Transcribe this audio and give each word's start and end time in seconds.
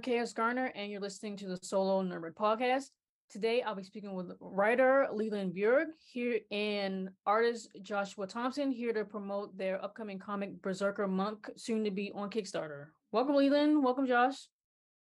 Hi, 0.00 0.12
I'm 0.14 0.24
KS 0.24 0.32
Garner, 0.32 0.72
and 0.74 0.90
you're 0.90 1.00
listening 1.00 1.36
to 1.38 1.48
the 1.48 1.58
Solo 1.62 2.02
Nerd 2.02 2.34
podcast. 2.34 2.90
Today, 3.28 3.62
I'll 3.62 3.74
be 3.74 3.82
speaking 3.82 4.14
with 4.14 4.32
writer 4.40 5.08
Leland 5.12 5.54
Bjerg 5.54 5.86
here 5.98 6.40
and 6.50 7.10
artist 7.26 7.70
Joshua 7.82 8.26
Thompson 8.26 8.70
here 8.70 8.92
to 8.92 9.04
promote 9.04 9.56
their 9.58 9.82
upcoming 9.84 10.18
comic 10.18 10.62
Berserker 10.62 11.06
Monk, 11.06 11.50
soon 11.56 11.84
to 11.84 11.90
be 11.90 12.12
on 12.14 12.30
Kickstarter. 12.30 12.86
Welcome, 13.12 13.34
Leland. 13.34 13.82
Welcome, 13.82 14.06
Josh. 14.06 14.36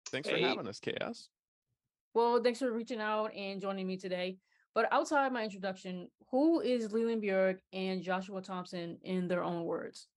Thanks 0.08 0.28
hey. 0.28 0.42
for 0.42 0.48
having 0.48 0.68
us, 0.68 0.80
KS. 0.80 1.30
Well, 2.14 2.44
thanks 2.44 2.60
for 2.60 2.72
reaching 2.72 3.00
out 3.00 3.34
and 3.34 3.62
joining 3.62 3.88
me 3.88 3.98
today. 3.98 4.38
But 4.76 4.92
outside 4.92 5.32
my 5.32 5.44
introduction, 5.44 6.10
who 6.30 6.62
is 6.62 6.92
Leland 6.92 7.24
Bjerg 7.24 7.58
and 7.72 8.04
Joshua 8.04 8.42
Thompson 8.42 8.98
in 9.04 9.28
their 9.28 9.44
own 9.44 9.64
words? 9.64 10.08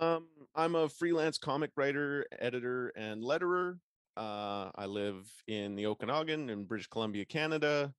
Um, 0.00 0.26
I'm 0.54 0.74
a 0.74 0.88
freelance 0.88 1.38
comic 1.38 1.70
writer, 1.76 2.26
editor, 2.38 2.88
and 2.96 3.22
letterer. 3.22 3.78
Uh, 4.16 4.70
I 4.74 4.86
live 4.86 5.30
in 5.46 5.76
the 5.76 5.86
Okanagan 5.86 6.50
in 6.50 6.64
British 6.64 6.88
Columbia, 6.88 7.24
Canada. 7.24 7.92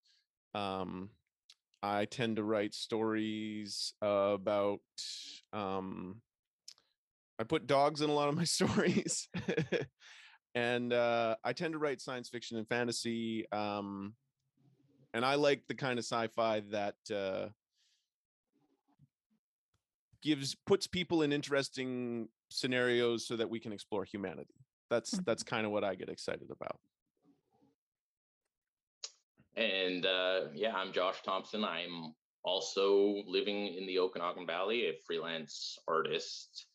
Um, 0.53 1.09
I 1.81 2.06
tend 2.06 2.36
to 2.36 2.44
write 2.44 2.73
stories 2.73 3.94
about. 4.02 4.81
Um, 5.53 6.22
I 7.40 7.44
put 7.44 7.67
dogs 7.67 8.02
in 8.02 8.09
a 8.09 8.14
lot 8.14 8.28
of 8.28 8.36
my 8.36 8.44
stories, 8.45 9.30
and 10.53 10.92
uh, 10.92 11.36
I 11.44 11.53
tend 11.53 11.72
to 11.73 11.80
write 11.80 12.02
science 12.02 12.28
fiction 12.28 12.58
and 12.58 12.68
fantasy. 12.68 13.50
Um, 13.52 14.14
and 15.14 15.23
I 15.23 15.36
like 15.36 15.64
the 15.68 15.75
kind 15.75 15.97
of 15.97 16.06
sci-fi 16.06 16.64
that 16.72 16.95
uh, 17.14 17.47
gives 20.22 20.56
puts 20.66 20.86
people 20.86 21.22
in 21.22 21.31
interesting 21.31 22.28
scenarios 22.52 23.25
so 23.25 23.35
that 23.38 23.49
we 23.49 23.59
can 23.59 23.71
explore 23.71 24.03
humanity. 24.03 24.53
That's 24.89 25.11
mm-hmm. 25.11 25.23
that's 25.25 25.44
kind 25.44 25.66
of 25.66 25.71
what 25.71 25.83
I 25.83 25.95
get 25.95 26.09
excited 26.09 26.49
about. 26.52 26.77
And 29.55 30.05
uh, 30.05 30.41
yeah, 30.53 30.73
I'm 30.75 30.94
Josh 30.94 31.22
Thompson. 31.23 31.63
I'm 31.63 32.13
also 32.44 33.22
living 33.25 33.75
in 33.75 33.85
the 33.85 33.99
Okanagan 33.99 34.47
Valley, 34.47 34.88
a 34.88 34.94
freelance 35.05 35.77
artist. 35.88 36.67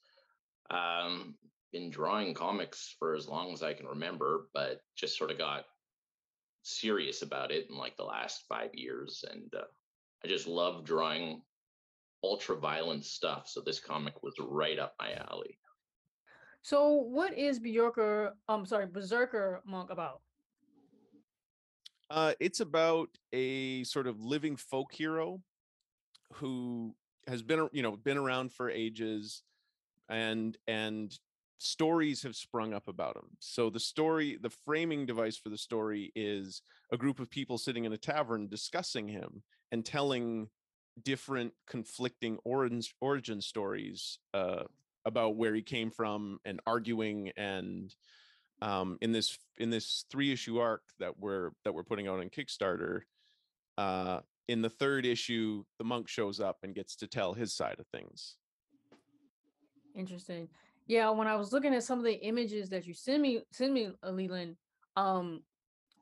Um, 0.70 1.34
been 1.72 1.90
drawing 1.90 2.34
comics 2.34 2.94
for 2.98 3.14
as 3.14 3.28
long 3.28 3.52
as 3.52 3.62
I 3.62 3.72
can 3.72 3.86
remember, 3.86 4.48
but 4.54 4.80
just 4.96 5.16
sort 5.16 5.30
of 5.30 5.38
got 5.38 5.64
serious 6.62 7.22
about 7.22 7.50
it 7.50 7.66
in 7.70 7.76
like 7.76 7.96
the 7.96 8.04
last 8.04 8.44
five 8.48 8.70
years. 8.74 9.24
And 9.30 9.52
uh, 9.54 9.64
I 10.24 10.28
just 10.28 10.46
love 10.46 10.84
drawing 10.84 11.42
ultra 12.22 12.56
violent 12.56 13.04
stuff. 13.04 13.48
So 13.48 13.60
this 13.60 13.80
comic 13.80 14.22
was 14.22 14.34
right 14.40 14.78
up 14.78 14.94
my 14.98 15.12
alley. 15.30 15.58
So 16.66 16.94
what 16.94 17.32
is 17.38 17.60
Bjorker, 17.60 18.32
I'm 18.48 18.62
um, 18.62 18.66
sorry, 18.66 18.86
Berserker 18.86 19.60
Monk 19.64 19.90
about? 19.90 20.20
Uh, 22.10 22.32
it's 22.40 22.58
about 22.58 23.08
a 23.32 23.84
sort 23.84 24.08
of 24.08 24.20
living 24.20 24.56
folk 24.56 24.92
hero 24.92 25.40
who 26.32 26.92
has 27.28 27.44
been, 27.44 27.68
you 27.70 27.82
know, 27.82 27.92
been 27.92 28.18
around 28.18 28.52
for 28.52 28.68
ages 28.68 29.44
and 30.08 30.58
and 30.66 31.16
stories 31.58 32.24
have 32.24 32.34
sprung 32.34 32.74
up 32.74 32.88
about 32.88 33.14
him. 33.14 33.28
So 33.38 33.70
the 33.70 33.78
story, 33.78 34.36
the 34.42 34.50
framing 34.50 35.06
device 35.06 35.36
for 35.36 35.50
the 35.50 35.58
story 35.58 36.10
is 36.16 36.62
a 36.90 36.96
group 36.96 37.20
of 37.20 37.30
people 37.30 37.58
sitting 37.58 37.84
in 37.84 37.92
a 37.92 37.96
tavern 37.96 38.48
discussing 38.48 39.06
him 39.06 39.44
and 39.70 39.84
telling 39.84 40.48
different 41.04 41.52
conflicting 41.68 42.38
origin 42.42 42.82
origin 43.00 43.40
stories 43.40 44.18
uh, 44.34 44.64
about 45.06 45.36
where 45.36 45.54
he 45.54 45.62
came 45.62 45.90
from 45.90 46.38
and 46.44 46.60
arguing 46.66 47.30
and 47.36 47.94
um, 48.60 48.98
in 49.00 49.12
this 49.12 49.38
in 49.56 49.70
this 49.70 50.04
three 50.10 50.32
issue 50.32 50.58
arc 50.58 50.82
that 50.98 51.18
we're 51.18 51.50
that 51.64 51.72
we're 51.72 51.84
putting 51.84 52.08
out 52.08 52.20
on 52.20 52.28
Kickstarter. 52.28 53.02
Uh, 53.78 54.20
in 54.48 54.62
the 54.62 54.70
third 54.70 55.06
issue, 55.06 55.64
the 55.78 55.84
monk 55.84 56.08
shows 56.08 56.40
up 56.40 56.58
and 56.62 56.74
gets 56.74 56.96
to 56.96 57.06
tell 57.06 57.34
his 57.34 57.54
side 57.54 57.76
of 57.78 57.86
things. 57.88 58.36
Interesting. 59.94 60.48
Yeah, 60.86 61.10
when 61.10 61.26
I 61.26 61.34
was 61.34 61.52
looking 61.52 61.74
at 61.74 61.82
some 61.82 61.98
of 61.98 62.04
the 62.04 62.14
images 62.24 62.68
that 62.70 62.86
you 62.86 62.94
send 62.94 63.22
me, 63.22 63.40
send 63.50 63.74
me, 63.74 63.90
uh, 64.04 64.10
Leland. 64.10 64.56
Um, 64.96 65.42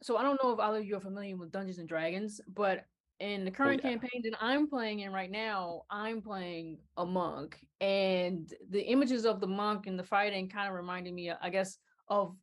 so 0.03 0.19
I 0.19 0.23
don't 0.23 0.39
know 0.43 0.53
if 0.53 0.61
either 0.61 0.79
of 0.79 0.85
you 0.85 0.97
are 0.97 1.01
familiar 1.01 1.37
with 1.37 1.51
Dungeons 1.51 1.79
and 1.79 1.89
Dragons, 1.89 2.41
but 2.53 2.85
in 3.21 3.45
the 3.45 3.51
oh, 3.51 3.55
current 3.55 3.81
oh, 3.85 3.89
yeah. 3.89 3.97
campaign 3.97 4.23
that 4.25 4.39
I'm 4.41 4.69
playing 4.69 5.01
in 5.01 5.13
right 5.13 5.31
now, 5.31 5.83
I'm 5.91 6.21
playing 6.21 6.79
a 6.97 7.07
monk, 7.07 7.59
and 7.81 8.53
the 8.71 8.83
images 8.83 9.25
of 9.25 9.41
the 9.41 9.47
monk 9.47 9.87
and 9.87 9.99
the 9.99 10.05
fighting 10.05 10.49
kind 10.49 10.69
of 10.69 10.75
reminded 10.75 11.15
me, 11.15 11.31
I 11.31 11.51
guess, 11.51 11.79
of 12.09 12.35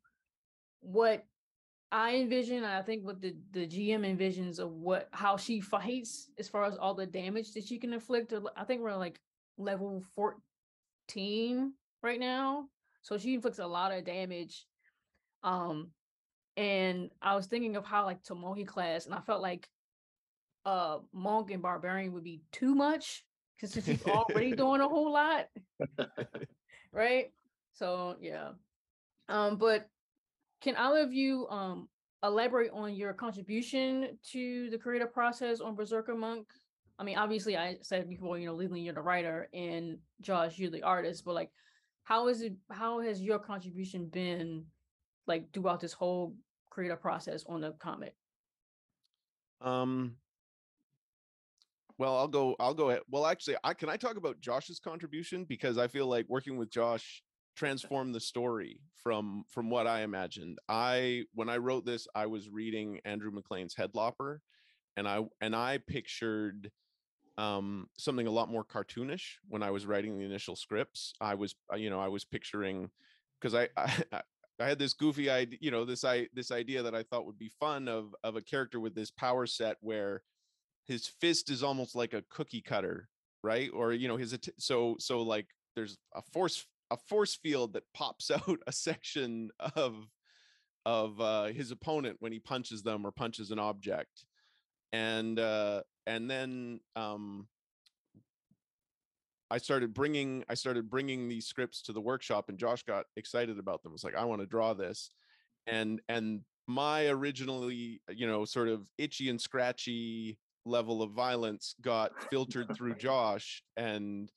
what 0.79 1.23
I 1.91 2.15
envision. 2.15 2.63
I 2.63 2.81
think 2.81 3.05
what 3.05 3.21
the 3.21 3.35
the 3.51 3.67
GM 3.67 4.05
envisions 4.05 4.59
of 4.59 4.71
what 4.71 5.09
how 5.11 5.37
she 5.37 5.59
fights 5.59 6.29
as 6.39 6.47
far 6.47 6.65
as 6.65 6.77
all 6.77 6.93
the 6.93 7.05
damage 7.05 7.51
that 7.53 7.65
she 7.65 7.77
can 7.77 7.93
inflict. 7.93 8.33
I 8.55 8.63
think 8.63 8.81
we're 8.81 8.95
like 8.95 9.19
level 9.57 10.03
14 10.15 11.73
right 12.01 12.19
now, 12.19 12.67
so 13.01 13.17
she 13.17 13.33
inflicts 13.33 13.59
a 13.59 13.67
lot 13.67 13.91
of 13.91 14.05
damage. 14.05 14.65
Um, 15.43 15.89
and 16.55 17.09
I 17.21 17.35
was 17.35 17.47
thinking 17.47 17.75
of 17.75 17.85
how 17.85 18.05
like 18.05 18.23
Tomoe 18.23 18.65
class, 18.65 19.05
and 19.05 19.13
I 19.13 19.19
felt 19.19 19.41
like 19.41 19.67
uh 20.65 20.99
monk 21.13 21.51
and 21.51 21.61
barbarian 21.61 22.13
would 22.13 22.23
be 22.23 22.41
too 22.51 22.75
much 22.75 23.25
because 23.55 23.73
he's 23.73 24.05
already 24.05 24.51
doing 24.55 24.81
a 24.81 24.87
whole 24.87 25.11
lot. 25.11 25.47
Right? 26.93 27.31
So 27.73 28.17
yeah. 28.19 28.49
Um 29.29 29.57
but 29.57 29.87
can 30.61 30.75
all 30.75 30.95
of 30.95 31.13
you 31.13 31.47
um 31.49 31.87
elaborate 32.21 32.71
on 32.73 32.93
your 32.93 33.13
contribution 33.13 34.17
to 34.31 34.69
the 34.69 34.77
creative 34.77 35.13
process 35.13 35.61
on 35.61 35.75
berserker 35.75 36.15
monk? 36.15 36.47
I 36.99 37.03
mean 37.03 37.17
obviously 37.17 37.57
i 37.57 37.77
said 37.81 38.09
before 38.09 38.37
you 38.37 38.47
know 38.47 38.53
leland 38.53 38.83
you're 38.83 38.93
the 38.93 39.01
writer 39.01 39.49
and 39.53 39.97
josh 40.19 40.59
you're 40.59 40.69
the 40.69 40.83
artist 40.83 41.25
but 41.25 41.33
like 41.33 41.49
how 42.03 42.27
is 42.27 42.41
it 42.41 42.53
how 42.69 42.99
has 42.99 43.21
your 43.21 43.39
contribution 43.39 44.07
been 44.07 44.65
like 45.27 45.51
throughout 45.53 45.79
this 45.79 45.93
whole 45.93 46.35
creative 46.69 47.01
process 47.01 47.45
on 47.47 47.61
the 47.61 47.71
comic? 47.79 48.15
Um 49.61 50.15
well, 51.97 52.17
I'll 52.17 52.27
go. 52.27 52.55
I'll 52.59 52.73
go 52.73 52.89
ahead. 52.89 53.01
Well, 53.09 53.25
actually, 53.25 53.57
I 53.63 53.73
can 53.73 53.89
I 53.89 53.97
talk 53.97 54.17
about 54.17 54.41
Josh's 54.41 54.79
contribution 54.79 55.45
because 55.45 55.77
I 55.77 55.87
feel 55.87 56.07
like 56.07 56.25
working 56.27 56.57
with 56.57 56.71
Josh 56.71 57.23
transformed 57.55 58.15
the 58.15 58.19
story 58.19 58.79
from 58.95 59.43
from 59.49 59.69
what 59.69 59.87
I 59.87 60.01
imagined. 60.01 60.59
I 60.69 61.23
when 61.33 61.49
I 61.49 61.57
wrote 61.57 61.85
this, 61.85 62.07
I 62.15 62.25
was 62.25 62.49
reading 62.49 62.99
Andrew 63.05 63.31
MacLean's 63.31 63.75
Headlopper, 63.75 64.39
and 64.97 65.07
I 65.07 65.21
and 65.41 65.55
I 65.55 65.79
pictured 65.79 66.71
um 67.37 67.87
something 67.97 68.27
a 68.27 68.31
lot 68.31 68.49
more 68.49 68.65
cartoonish 68.65 69.37
when 69.47 69.63
I 69.63 69.71
was 69.71 69.85
writing 69.85 70.17
the 70.17 70.25
initial 70.25 70.55
scripts. 70.55 71.13
I 71.21 71.35
was 71.35 71.55
uh, 71.71 71.77
you 71.77 71.89
know 71.89 71.99
I 71.99 72.07
was 72.07 72.25
picturing 72.25 72.89
because 73.39 73.55
I, 73.55 73.69
I 73.77 74.21
I 74.61 74.67
had 74.67 74.79
this 74.79 74.93
goofy 74.93 75.29
idea, 75.29 75.59
you 75.61 75.71
know, 75.71 75.85
this 75.85 76.03
I 76.03 76.27
this 76.33 76.51
idea 76.51 76.83
that 76.83 76.95
I 76.95 77.03
thought 77.03 77.25
would 77.25 77.39
be 77.39 77.51
fun 77.59 77.87
of 77.87 78.15
of 78.23 78.35
a 78.35 78.41
character 78.41 78.79
with 78.79 78.95
this 78.95 79.11
power 79.11 79.45
set 79.45 79.77
where 79.81 80.21
his 80.85 81.07
fist 81.07 81.49
is 81.49 81.63
almost 81.63 81.95
like 81.95 82.13
a 82.13 82.23
cookie 82.29 82.61
cutter 82.61 83.07
right 83.43 83.69
or 83.73 83.93
you 83.93 84.07
know 84.07 84.17
his 84.17 84.37
so 84.57 84.95
so 84.99 85.21
like 85.21 85.47
there's 85.75 85.97
a 86.15 86.21
force 86.21 86.65
a 86.91 86.97
force 86.97 87.35
field 87.35 87.73
that 87.73 87.83
pops 87.93 88.31
out 88.31 88.59
a 88.67 88.71
section 88.71 89.49
of 89.75 90.07
of 90.85 91.19
uh 91.21 91.45
his 91.45 91.71
opponent 91.71 92.17
when 92.19 92.31
he 92.31 92.39
punches 92.39 92.81
them 92.81 93.05
or 93.05 93.11
punches 93.11 93.51
an 93.51 93.59
object 93.59 94.25
and 94.91 95.39
uh 95.39 95.81
and 96.07 96.29
then 96.29 96.79
um 96.95 97.47
I 99.51 99.57
started 99.57 99.93
bringing 99.93 100.45
I 100.47 100.53
started 100.53 100.89
bringing 100.89 101.27
these 101.27 101.45
scripts 101.45 101.81
to 101.83 101.93
the 101.93 101.99
workshop 101.99 102.47
and 102.47 102.57
Josh 102.57 102.83
got 102.83 103.05
excited 103.17 103.59
about 103.59 103.83
them. 103.83 103.91
It 103.91 103.93
was 103.93 104.03
like 104.03 104.15
I 104.15 104.23
want 104.23 104.39
to 104.39 104.47
draw 104.47 104.73
this. 104.73 105.11
And 105.67 105.99
and 106.07 106.41
my 106.67 107.07
originally, 107.07 108.01
you 108.09 108.27
know, 108.27 108.45
sort 108.45 108.69
of 108.69 108.87
itchy 108.97 109.29
and 109.29 109.39
scratchy 109.41 110.37
level 110.65 111.01
of 111.01 111.11
violence 111.11 111.75
got 111.81 112.11
filtered 112.29 112.67
through 112.75 112.95
Josh 112.95 113.63
and 113.77 114.31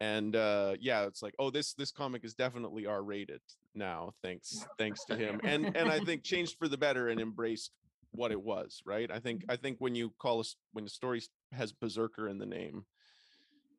and 0.00 0.36
uh 0.36 0.74
yeah 0.78 1.06
it's 1.06 1.22
like 1.22 1.34
oh 1.38 1.50
this 1.50 1.72
this 1.74 1.90
comic 1.90 2.24
is 2.24 2.34
definitely 2.34 2.86
r 2.86 3.02
rated 3.02 3.40
now 3.74 4.12
thanks 4.22 4.66
thanks 4.78 5.04
to 5.04 5.16
him. 5.16 5.40
And 5.42 5.76
and 5.76 5.90
i 5.90 5.98
think 6.00 6.22
changed 6.22 6.56
for 6.58 6.68
the 6.68 6.76
better 6.76 7.08
and 7.08 7.20
embraced 7.20 7.72
what 8.12 8.30
it 8.30 8.40
was 8.40 8.82
right? 8.86 9.10
I 9.10 9.18
think 9.18 9.44
i 9.48 9.56
think 9.56 9.76
when 9.78 9.94
you 9.94 10.12
call 10.18 10.40
us 10.40 10.56
when 10.72 10.84
a 10.84 10.88
story 10.88 11.22
has 11.52 11.72
berserker 11.72 12.28
in 12.28 12.38
the 12.38 12.46
name 12.46 12.84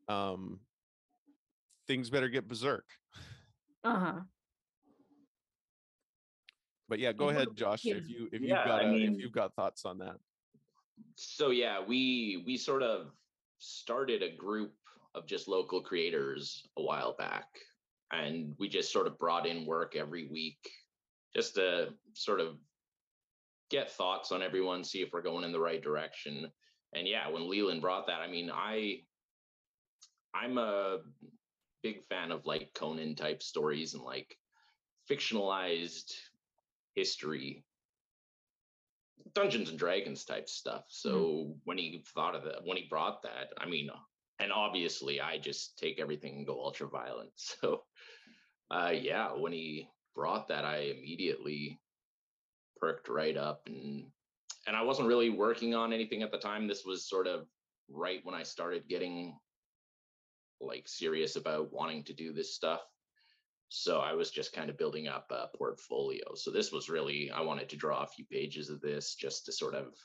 um 0.07 0.59
things 1.87 2.09
better 2.09 2.29
get 2.29 2.47
berserk. 2.47 2.85
Uh-huh. 3.83 4.21
But 6.89 6.99
yeah 6.99 7.13
go 7.13 7.29
ahead 7.29 7.49
josh 7.55 7.85
if 7.85 8.09
you 8.09 8.27
if 8.31 8.41
you've 8.41 8.51
got 8.51 8.85
mean, 8.85 9.13
if 9.13 9.19
you've 9.19 9.31
got 9.31 9.53
thoughts 9.53 9.85
on 9.85 9.99
that 9.99 10.17
so 11.15 11.49
yeah, 11.49 11.79
we 11.85 12.43
we 12.45 12.57
sort 12.57 12.83
of 12.83 13.07
started 13.59 14.21
a 14.23 14.35
group 14.35 14.73
of 15.15 15.25
just 15.25 15.47
local 15.47 15.81
creators 15.81 16.67
a 16.77 16.81
while 16.81 17.15
back. 17.17 17.47
and 18.11 18.55
we 18.59 18.69
just 18.69 18.91
sort 18.93 19.07
of 19.07 19.19
brought 19.19 19.45
in 19.45 19.65
work 19.65 19.95
every 19.95 20.27
week 20.27 20.69
just 21.35 21.55
to 21.55 21.93
sort 22.13 22.39
of 22.39 22.57
get 23.69 23.91
thoughts 23.91 24.31
on 24.31 24.41
everyone, 24.41 24.83
see 24.83 25.01
if 25.01 25.11
we're 25.11 25.21
going 25.21 25.43
in 25.43 25.51
the 25.51 25.59
right 25.59 25.83
direction. 25.83 26.51
And 26.93 27.07
yeah, 27.07 27.27
when 27.29 27.49
Leland 27.49 27.81
brought 27.81 28.07
that, 28.07 28.21
I 28.21 28.27
mean, 28.27 28.49
I 28.53 29.01
I'm 30.33 30.57
a 30.57 30.99
big 31.83 32.05
fan 32.09 32.31
of 32.31 32.45
like 32.45 32.73
Conan 32.75 33.15
type 33.15 33.43
stories 33.43 33.93
and 33.93 34.03
like 34.03 34.37
fictionalized 35.09 36.13
history 36.95 37.65
Dungeons 39.33 39.69
and 39.69 39.79
Dragons 39.79 40.23
type 40.23 40.49
stuff. 40.49 40.85
So 40.89 41.09
mm-hmm. 41.11 41.51
when 41.65 41.77
he 41.77 42.03
thought 42.13 42.35
of 42.35 42.43
that, 42.43 42.65
when 42.65 42.77
he 42.77 42.87
brought 42.89 43.21
that, 43.23 43.51
I 43.57 43.67
mean, 43.67 43.89
and 44.39 44.51
obviously 44.51 45.19
I 45.21 45.37
just 45.37 45.77
take 45.77 45.99
everything 45.99 46.37
and 46.37 46.45
go 46.45 46.63
ultra 46.63 46.87
violent. 46.87 47.31
So 47.37 47.83
uh 48.69 48.91
yeah, 48.93 49.29
when 49.29 49.53
he 49.53 49.87
brought 50.13 50.49
that, 50.49 50.65
I 50.65 50.93
immediately 50.97 51.79
perked 52.79 53.07
right 53.07 53.37
up 53.37 53.61
and 53.67 54.07
and 54.67 54.75
I 54.75 54.81
wasn't 54.81 55.07
really 55.07 55.29
working 55.29 55.73
on 55.73 55.93
anything 55.93 56.21
at 56.21 56.31
the 56.31 56.37
time. 56.37 56.67
This 56.67 56.83
was 56.85 57.07
sort 57.07 57.27
of 57.27 57.47
right 57.89 58.19
when 58.23 58.35
I 58.35 58.43
started 58.43 58.89
getting 58.89 59.37
like 60.59 60.87
serious 60.87 61.35
about 61.35 61.71
wanting 61.71 62.03
to 62.05 62.13
do 62.13 62.33
this 62.33 62.53
stuff. 62.53 62.81
So 63.69 63.99
I 63.99 64.13
was 64.13 64.31
just 64.31 64.53
kind 64.53 64.69
of 64.69 64.77
building 64.77 65.07
up 65.07 65.31
a 65.31 65.55
portfolio. 65.57 66.35
So 66.35 66.51
this 66.51 66.71
was 66.71 66.89
really 66.89 67.31
I 67.31 67.41
wanted 67.41 67.69
to 67.69 67.75
draw 67.75 68.03
a 68.03 68.07
few 68.07 68.25
pages 68.25 68.69
of 68.69 68.81
this 68.81 69.15
just 69.15 69.45
to 69.45 69.51
sort 69.51 69.75
of 69.75 69.95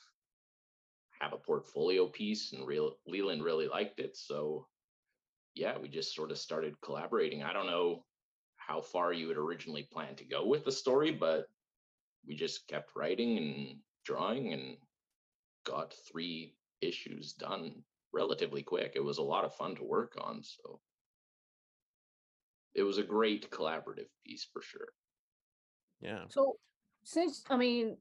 have 1.20 1.32
a 1.32 1.38
portfolio 1.38 2.08
piece 2.08 2.52
and 2.52 2.66
real 2.66 2.96
Leland 3.06 3.44
really 3.44 3.68
liked 3.68 4.00
it. 4.00 4.16
So 4.16 4.66
yeah, 5.54 5.78
we 5.78 5.88
just 5.88 6.14
sort 6.14 6.30
of 6.30 6.38
started 6.38 6.80
collaborating. 6.80 7.42
I 7.42 7.52
don't 7.52 7.66
know 7.66 8.04
how 8.56 8.80
far 8.80 9.12
you 9.12 9.28
had 9.28 9.36
originally 9.36 9.86
planned 9.92 10.18
to 10.18 10.24
go 10.24 10.46
with 10.46 10.64
the 10.64 10.72
story, 10.72 11.12
but 11.12 11.46
we 12.26 12.34
just 12.34 12.66
kept 12.68 12.96
writing 12.96 13.38
and 13.38 13.76
drawing 14.04 14.52
and 14.52 14.76
got 15.64 15.94
three 16.10 16.54
issues 16.80 17.32
done 17.34 17.82
relatively 18.12 18.62
quick. 18.62 18.92
It 18.94 19.04
was 19.04 19.18
a 19.18 19.22
lot 19.22 19.44
of 19.44 19.54
fun 19.54 19.76
to 19.76 19.84
work 19.84 20.16
on. 20.20 20.42
So 20.42 20.80
it 22.74 22.82
was 22.82 22.98
a 22.98 23.02
great 23.02 23.50
collaborative 23.50 24.08
piece 24.24 24.46
for 24.52 24.62
sure. 24.62 24.88
Yeah. 26.00 26.24
So 26.28 26.56
since 27.04 27.44
I 27.50 27.56
mean, 27.56 27.96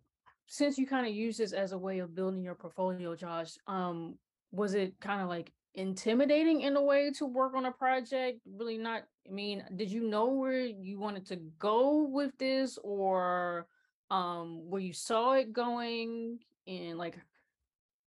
since 0.48 0.78
you 0.78 0.88
kind 0.88 1.08
of 1.08 1.14
use 1.14 1.38
this 1.38 1.54
as 1.54 1.72
a 1.72 1.78
way 1.78 2.00
of 2.00 2.16
building 2.16 2.44
your 2.44 2.56
portfolio, 2.56 3.16
Josh, 3.16 3.54
um, 3.68 4.18
was 4.52 4.74
it 4.74 5.00
kind 5.00 5.22
of 5.22 5.30
like 5.30 5.52
intimidating 5.76 6.62
in 6.62 6.76
a 6.76 6.82
way 6.82 7.12
to 7.12 7.26
work 7.26 7.54
on 7.56 7.66
a 7.66 7.72
project? 7.72 8.40
Really 8.46 8.78
not. 8.78 9.04
I 9.28 9.32
mean, 9.32 9.64
did 9.76 9.90
you 9.92 10.10
know 10.10 10.28
where 10.28 10.62
you 10.62 11.00
wanted 11.00 11.26
to 11.28 11.38
go 11.60 12.04
with 12.04 12.38
this, 12.38 12.78
or 12.84 13.68
um, 14.10 14.70
where 14.70 14.82
you 14.82 14.94
saw 14.94 15.34
it 15.34 15.54
going, 15.54 16.40
and 16.68 16.98
like? 16.98 17.18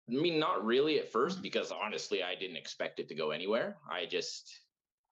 I 0.09 0.15
mean, 0.15 0.41
not 0.41 0.65
really 0.65 0.99
at 0.99 1.13
first, 1.13 1.41
because 1.41 1.73
honestly, 1.73 2.23
I 2.23 2.35
didn't 2.35 2.57
expect 2.57 2.99
it 2.99 3.09
to 3.09 3.15
go 3.15 3.31
anywhere. 3.31 3.77
I 3.89 4.07
just 4.07 4.61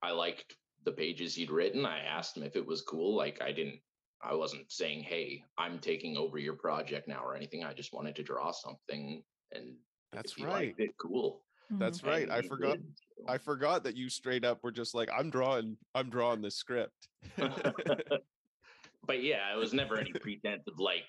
I 0.03 0.13
liked 0.13 0.57
the 0.89 0.97
pages 0.97 1.35
he'd 1.35 1.51
written. 1.51 1.85
I 1.85 2.01
asked 2.01 2.37
him 2.37 2.43
if 2.43 2.57
it 2.57 2.67
was 2.67 2.83
cool. 2.83 3.15
Like 3.15 3.43
I 3.43 3.53
didn't 3.53 3.81
I 4.23 4.35
wasn't 4.35 4.71
saying, 4.73 5.05
"Hey, 5.05 5.45
I'm 5.59 5.79
taking 5.79 6.17
over 6.17 6.39
your 6.39 6.55
project 6.55 7.07
now" 7.09 7.23
or 7.25 7.37
anything. 7.37 7.63
I 7.65 7.75
just 7.75 7.93
wanted 7.93 8.17
to 8.17 8.23
draw 8.23 8.51
something 8.51 9.23
and 9.53 9.75
that's 10.13 10.41
right. 10.41 10.75
It 10.79 10.97
cool. 10.99 11.43
That's 11.73 11.99
mm-hmm. 11.99 12.09
right. 12.09 12.31
I 12.31 12.41
forgot. 12.43 12.79
Did, 12.79 12.87
so. 13.19 13.25
I 13.29 13.39
forgot 13.39 13.85
that 13.85 13.95
you 13.97 14.09
straight 14.09 14.45
up 14.45 14.63
were 14.63 14.73
just 14.73 14.95
like, 14.95 15.11
"I'm 15.17 15.31
drawing. 15.31 15.77
I'm 15.95 16.09
drawing 16.09 16.41
this 16.41 16.57
script." 16.57 17.09
but 17.37 19.23
yeah, 19.23 19.53
it 19.53 19.59
was 19.59 19.75
never 19.75 19.99
any 19.99 20.13
pretense 20.21 20.63
of 20.67 20.79
like, 20.79 21.05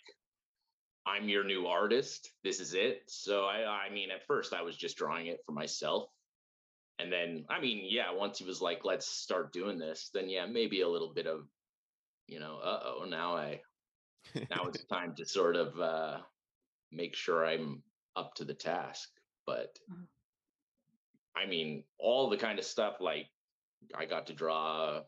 "I'm 1.05 1.29
your 1.29 1.45
new 1.45 1.67
artist. 1.67 2.31
This 2.43 2.59
is 2.59 2.73
it." 2.73 3.03
So 3.07 3.45
I, 3.45 3.85
I 3.87 3.89
mean, 3.89 4.11
at 4.11 4.27
first 4.27 4.53
I 4.53 4.61
was 4.61 4.75
just 4.75 4.97
drawing 4.97 5.27
it 5.27 5.39
for 5.45 5.53
myself, 5.53 6.09
and 6.99 7.11
then 7.11 7.45
I 7.49 7.59
mean, 7.59 7.85
yeah, 7.87 8.11
once 8.13 8.39
he 8.39 8.45
was 8.45 8.61
like, 8.61 8.85
"Let's 8.85 9.07
start 9.07 9.53
doing 9.53 9.79
this," 9.79 10.09
then 10.13 10.29
yeah, 10.29 10.45
maybe 10.45 10.81
a 10.81 10.89
little 10.89 11.13
bit 11.13 11.27
of, 11.27 11.47
you 12.27 12.39
know, 12.39 12.57
uh 12.57 12.81
oh, 12.83 13.05
now 13.05 13.35
I, 13.35 13.61
now 14.35 14.65
it's 14.67 14.83
time 14.89 15.15
to 15.15 15.25
sort 15.25 15.55
of 15.55 15.79
uh 15.79 16.17
make 16.91 17.15
sure 17.15 17.45
I'm 17.45 17.81
up 18.15 18.35
to 18.35 18.45
the 18.45 18.53
task. 18.53 19.09
But 19.45 19.79
mm-hmm. 19.91 20.03
I 21.35 21.45
mean, 21.47 21.83
all 21.97 22.29
the 22.29 22.37
kind 22.37 22.59
of 22.59 22.65
stuff 22.65 22.97
like 22.99 23.27
I 23.95 24.05
got 24.05 24.27
to 24.27 24.33
draw 24.33 25.01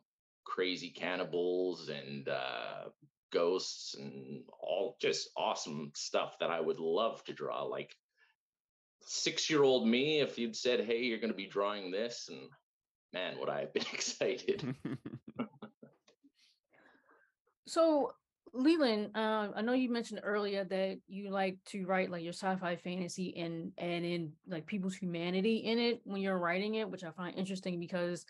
crazy 0.44 0.90
cannibals 0.90 1.90
and 1.90 2.28
uh, 2.28 2.90
ghosts 3.32 3.96
and 3.96 4.44
all 4.60 4.98
just 5.00 5.30
awesome 5.38 5.92
stuff 5.96 6.38
that 6.40 6.50
I 6.50 6.60
would 6.60 6.80
love 6.80 7.24
to 7.26 7.34
draw. 7.34 7.64
Like 7.64 7.96
six 9.04 9.50
year 9.50 9.64
old 9.64 9.88
me, 9.88 10.20
if 10.20 10.38
you'd 10.38 10.56
said, 10.56 10.86
Hey, 10.86 11.00
you're 11.04 11.20
going 11.20 11.32
to 11.32 11.38
be 11.38 11.48
drawing 11.48 11.92
this, 11.92 12.30
and 12.30 12.50
man, 13.14 13.40
would 13.40 13.50
I 13.50 13.62
have 13.62 13.74
been 13.74 13.86
excited. 13.94 14.76
so 17.68 18.14
Leland, 18.54 19.12
uh, 19.16 19.50
I 19.56 19.62
know 19.62 19.74
you 19.74 19.90
mentioned 19.90 20.22
earlier 20.24 20.66
that 20.66 21.00
you 21.08 21.30
like 21.30 21.58
to 21.68 21.86
write 21.86 22.12
like 22.12 22.24
your 22.24 22.34
sci-fi 22.34 22.76
fantasy 22.76 23.36
and 23.38 23.72
and 23.78 24.06
in 24.06 24.34
like 24.48 24.66
people's 24.66 24.96
humanity 24.96 25.58
in 25.58 25.80
it 25.80 26.02
when 26.04 26.22
you're 26.22 26.38
writing 26.38 26.76
it, 26.76 26.90
which 26.90 27.04
I 27.04 27.12
find 27.12 27.38
interesting 27.38 27.80
because 27.80 28.26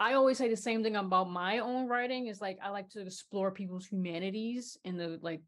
I 0.00 0.14
always 0.14 0.38
say 0.38 0.48
the 0.48 0.56
same 0.56 0.82
thing 0.82 0.96
about 0.96 1.30
my 1.30 1.58
own 1.58 1.88
writing 1.88 2.26
is 2.26 2.40
like 2.40 2.58
I 2.62 2.70
like 2.70 2.88
to 2.90 3.02
explore 3.02 3.50
people's 3.50 3.86
humanities 3.86 4.78
and 4.84 4.98
the 4.98 5.18
like 5.20 5.42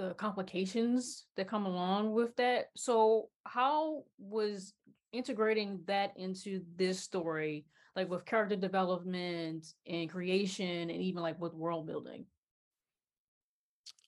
the 0.00 0.14
complications 0.14 1.26
that 1.36 1.46
come 1.46 1.66
along 1.66 2.12
with 2.12 2.34
that. 2.36 2.70
So 2.74 3.28
how 3.44 4.04
was 4.18 4.72
integrating 5.12 5.80
that 5.86 6.14
into 6.16 6.62
this 6.76 6.98
story, 6.98 7.66
like 7.94 8.08
with 8.08 8.24
character 8.24 8.56
development 8.56 9.66
and 9.86 10.08
creation 10.08 10.88
and 10.88 11.02
even 11.02 11.22
like 11.22 11.38
with 11.38 11.52
world 11.52 11.86
building? 11.86 12.24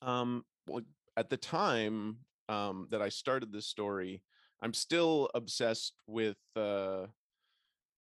Um, 0.01 0.47
well, 0.67 0.81
at 1.19 1.29
the 1.29 1.37
time 1.37 2.17
um, 2.49 2.87
that 2.91 3.03
I 3.03 3.11
started 3.11 3.53
this 3.53 3.67
story, 3.67 4.23
I'm 4.63 4.73
still 4.73 5.29
obsessed 5.35 5.93
with 6.07 6.39
uh, 6.57 7.07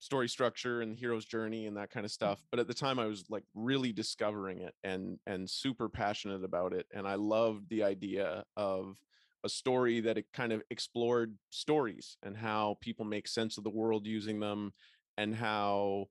story 0.01 0.27
structure 0.27 0.81
and 0.81 0.91
the 0.91 0.96
hero's 0.96 1.25
journey 1.25 1.67
and 1.67 1.77
that 1.77 1.91
kind 1.91 2.05
of 2.05 2.12
mm. 2.12 2.15
stuff. 2.15 2.41
But 2.50 2.60
at 2.60 2.67
the 2.67 2.74
time, 2.74 3.00
I 3.00 3.05
was 3.05 3.24
like 3.29 3.43
really 3.55 3.93
discovering 3.93 4.60
it 4.60 4.74
and 4.84 5.17
and 5.25 5.50
super 5.50 5.88
passionate 5.88 6.43
about 6.43 6.74
it, 6.74 6.88
and 6.93 7.08
I 7.08 7.15
loved 7.15 7.70
the 7.70 7.84
idea 7.84 8.43
of 8.58 8.98
a 9.43 9.50
story 9.50 10.01
that 10.01 10.17
it 10.17 10.25
kind 10.34 10.51
of 10.51 10.62
explored 10.70 11.36
stories 11.50 12.17
and 12.22 12.36
how 12.38 12.77
people 12.81 13.05
make 13.05 13.27
sense 13.27 13.58
of 13.58 13.63
the 13.63 13.70
world 13.70 14.05
using 14.05 14.39
them 14.39 14.74
and 15.17 15.36
how 15.36 16.05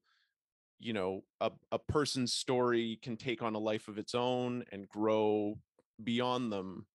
you 0.79 0.93
know 0.93 1.23
a, 1.41 1.51
a 1.71 1.79
person's 1.79 2.33
story 2.33 2.99
can 3.03 3.17
take 3.17 3.43
on 3.43 3.55
a 3.55 3.59
life 3.59 3.87
of 3.87 3.99
its 3.99 4.15
own 4.15 4.65
and 4.73 4.89
grow 4.89 5.57
beyond 6.03 6.51
them 6.51 6.87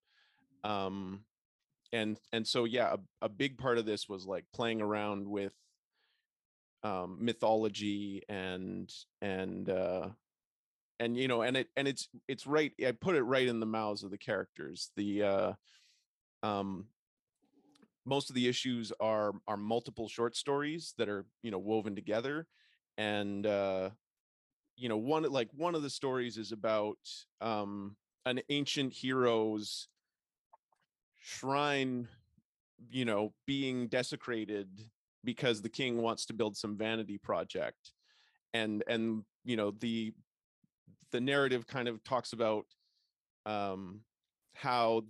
um 0.66 1.22
and 1.94 2.20
and 2.34 2.46
so 2.46 2.66
yeah 2.66 2.96
a, 2.96 3.26
a 3.26 3.30
big 3.30 3.58
part 3.58 3.78
of 3.78 3.86
this 3.86 4.10
was 4.10 4.26
like 4.26 4.44
playing 4.54 4.82
around 4.82 5.26
with 5.26 5.54
um 6.86 7.18
mythology 7.20 8.22
and 8.30 8.94
and 9.22 9.70
uh 9.70 10.08
and 11.00 11.18
you 11.18 11.28
know 11.28 11.42
and 11.42 11.58
it 11.58 11.68
and 11.76 11.88
it's 11.88 12.08
it's 12.28 12.46
right 12.46 12.72
i 12.86 12.92
put 12.92 13.16
it 13.16 13.24
right 13.24 13.48
in 13.48 13.60
the 13.60 13.66
mouths 13.66 14.04
of 14.04 14.12
the 14.12 14.18
characters. 14.18 14.92
The 14.96 15.24
uh 15.24 15.54
um 16.44 16.86
most 18.06 18.30
of 18.30 18.36
the 18.36 18.48
issues 18.48 18.94
are 19.00 19.34
are 19.48 19.58
multiple 19.58 20.08
short 20.08 20.36
stories 20.36 20.94
that 20.98 21.10
are 21.10 21.26
you 21.42 21.52
know 21.52 21.58
woven 21.60 21.96
together. 21.96 22.48
And 22.98 23.46
uh 23.46 23.90
you 24.78 24.90
know 24.90 24.98
one 24.98 25.24
like 25.24 25.50
one 25.56 25.76
of 25.76 25.82
the 25.82 25.90
stories 25.90 26.38
is 26.38 26.52
about 26.52 27.00
um 27.42 27.96
an 28.26 28.42
ancient 28.50 28.94
hero's 28.94 29.88
shrine 31.22 32.08
you 32.90 33.06
know 33.06 33.34
being 33.48 33.88
desecrated 33.88 34.68
because 35.26 35.62
the 35.62 35.70
king 35.70 36.02
wants 36.02 36.26
to 36.28 36.34
build 36.34 36.56
some 36.56 36.78
vanity 36.78 37.18
project. 37.18 37.92
And 38.54 38.84
and 38.88 39.24
you 39.44 39.58
know 39.58 39.72
the 39.72 40.14
the 41.12 41.20
narrative 41.22 41.68
kind 41.68 41.88
of 41.88 42.04
talks 42.04 42.34
about 42.34 42.66
um 43.46 44.02
how 44.54 45.04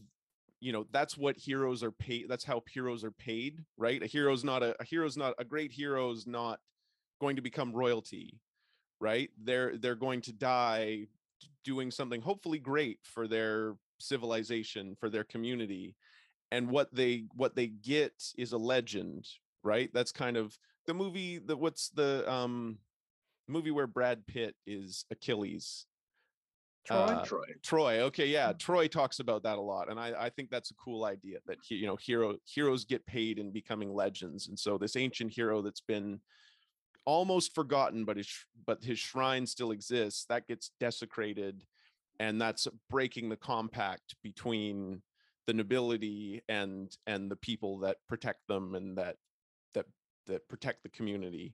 you 0.60 0.72
know 0.72 0.86
that's 0.92 1.18
what 1.18 1.38
heroes 1.38 1.84
are 1.84 1.92
paid 1.92 2.26
that's 2.28 2.44
how 2.44 2.64
heroes 2.72 3.04
are 3.04 3.12
paid 3.12 3.60
right? 3.78 4.02
A 4.02 4.08
hero's 4.08 4.44
not 4.44 4.64
a, 4.64 4.76
a 4.80 4.86
hero's 4.86 5.18
not 5.18 5.36
a 5.38 5.46
great 5.46 5.72
hero's 5.72 6.26
not 6.26 6.60
going 7.22 7.36
to 7.36 7.42
become 7.42 7.72
royalty 7.72 8.40
right? 9.00 9.30
They're 9.44 9.78
they're 9.78 9.96
going 9.96 10.22
to 10.22 10.34
die 10.34 11.08
doing 11.64 11.92
something 11.92 12.22
hopefully 12.22 12.60
great 12.60 13.00
for 13.04 13.28
their 13.28 13.76
civilization 14.00 14.96
for 15.00 15.10
their 15.10 15.24
community. 15.24 15.96
And 16.52 16.70
what 16.70 16.94
they 16.94 17.26
what 17.36 17.56
they 17.56 17.68
get 17.68 18.14
is 18.38 18.52
a 18.52 18.58
legend 18.58 19.28
right 19.66 19.90
that's 19.94 20.12
kind 20.12 20.38
of 20.38 20.58
the 20.88 20.94
movie 20.94 21.40
the 21.40 21.58
what's 21.58 21.90
the 21.90 22.30
um 22.32 22.78
movie 23.48 23.72
where 23.72 23.88
Brad 23.88 24.26
Pitt 24.28 24.56
is 24.66 25.06
Achilles. 25.12 25.86
Troy? 26.86 26.98
Uh, 26.98 27.26
Troy. 27.26 27.46
Troy. 27.64 28.00
Okay, 28.02 28.28
yeah. 28.28 28.54
Mm. 28.54 28.60
Troy 28.60 28.88
talks 28.88 29.20
about 29.20 29.44
that 29.44 29.58
a 29.58 29.62
lot, 29.62 29.90
and 29.90 30.00
I, 30.00 30.14
I 30.18 30.30
think 30.30 30.52
that's 30.52 30.72
a 30.72 30.76
cool 30.76 31.06
idea 31.06 31.40
that 31.48 31.58
he, 31.64 31.76
you 31.76 31.88
know 31.88 31.96
hero 31.96 32.36
heroes 32.46 32.86
get 32.86 33.06
paid 33.06 33.40
in 33.40 33.52
becoming 33.52 33.94
legends, 33.94 34.48
and 34.48 34.58
so 34.58 34.78
this 34.78 34.96
ancient 34.96 35.34
hero 35.34 35.62
that's 35.62 35.82
been 35.82 36.20
almost 37.06 37.56
forgotten, 37.56 38.06
but 38.06 38.18
his 38.18 38.30
but 38.68 38.84
his 38.84 39.00
shrine 39.00 39.48
still 39.48 39.72
exists. 39.72 40.26
That 40.30 40.48
gets 40.48 40.72
desecrated, 40.80 41.64
and 42.20 42.40
that's 42.40 42.68
breaking 42.90 43.30
the 43.30 43.38
compact 43.38 44.16
between 44.22 45.02
the 45.48 45.54
nobility 45.54 46.44
and 46.48 46.96
and 47.08 47.32
the 47.32 47.36
people 47.36 47.80
that 47.80 47.98
protect 48.08 48.42
them 48.48 48.76
and 48.76 48.98
that 49.00 49.16
that 49.76 49.86
that 50.28 50.48
protect 50.50 50.84
the 50.84 50.90
community. 50.90 51.54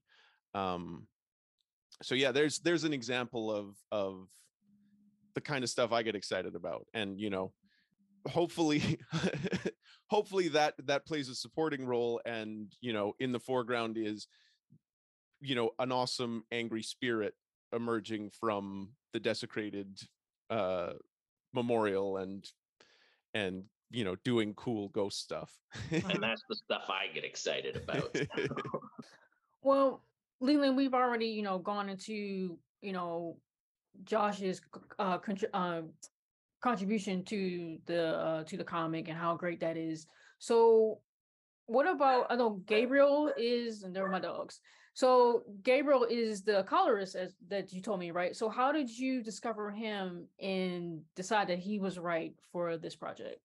Um, 0.53 1.07
so 2.01 2.15
yeah, 2.15 2.31
there's 2.31 2.59
there's 2.59 2.83
an 2.83 2.93
example 2.93 3.51
of 3.51 3.75
of 3.91 4.29
the 5.35 5.41
kind 5.41 5.63
of 5.63 5.69
stuff 5.69 5.91
I 5.91 6.03
get 6.03 6.15
excited 6.15 6.55
about. 6.55 6.87
And 6.93 7.19
you 7.19 7.29
know, 7.29 7.53
hopefully 8.27 8.99
hopefully 10.07 10.47
that 10.49 10.73
that 10.85 11.05
plays 11.05 11.29
a 11.29 11.35
supporting 11.35 11.85
role 11.85 12.21
and 12.25 12.71
you 12.81 12.93
know, 12.93 13.13
in 13.19 13.31
the 13.31 13.39
foreground 13.39 13.97
is 13.97 14.27
you 15.43 15.55
know, 15.55 15.71
an 15.79 15.91
awesome 15.91 16.43
angry 16.51 16.83
spirit 16.83 17.33
emerging 17.73 18.29
from 18.39 18.91
the 19.13 19.19
desecrated 19.19 19.97
uh 20.49 20.93
memorial 21.53 22.17
and 22.17 22.45
and 23.33 23.63
you 23.91 24.03
know, 24.03 24.15
doing 24.23 24.53
cool 24.55 24.89
ghost 24.89 25.19
stuff. 25.19 25.51
And 25.91 26.03
that's 26.21 26.43
the 26.49 26.55
stuff 26.55 26.89
I 26.89 27.13
get 27.13 27.23
excited 27.23 27.75
about. 27.75 28.15
Well, 29.63 30.03
Leland, 30.39 30.75
we've 30.75 30.93
already, 30.93 31.27
you 31.27 31.43
know, 31.43 31.59
gone 31.59 31.89
into, 31.89 32.57
you 32.81 32.93
know, 32.93 33.37
Josh's 34.03 34.61
uh, 34.97 35.19
contri- 35.19 35.49
uh 35.53 35.81
contribution 36.61 37.23
to 37.25 37.77
the 37.85 38.15
uh, 38.15 38.43
to 38.45 38.57
the 38.57 38.63
comic 38.63 39.07
and 39.07 39.17
how 39.17 39.35
great 39.35 39.59
that 39.59 39.77
is. 39.77 40.07
So, 40.39 40.99
what 41.67 41.87
about? 41.87 42.27
I 42.29 42.35
know 42.35 42.61
Gabriel 42.65 43.31
is, 43.37 43.83
and 43.83 43.95
they're 43.95 44.09
my 44.09 44.19
dogs. 44.19 44.61
So 44.93 45.43
Gabriel 45.63 46.05
is 46.09 46.43
the 46.43 46.63
colorist 46.63 47.15
as 47.15 47.35
that 47.47 47.71
you 47.71 47.81
told 47.81 47.99
me, 47.99 48.11
right? 48.11 48.35
So 48.35 48.49
how 48.49 48.71
did 48.71 48.89
you 48.89 49.23
discover 49.23 49.71
him 49.71 50.27
and 50.39 51.01
decide 51.15 51.47
that 51.47 51.59
he 51.59 51.79
was 51.79 51.97
right 51.97 52.33
for 52.51 52.77
this 52.77 52.95
project? 52.95 53.39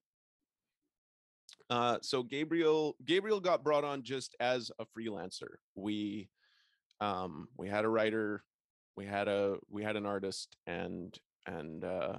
Uh, 1.68 1.98
so 2.00 2.22
Gabriel 2.22 2.96
Gabriel 3.04 3.40
got 3.40 3.64
brought 3.64 3.84
on 3.84 4.02
just 4.02 4.36
as 4.38 4.70
a 4.78 4.84
freelancer. 4.84 5.56
We 5.74 6.28
um, 7.00 7.48
we 7.56 7.68
had 7.68 7.84
a 7.84 7.88
writer, 7.88 8.44
we 8.96 9.04
had 9.04 9.28
a 9.28 9.56
we 9.68 9.82
had 9.82 9.96
an 9.96 10.06
artist, 10.06 10.56
and 10.66 11.16
and 11.46 11.84
uh, 11.84 12.16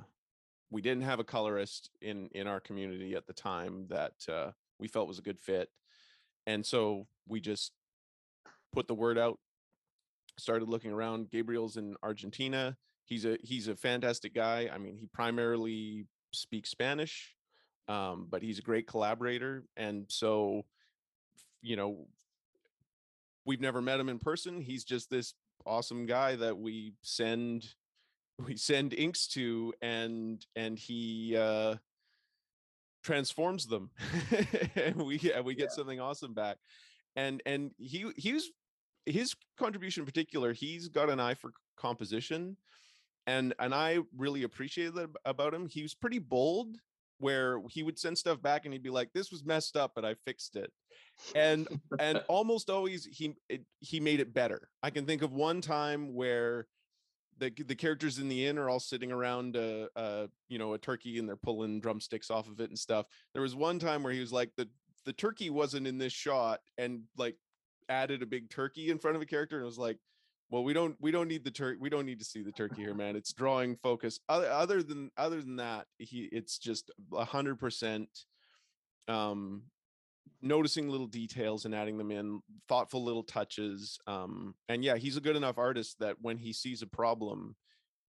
we 0.70 0.82
didn't 0.82 1.04
have 1.04 1.20
a 1.20 1.24
colorist 1.24 1.90
in 2.02 2.30
in 2.34 2.48
our 2.48 2.60
community 2.60 3.16
at 3.16 3.26
the 3.26 3.34
time 3.34 3.86
that 3.90 4.14
uh, 4.30 4.52
we 4.80 4.88
felt 4.88 5.08
was 5.08 5.20
a 5.20 5.24
good 5.24 5.40
fit, 5.40 5.70
and 6.46 6.66
so 6.66 7.08
we 7.28 7.40
just 7.40 7.72
put 8.74 8.88
the 8.88 8.96
word 8.96 9.18
out. 9.18 9.40
Started 10.38 10.68
looking 10.68 10.92
around. 10.92 11.32
Gabriel's 11.32 11.78
in 11.78 11.96
Argentina. 12.04 12.76
He's 13.06 13.26
a 13.26 13.38
he's 13.42 13.70
a 13.70 13.76
fantastic 13.78 14.36
guy. 14.36 14.70
I 14.72 14.78
mean, 14.78 14.98
he 14.98 15.08
primarily 15.08 16.06
speaks 16.34 16.70
Spanish 16.70 17.34
um, 17.88 18.28
but 18.30 18.42
he's 18.42 18.60
a 18.60 18.64
great 18.64 18.88
collaborator. 18.88 19.64
And 19.76 20.06
so, 20.10 20.64
you 21.62 21.76
know, 21.76 22.08
we've 23.46 23.62
never 23.62 23.82
met 23.82 24.00
him 24.00 24.10
in 24.10 24.20
person. 24.20 24.62
He's 24.62 24.84
just 24.84 25.10
this 25.10 25.34
awesome 25.66 26.06
guy 26.06 26.36
that 26.36 26.58
we 26.58 26.94
send 27.02 27.66
we 28.46 28.56
send 28.56 28.94
inks 28.94 29.28
to 29.28 29.74
and 29.82 30.46
and 30.56 30.78
he 30.78 31.36
uh 31.36 31.76
transforms 33.04 33.66
them 33.66 33.90
and 34.76 34.96
we 35.06 35.20
and 35.34 35.46
we 35.46 35.56
get 35.56 35.72
something 35.72 36.00
awesome 36.00 36.34
back 36.34 36.58
and 37.16 37.42
and 37.46 37.72
he 37.78 38.06
he 38.16 38.34
was 38.34 38.50
his 39.06 39.34
contribution 39.58 40.02
in 40.02 40.06
particular 40.06 40.52
he's 40.54 40.88
got 40.90 41.10
an 41.10 41.20
eye 41.20 41.34
for 41.34 41.52
composition 41.78 42.58
and 43.26 43.54
and 43.60 43.74
i 43.74 43.98
really 44.16 44.44
appreciated 44.44 44.94
that 44.94 45.10
about 45.26 45.54
him 45.54 45.68
he 45.68 45.82
was 45.82 45.96
pretty 45.96 46.20
bold 46.20 46.76
where 47.20 47.60
he 47.70 47.84
would 47.84 47.98
send 47.98 48.18
stuff 48.18 48.42
back 48.42 48.66
and 48.66 48.74
he'd 48.74 48.84
be 48.84 48.90
like 48.90 49.10
this 49.14 49.32
was 49.32 49.44
messed 49.44 49.76
up 49.76 49.92
but 49.96 50.06
i 50.06 50.14
fixed 50.26 50.56
it. 50.56 50.72
And 51.36 51.68
and 52.00 52.22
almost 52.28 52.70
always 52.70 53.06
he 53.06 53.36
it, 53.50 53.64
he 53.80 54.00
made 54.00 54.20
it 54.20 54.34
better. 54.34 54.70
I 54.84 54.90
can 54.90 55.06
think 55.06 55.22
of 55.22 55.34
one 55.34 55.62
time 55.62 56.14
where 56.14 56.68
the 57.40 57.52
the 57.66 57.76
characters 57.76 58.20
in 58.20 58.30
the 58.30 58.46
inn 58.46 58.58
are 58.58 58.70
all 58.70 58.80
sitting 58.80 59.12
around 59.12 59.56
a, 59.56 59.88
a 59.96 60.28
you 60.50 60.60
know 60.60 60.74
a 60.74 60.78
turkey 60.78 61.20
and 61.20 61.28
they're 61.28 61.36
pulling 61.36 61.80
drumsticks 61.80 62.32
off 62.32 62.48
of 62.48 62.60
it 62.60 62.70
and 62.70 62.80
stuff. 62.80 63.06
There 63.34 63.42
was 63.42 63.56
one 63.56 63.80
time 63.80 64.04
where 64.04 64.14
he 64.14 64.20
was 64.20 64.34
like 64.34 64.52
the 64.58 64.68
the 65.06 65.14
turkey 65.14 65.50
wasn't 65.50 65.88
in 65.88 65.98
this 65.98 66.14
shot 66.14 66.60
and 66.78 67.02
like 67.18 67.36
added 67.90 68.22
a 68.22 68.26
big 68.26 68.50
turkey 68.50 68.90
in 68.90 69.00
front 69.00 69.16
of 69.16 69.22
a 69.22 69.26
character 69.26 69.56
and 69.56 69.64
it 69.64 69.66
was 69.66 69.78
like 69.78 69.98
well 70.50 70.64
we 70.64 70.74
don't 70.74 70.96
we 71.00 71.12
don't 71.12 71.28
need 71.28 71.44
the 71.44 71.52
turkey 71.52 71.78
we 71.80 71.90
don't 71.90 72.06
need 72.06 72.20
to 72.20 72.26
see 72.26 72.42
the 72.42 72.52
turkey 72.52 72.82
here 72.82 72.94
man. 72.94 73.16
It's 73.16 73.34
drawing 73.34 73.76
focus. 73.78 74.20
Other, 74.30 74.50
other 74.50 74.84
than 74.84 75.12
other 75.18 75.42
than 75.42 75.58
that 75.58 75.88
he 75.98 76.30
it's 76.32 76.58
just 76.58 76.92
a 77.14 77.26
hundred 77.26 77.60
percent 77.60 78.10
um 79.08 79.64
noticing 80.42 80.90
little 80.90 81.08
details 81.08 81.66
and 81.66 81.74
adding 81.74 81.98
them 81.98 82.12
in 82.12 82.42
thoughtful 82.68 83.04
little 83.04 83.24
touches 83.24 83.98
um 84.08 84.54
and 84.70 84.84
yeah 84.84 84.96
he's 84.96 85.18
a 85.18 85.22
good 85.22 85.36
enough 85.36 85.58
artist 85.58 85.96
that 86.00 86.16
when 86.22 86.38
he 86.38 86.54
sees 86.54 86.82
a 86.82 86.88
problem 86.88 87.56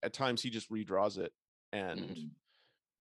at 0.03 0.13
times 0.13 0.43
he 0.43 0.51
just 0.51 0.71
redraws 0.71 1.19
it 1.19 1.33
and 1.73 2.01
Mhm. 2.01 2.31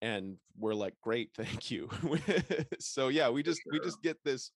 and 0.01 0.37
we're 0.57 0.73
like 0.73 0.93
great 1.01 1.31
thank 1.35 1.69
you. 1.71 1.89
So 2.79 3.09
yeah 3.09 3.29
we 3.29 3.43
just 3.43 3.61
we 3.71 3.79
just 3.79 4.01
get 4.01 4.17
this 4.23 4.51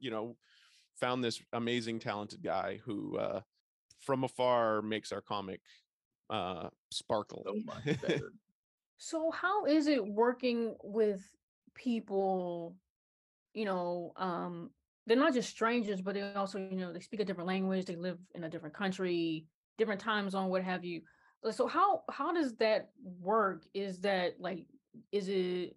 you 0.00 0.10
know 0.10 0.36
found 1.00 1.22
this 1.22 1.40
amazing 1.52 1.98
talented 2.00 2.42
guy 2.42 2.80
who 2.84 3.18
uh 3.18 3.40
from 4.08 4.24
afar 4.24 4.80
makes 4.80 5.12
our 5.12 5.20
comic 5.20 5.60
uh 6.30 6.70
sparkle 6.90 7.42
So 7.46 7.60
much 7.66 7.84
better. 8.00 8.32
So 8.96 9.30
how 9.30 9.66
is 9.66 9.86
it 9.86 10.04
working 10.06 10.76
with 10.82 11.22
people, 11.74 12.74
you 13.52 13.66
know, 13.66 14.12
um, 14.16 14.70
they're 15.06 15.16
not 15.18 15.34
just 15.34 15.50
strangers, 15.50 16.00
but 16.00 16.14
they 16.14 16.22
also, 16.34 16.58
you 16.58 16.76
know, 16.76 16.92
they 16.92 17.00
speak 17.00 17.20
a 17.20 17.24
different 17.26 17.48
language, 17.48 17.84
they 17.84 17.96
live 17.96 18.18
in 18.34 18.44
a 18.44 18.48
different 18.48 18.74
country, 18.74 19.46
different 19.76 20.00
time 20.00 20.30
zone, 20.30 20.48
what 20.48 20.64
have 20.64 20.84
you. 20.84 21.02
Uh, 21.44 21.52
So 21.52 21.66
how 21.66 22.04
how 22.10 22.32
does 22.32 22.56
that 22.56 22.90
work? 23.04 23.66
Is 23.74 24.00
that 24.00 24.40
like 24.40 24.66
is 25.12 25.28
it 25.28 25.76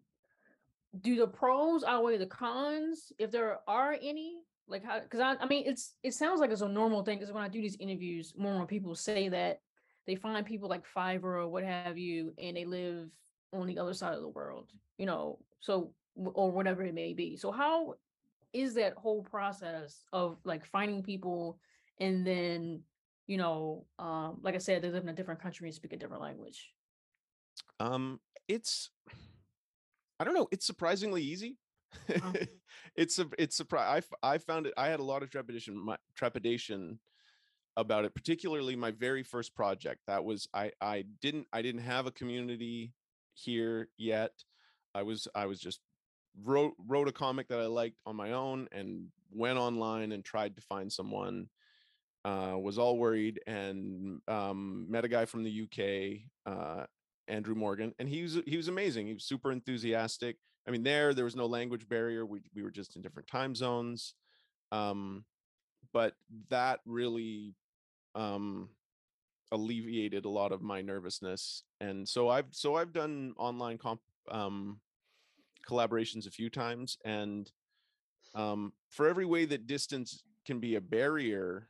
do 0.99 1.15
the 1.15 1.27
pros 1.27 1.83
outweigh 1.83 2.17
the 2.17 2.25
cons 2.25 3.11
if 3.17 3.31
there 3.31 3.59
are 3.67 3.95
any? 4.01 4.41
Like 4.71 4.83
how 4.83 4.99
because 4.99 5.19
I, 5.19 5.35
I 5.39 5.47
mean 5.47 5.63
it's 5.67 5.95
it 6.01 6.13
sounds 6.13 6.39
like 6.39 6.49
it's 6.49 6.61
a 6.61 6.67
normal 6.67 7.03
thing 7.03 7.19
because 7.19 7.33
when 7.33 7.43
I 7.43 7.49
do 7.49 7.61
these 7.61 7.77
interviews, 7.79 8.33
more 8.37 8.51
and 8.51 8.59
more 8.59 8.67
people 8.67 8.95
say 8.95 9.29
that 9.29 9.59
they 10.07 10.15
find 10.15 10.45
people 10.45 10.69
like 10.69 10.83
Fiverr 10.95 11.23
or 11.23 11.47
what 11.47 11.63
have 11.63 11.97
you, 11.97 12.33
and 12.41 12.57
they 12.57 12.65
live 12.65 13.09
on 13.53 13.67
the 13.67 13.77
other 13.77 13.93
side 13.93 14.13
of 14.13 14.21
the 14.21 14.29
world, 14.29 14.69
you 14.97 15.05
know, 15.05 15.37
so 15.59 15.93
or 16.15 16.51
whatever 16.51 16.83
it 16.83 16.93
may 16.93 17.13
be. 17.13 17.35
So 17.35 17.51
how 17.51 17.95
is 18.53 18.73
that 18.75 18.93
whole 18.95 19.23
process 19.23 20.03
of 20.11 20.37
like 20.43 20.65
finding 20.65 21.03
people 21.03 21.59
and 21.99 22.25
then, 22.25 22.81
you 23.27 23.37
know, 23.37 23.85
um, 23.99 24.39
like 24.41 24.55
I 24.55 24.59
said, 24.59 24.81
they 24.81 24.89
live 24.89 25.03
in 25.03 25.09
a 25.09 25.13
different 25.13 25.41
country 25.41 25.67
and 25.67 25.75
speak 25.75 25.93
a 25.93 25.97
different 25.97 26.21
language. 26.21 26.71
Um, 27.79 28.19
it's 28.47 28.89
I 30.19 30.23
don't 30.23 30.33
know. 30.33 30.47
It's 30.51 30.65
surprisingly 30.65 31.23
easy. 31.23 31.57
Uh-huh. 32.09 32.33
it's 32.95 33.19
a 33.19 33.27
it's 33.37 33.55
surprise. 33.55 34.05
I 34.23 34.33
I 34.33 34.37
found 34.37 34.67
it. 34.67 34.73
I 34.77 34.87
had 34.87 34.99
a 34.99 35.03
lot 35.03 35.23
of 35.23 35.29
trepidation 35.29 35.77
my, 35.77 35.97
trepidation 36.15 36.99
about 37.77 38.05
it, 38.05 38.13
particularly 38.15 38.75
my 38.75 38.91
very 38.91 39.23
first 39.23 39.55
project. 39.55 40.01
That 40.07 40.23
was 40.23 40.47
I 40.53 40.71
I 40.81 41.05
didn't 41.21 41.47
I 41.53 41.61
didn't 41.61 41.81
have 41.81 42.05
a 42.07 42.11
community 42.11 42.93
here 43.33 43.89
yet. 43.97 44.31
I 44.93 45.03
was 45.03 45.27
I 45.35 45.45
was 45.45 45.59
just 45.59 45.79
wrote 46.43 46.73
wrote 46.87 47.07
a 47.07 47.11
comic 47.11 47.47
that 47.49 47.59
I 47.59 47.65
liked 47.65 47.97
on 48.05 48.15
my 48.15 48.31
own 48.33 48.67
and 48.71 49.07
went 49.31 49.59
online 49.59 50.11
and 50.11 50.23
tried 50.23 50.55
to 50.55 50.61
find 50.61 50.91
someone. 50.91 51.47
Uh, 52.23 52.55
was 52.55 52.77
all 52.77 52.99
worried 52.99 53.41
and 53.47 54.21
um, 54.27 54.85
met 54.87 55.03
a 55.03 55.07
guy 55.07 55.25
from 55.25 55.43
the 55.43 55.63
UK, 55.63 56.21
uh, 56.45 56.85
Andrew 57.27 57.55
Morgan, 57.55 57.95
and 57.97 58.07
he 58.07 58.21
was 58.21 58.37
he 58.45 58.57
was 58.57 58.67
amazing. 58.67 59.07
He 59.07 59.13
was 59.13 59.25
super 59.25 59.51
enthusiastic. 59.51 60.37
I 60.67 60.71
mean, 60.71 60.83
there 60.83 61.13
there 61.13 61.25
was 61.25 61.35
no 61.35 61.45
language 61.45 61.87
barrier. 61.87 62.25
We 62.25 62.41
we 62.55 62.63
were 62.63 62.71
just 62.71 62.95
in 62.95 63.01
different 63.01 63.27
time 63.27 63.55
zones, 63.55 64.13
um, 64.71 65.25
but 65.93 66.13
that 66.49 66.81
really 66.85 67.55
um, 68.15 68.69
alleviated 69.51 70.25
a 70.25 70.29
lot 70.29 70.51
of 70.51 70.61
my 70.61 70.81
nervousness. 70.81 71.63
And 71.79 72.07
so 72.07 72.29
I've 72.29 72.47
so 72.51 72.75
I've 72.75 72.93
done 72.93 73.33
online 73.37 73.77
comp 73.77 74.01
um, 74.29 74.79
collaborations 75.67 76.27
a 76.27 76.31
few 76.31 76.49
times, 76.49 76.97
and 77.03 77.51
um, 78.35 78.73
for 78.89 79.07
every 79.07 79.25
way 79.25 79.45
that 79.45 79.67
distance 79.67 80.23
can 80.45 80.59
be 80.59 80.75
a 80.75 80.81
barrier, 80.81 81.67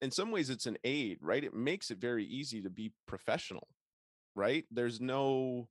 in 0.00 0.10
some 0.10 0.30
ways 0.30 0.50
it's 0.50 0.66
an 0.66 0.76
aid 0.84 1.18
right 1.20 1.44
it 1.44 1.54
makes 1.54 1.90
it 1.90 1.98
very 1.98 2.24
easy 2.24 2.62
to 2.62 2.70
be 2.70 2.92
professional 3.06 3.68
right 4.34 4.64
there's 4.70 5.00
no 5.00 5.68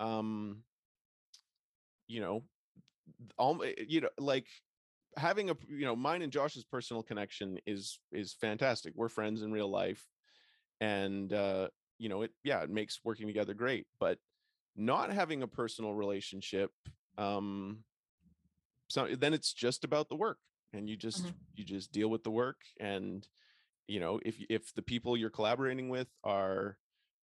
um 0.00 0.62
you 2.08 2.20
know 2.20 2.42
all 3.38 3.62
eh, 3.62 3.74
you 3.86 4.00
know 4.00 4.08
like 4.18 4.46
having 5.16 5.50
a 5.50 5.56
you 5.68 5.84
know 5.84 5.96
mine 5.96 6.22
and 6.22 6.32
josh's 6.32 6.64
personal 6.64 7.02
connection 7.02 7.58
is 7.66 8.00
is 8.12 8.34
fantastic 8.34 8.92
we're 8.96 9.08
friends 9.08 9.42
in 9.42 9.52
real 9.52 9.68
life 9.68 10.06
and 10.80 11.32
uh 11.32 11.68
you 11.98 12.08
know 12.08 12.22
it 12.22 12.32
yeah 12.44 12.62
it 12.62 12.70
makes 12.70 13.00
working 13.04 13.26
together 13.26 13.54
great 13.54 13.86
but 13.98 14.18
not 14.76 15.12
having 15.12 15.42
a 15.42 15.48
personal 15.48 15.94
relationship 15.94 16.70
um 17.18 17.84
so 18.88 19.08
then 19.14 19.34
it's 19.34 19.52
just 19.52 19.84
about 19.84 20.08
the 20.08 20.16
work 20.16 20.38
and 20.72 20.88
you 20.88 20.96
just 20.96 21.26
Mhm. 21.26 21.34
you 21.56 21.64
just 21.64 21.92
deal 21.92 22.08
with 22.08 22.22
the 22.22 22.30
work 22.30 22.58
and 22.80 23.28
you 23.88 24.00
know 24.00 24.20
if 24.24 24.36
if 24.48 24.74
the 24.74 24.82
people 24.82 25.16
you're 25.16 25.30
collaborating 25.30 25.88
with 25.88 26.08
are 26.24 26.78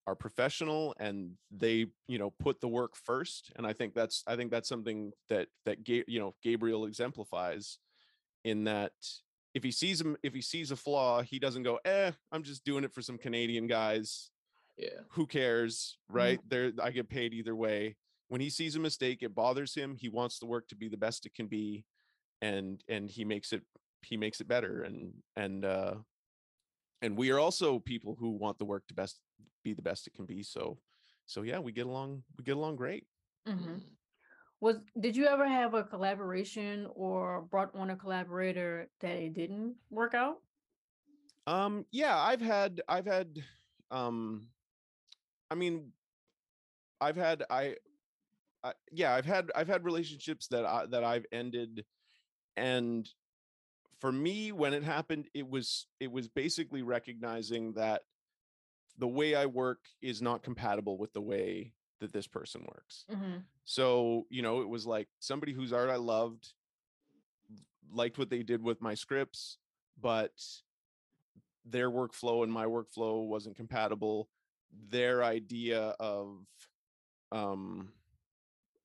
are 0.06 0.16
professional 0.16 0.94
and 1.00 1.32
they 1.52 1.86
you 2.08 2.18
know 2.18 2.30
put 2.40 2.60
the 2.60 2.68
work 2.68 2.96
first 2.96 3.52
and 3.56 3.66
i 3.66 3.72
think 3.72 3.94
that's 3.94 4.24
i 4.28 4.36
think 4.36 4.52
that's 4.52 4.68
something 4.68 5.12
that 5.30 5.48
that 5.66 5.84
Ga- 5.84 6.04
you 6.08 6.20
know 6.20 6.36
gabriel 6.44 6.86
exemplifies 6.86 7.80
in 8.44 8.66
that 8.66 8.92
if 9.54 9.64
he 9.64 9.72
sees 9.72 10.02
him 10.02 10.18
if 10.24 10.34
he 10.34 10.42
sees 10.42 10.72
a 10.72 10.76
flaw 10.76 11.22
he 11.22 11.40
doesn't 11.40 11.64
go 11.64 11.80
eh 11.86 12.12
i'm 12.32 12.44
just 12.44 12.66
doing 12.66 12.84
it 12.84 12.94
for 12.94 13.02
some 13.02 13.18
canadian 13.18 13.68
guys. 13.68 14.30
Yeah. 14.78 15.02
who 15.12 15.28
cares? 15.28 16.00
Right? 16.10 16.40
There 16.50 16.72
i 16.82 16.90
get 16.90 17.08
paid 17.08 17.34
either 17.34 17.56
way. 17.56 17.96
When 18.30 18.42
he 18.42 18.50
sees 18.50 18.76
a 18.76 18.80
mistake 18.80 19.20
it 19.22 19.36
bothers 19.36 19.76
him. 19.76 19.96
He 19.96 20.10
wants 20.10 20.40
the 20.40 20.48
work 20.48 20.68
to 20.70 20.76
be 20.76 20.90
the 20.90 20.98
best 20.98 21.28
it 21.28 21.36
can 21.36 21.46
be 21.48 21.86
and 22.42 22.84
and 22.90 23.10
he 23.10 23.24
makes 23.24 23.54
it 23.54 23.62
he 24.02 24.18
makes 24.18 24.42
it 24.42 24.48
better 24.48 24.84
and 24.84 25.14
and 25.36 25.64
uh 25.64 25.94
and 27.04 27.16
we 27.18 27.30
are 27.30 27.40
also 27.40 27.78
people 27.80 28.16
who 28.16 28.32
want 28.32 28.58
the 28.58 28.66
work 28.66 28.88
to 28.88 28.94
best 28.94 29.20
be 29.64 29.74
the 29.74 29.82
best 29.82 30.08
it 30.08 30.14
can 30.14 30.26
be 30.26 30.42
so 30.42 30.80
so 31.26 31.44
yeah 31.44 31.60
we 31.60 31.72
get 31.72 31.86
along 31.86 32.24
we 32.38 32.44
get 32.44 32.58
along 32.58 32.76
great 32.76 33.06
Mhm. 33.48 33.82
Was 34.62 34.78
did 34.98 35.16
you 35.16 35.26
ever 35.26 35.46
have 35.48 35.74
a 35.74 35.84
collaboration 35.84 36.88
or 36.96 37.42
brought 37.42 37.76
on 37.76 37.90
a 37.90 37.98
collaborator 37.98 38.90
that 39.02 39.18
it 39.18 39.34
didn't 39.34 39.76
work 39.90 40.14
out? 40.14 40.42
Um, 41.46 41.86
yeah, 41.92 42.18
I've 42.18 42.40
had, 42.40 42.82
I've 42.88 43.06
had, 43.06 43.44
um, 43.92 44.48
I 45.52 45.56
mean, 45.56 45.92
I've 47.02 47.18
had, 47.18 47.44
I, 47.50 47.76
I, 48.64 48.74
yeah, 48.94 49.14
I've 49.14 49.26
had, 49.26 49.52
I've 49.54 49.68
had 49.68 49.84
relationships 49.84 50.48
that 50.48 50.66
I, 50.66 50.86
that 50.86 51.04
I've 51.04 51.26
ended, 51.34 51.86
and 52.56 53.06
for 54.04 54.12
me, 54.12 54.52
when 54.52 54.74
it 54.74 54.84
happened, 54.84 55.30
it 55.34 55.50
was, 55.50 55.88
it 56.02 56.12
was 56.12 56.28
basically 56.28 56.82
recognizing 56.82 57.72
that 57.76 58.02
the 58.98 59.08
way 59.08 59.34
I 59.34 59.46
work 59.46 59.80
is 60.02 60.22
not 60.22 60.44
compatible 60.44 60.98
with 60.98 61.14
the 61.14 61.22
way 61.22 61.72
that 62.02 62.12
this 62.12 62.28
person 62.28 62.66
works. 62.68 63.06
Mm-hmm. 63.10 63.38
So, 63.64 64.26
you 64.30 64.42
know, 64.42 64.60
it 64.60 64.68
was 64.68 64.86
like 64.86 65.08
somebody 65.20 65.54
whose 65.54 65.72
art 65.72 65.90
I 65.90 65.96
loved, 65.96 66.52
liked 67.94 68.18
what 68.18 68.30
they 68.30 68.44
did 68.44 68.62
with 68.62 68.82
my 68.82 68.94
scripts, 68.94 69.58
but 70.02 70.34
their 71.64 71.90
workflow 71.90 72.44
and 72.44 72.52
my 72.52 72.66
workflow 72.66 73.26
wasn't 73.26 73.56
compatible. 73.56 74.28
Their 74.90 75.24
idea 75.24 75.96
of, 75.98 76.40
um, 77.32 77.88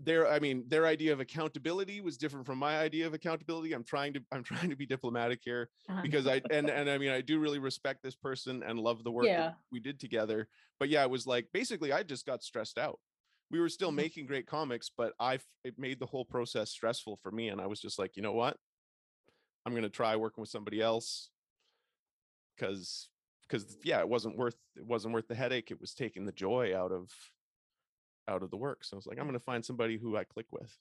their, 0.01 0.29
I 0.29 0.39
mean, 0.39 0.69
their 0.69 0.87
idea 0.87 1.13
of 1.13 1.21
accountability 1.21 2.01
was 2.01 2.17
different 2.19 2.47
from 2.47 2.59
my 2.59 2.79
idea 2.79 3.07
of 3.07 3.15
accountability. 3.15 3.73
I'm 3.73 3.85
trying 3.85 4.15
to, 4.15 4.25
I'm 4.31 4.43
trying 4.45 4.71
to 4.71 4.77
be 4.77 4.87
diplomatic 4.87 5.41
here 5.43 5.71
Uh-huh. 5.89 6.03
because 6.03 6.27
I 6.27 6.43
and 6.51 6.71
and 6.71 6.89
I 6.89 6.99
mean 6.99 7.11
I 7.11 7.21
do 7.21 7.41
really 7.41 7.59
respect 7.59 8.03
this 8.03 8.15
person 8.15 8.63
and 8.63 8.79
love 8.79 9.03
the 9.05 9.11
work 9.13 9.27
Yeah. 9.27 9.37
that 9.37 9.55
we 9.73 9.81
did 9.81 9.99
together. 9.99 10.49
But 10.79 10.89
yeah, 10.89 11.03
it 11.03 11.11
was 11.11 11.27
like 11.27 11.49
basically 11.53 11.93
I 11.93 12.03
just 12.05 12.27
got 12.27 12.43
stressed 12.45 12.79
out. 12.79 13.01
We 13.51 13.61
were 13.61 13.69
still 13.71 13.91
Mhm. 13.91 13.93
making 13.93 14.27
great 14.27 14.47
comics, 14.47 14.91
but 14.97 15.15
i 15.19 15.39
it 15.65 15.79
made 15.79 15.99
the 16.01 16.07
whole 16.07 16.25
process 16.25 16.71
stressful 16.71 17.17
for 17.17 17.33
me, 17.33 17.49
and 17.49 17.61
I 17.61 17.67
was 17.67 17.81
just 17.81 17.99
like, 17.99 18.17
you 18.17 18.23
know 18.23 18.33
what, 18.35 18.59
I'm 19.65 19.75
gonna 19.75 19.89
try 19.91 20.17
working 20.17 20.41
with 20.43 20.51
somebody 20.51 20.81
else 20.81 21.31
because 22.57 23.11
because 23.43 23.79
yeah, 23.85 24.01
it 24.01 24.09
wasn't 24.09 24.37
worth 24.37 24.57
it 24.77 24.85
wasn't 24.87 25.15
worth 25.15 25.29
the 25.29 25.35
headache. 25.35 25.71
It 25.71 25.81
was 25.81 25.95
taking 25.95 26.25
the 26.27 26.33
joy 26.33 26.77
out 26.77 26.93
of 26.93 27.11
out 28.29 28.43
of 28.43 28.51
the 28.51 28.57
work. 28.57 28.85
So 28.85 28.97
I 28.97 28.99
was 28.99 29.07
like, 29.07 29.19
I'm 29.19 29.27
gonna 29.27 29.41
find 29.41 29.65
somebody 29.65 29.97
who 29.97 30.17
I 30.17 30.25
click 30.25 30.47
with. 30.51 30.77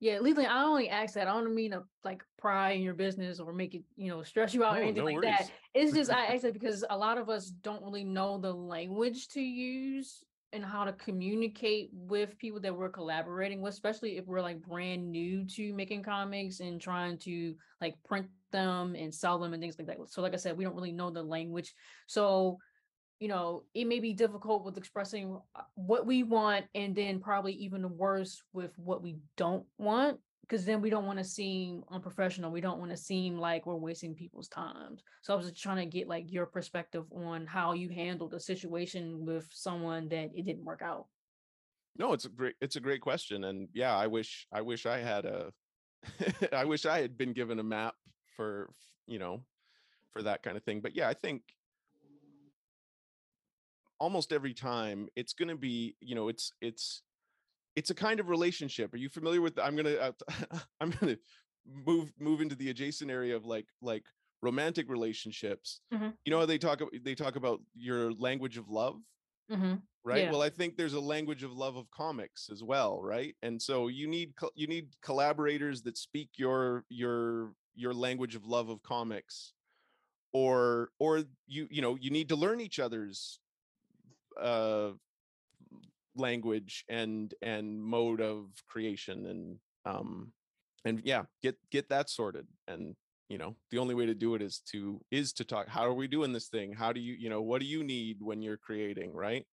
Yeah, 0.00 0.20
Leland, 0.20 0.46
I 0.46 0.62
only 0.62 0.88
ask 0.88 1.14
that. 1.14 1.26
I 1.26 1.32
don't 1.32 1.54
mean 1.54 1.72
to 1.72 1.82
like 2.04 2.22
pry 2.38 2.70
in 2.70 2.82
your 2.82 2.94
business 2.94 3.40
or 3.40 3.52
make 3.52 3.74
it, 3.74 3.82
you 3.96 4.08
know, 4.08 4.22
stress 4.22 4.54
you 4.54 4.62
out 4.62 4.78
or 4.78 4.82
anything 4.82 5.04
no 5.04 5.10
like 5.10 5.22
that. 5.22 5.50
It's 5.74 5.92
just 5.92 6.12
I 6.12 6.26
ask 6.34 6.42
that 6.42 6.52
because 6.52 6.84
a 6.88 6.96
lot 6.96 7.18
of 7.18 7.28
us 7.28 7.46
don't 7.46 7.82
really 7.82 8.04
know 8.04 8.38
the 8.38 8.52
language 8.52 9.28
to 9.30 9.40
use 9.40 10.22
and 10.52 10.64
how 10.64 10.84
to 10.84 10.92
communicate 10.92 11.90
with 11.92 12.38
people 12.38 12.60
that 12.60 12.74
we're 12.74 12.88
collaborating 12.88 13.60
with, 13.60 13.74
especially 13.74 14.16
if 14.16 14.26
we're 14.26 14.40
like 14.40 14.62
brand 14.62 15.10
new 15.10 15.44
to 15.44 15.74
making 15.74 16.02
comics 16.02 16.60
and 16.60 16.80
trying 16.80 17.18
to 17.18 17.54
like 17.80 17.94
print 18.04 18.26
them 18.50 18.94
and 18.94 19.12
sell 19.12 19.38
them 19.38 19.52
and 19.52 19.60
things 19.60 19.76
like 19.78 19.88
that. 19.88 19.98
So, 20.06 20.22
like 20.22 20.32
I 20.32 20.36
said, 20.36 20.56
we 20.56 20.64
don't 20.64 20.74
really 20.74 20.92
know 20.92 21.10
the 21.10 21.22
language. 21.22 21.74
So, 22.06 22.58
you 23.20 23.28
know, 23.28 23.64
it 23.74 23.86
may 23.86 23.98
be 23.98 24.12
difficult 24.12 24.64
with 24.64 24.76
expressing 24.76 25.38
uh, 25.56 25.62
what 25.74 26.06
we 26.06 26.22
want 26.22 26.66
and 26.74 26.94
then 26.94 27.20
probably 27.20 27.52
even 27.54 27.96
worse 27.96 28.42
with 28.52 28.70
what 28.78 29.02
we 29.02 29.16
don't 29.36 29.64
want 29.78 30.18
because 30.42 30.64
then 30.64 30.80
we 30.80 30.88
don't 30.88 31.04
want 31.04 31.18
to 31.18 31.24
seem 31.24 31.84
unprofessional. 31.90 32.50
We 32.50 32.62
don't 32.62 32.78
want 32.78 32.90
to 32.90 32.96
seem 32.96 33.38
like 33.38 33.66
we're 33.66 33.74
wasting 33.74 34.14
people's 34.14 34.48
time. 34.48 34.96
So 35.20 35.34
I 35.34 35.36
was 35.36 35.46
just 35.50 35.62
trying 35.62 35.76
to 35.76 35.86
get 35.86 36.08
like 36.08 36.32
your 36.32 36.46
perspective 36.46 37.04
on 37.12 37.46
how 37.46 37.72
you 37.72 37.90
handled 37.90 38.32
a 38.32 38.40
situation 38.40 39.26
with 39.26 39.46
someone 39.52 40.08
that 40.08 40.30
it 40.34 40.46
didn't 40.46 40.64
work 40.64 40.80
out. 40.82 41.06
No, 41.98 42.12
it's 42.12 42.24
a 42.24 42.30
great 42.30 42.54
it's 42.60 42.76
a 42.76 42.80
great 42.80 43.00
question, 43.00 43.44
and 43.44 43.68
yeah, 43.74 43.94
I 43.94 44.06
wish 44.06 44.46
I 44.52 44.62
wish 44.62 44.86
I 44.86 44.98
had 44.98 45.24
a 45.24 45.52
I 46.52 46.64
wish 46.64 46.86
I 46.86 47.00
had 47.00 47.18
been 47.18 47.32
given 47.32 47.58
a 47.58 47.64
map 47.64 47.94
for 48.36 48.70
you 49.06 49.18
know 49.18 49.42
for 50.12 50.22
that 50.22 50.42
kind 50.42 50.56
of 50.56 50.62
thing. 50.62 50.80
But 50.80 50.94
yeah, 50.94 51.08
I 51.08 51.14
think 51.14 51.42
almost 54.00 54.32
every 54.32 54.54
time 54.54 55.08
it's 55.16 55.32
going 55.32 55.48
to 55.48 55.56
be 55.56 55.96
you 56.00 56.14
know 56.14 56.28
it's 56.28 56.52
it's 56.60 57.02
it's 57.76 57.90
a 57.90 57.94
kind 57.94 58.18
of 58.20 58.28
relationship. 58.28 58.92
Are 58.92 58.96
you 58.98 59.08
familiar 59.08 59.40
with? 59.40 59.58
I'm 59.58 59.76
gonna 59.76 59.94
uh, 59.94 60.12
I'm 60.80 60.90
gonna 60.90 61.16
move 61.86 62.12
move 62.18 62.40
into 62.40 62.54
the 62.56 62.70
adjacent 62.70 63.10
area 63.10 63.36
of 63.36 63.44
like 63.44 63.66
like 63.82 64.04
romantic 64.42 64.88
relationships. 64.88 65.80
Mhm. 65.92 66.14
You 66.24 66.30
know, 66.30 66.40
how 66.40 66.46
they 66.46 66.58
talk 66.58 66.80
they 67.04 67.14
talk 67.14 67.36
about 67.36 67.60
your 67.74 68.12
language 68.12 68.56
of 68.58 68.68
love 68.68 69.00
Mm-hmm. 69.50 69.76
right 70.04 70.24
Yeah. 70.24 70.30
well 70.30 70.42
i 70.42 70.50
think 70.50 70.76
there's 70.76 70.92
a 70.92 71.00
language 71.00 71.42
of 71.42 71.52
love 71.54 71.76
of 71.76 71.90
comics 71.90 72.50
as 72.52 72.62
well 72.62 73.00
right 73.02 73.34
and 73.40 73.60
so 73.62 73.88
you 73.88 74.06
need 74.06 74.34
you 74.54 74.66
need 74.66 74.88
collaborators 75.00 75.80
that 75.84 75.96
speak 75.96 76.28
your 76.36 76.84
your 76.90 77.54
your 77.74 77.94
language 77.94 78.34
of 78.34 78.44
love 78.44 78.68
of 78.68 78.82
comics 78.82 79.54
or 80.34 80.90
or 80.98 81.22
you 81.46 81.66
you 81.70 81.80
know 81.80 81.96
you 81.98 82.10
need 82.10 82.28
to 82.28 82.36
learn 82.36 82.60
each 82.60 82.78
other's 82.78 83.40
uh 84.40 84.90
language 86.16 86.84
and 86.88 87.32
and 87.42 87.80
mode 87.80 88.20
of 88.20 88.46
creation 88.68 89.26
and 89.26 89.56
um 89.84 90.32
and 90.84 91.00
yeah 91.04 91.22
get 91.42 91.56
get 91.70 91.88
that 91.88 92.10
sorted. 92.10 92.46
And 92.66 92.94
you 93.28 93.38
know 93.38 93.56
the 93.70 93.78
only 93.78 93.94
way 93.94 94.06
to 94.06 94.14
do 94.14 94.34
it 94.34 94.42
is 94.42 94.60
to 94.72 95.00
is 95.10 95.32
to 95.34 95.44
talk 95.44 95.68
how 95.68 95.84
are 95.84 95.94
we 95.94 96.08
doing 96.08 96.32
this 96.32 96.48
thing? 96.48 96.72
How 96.72 96.92
do 96.92 97.00
you 97.00 97.14
you 97.14 97.30
know 97.30 97.42
what 97.42 97.60
do 97.60 97.66
you 97.66 97.84
need 97.84 98.18
when 98.20 98.42
you're 98.42 98.56
creating? 98.56 99.14
Right? 99.14 99.46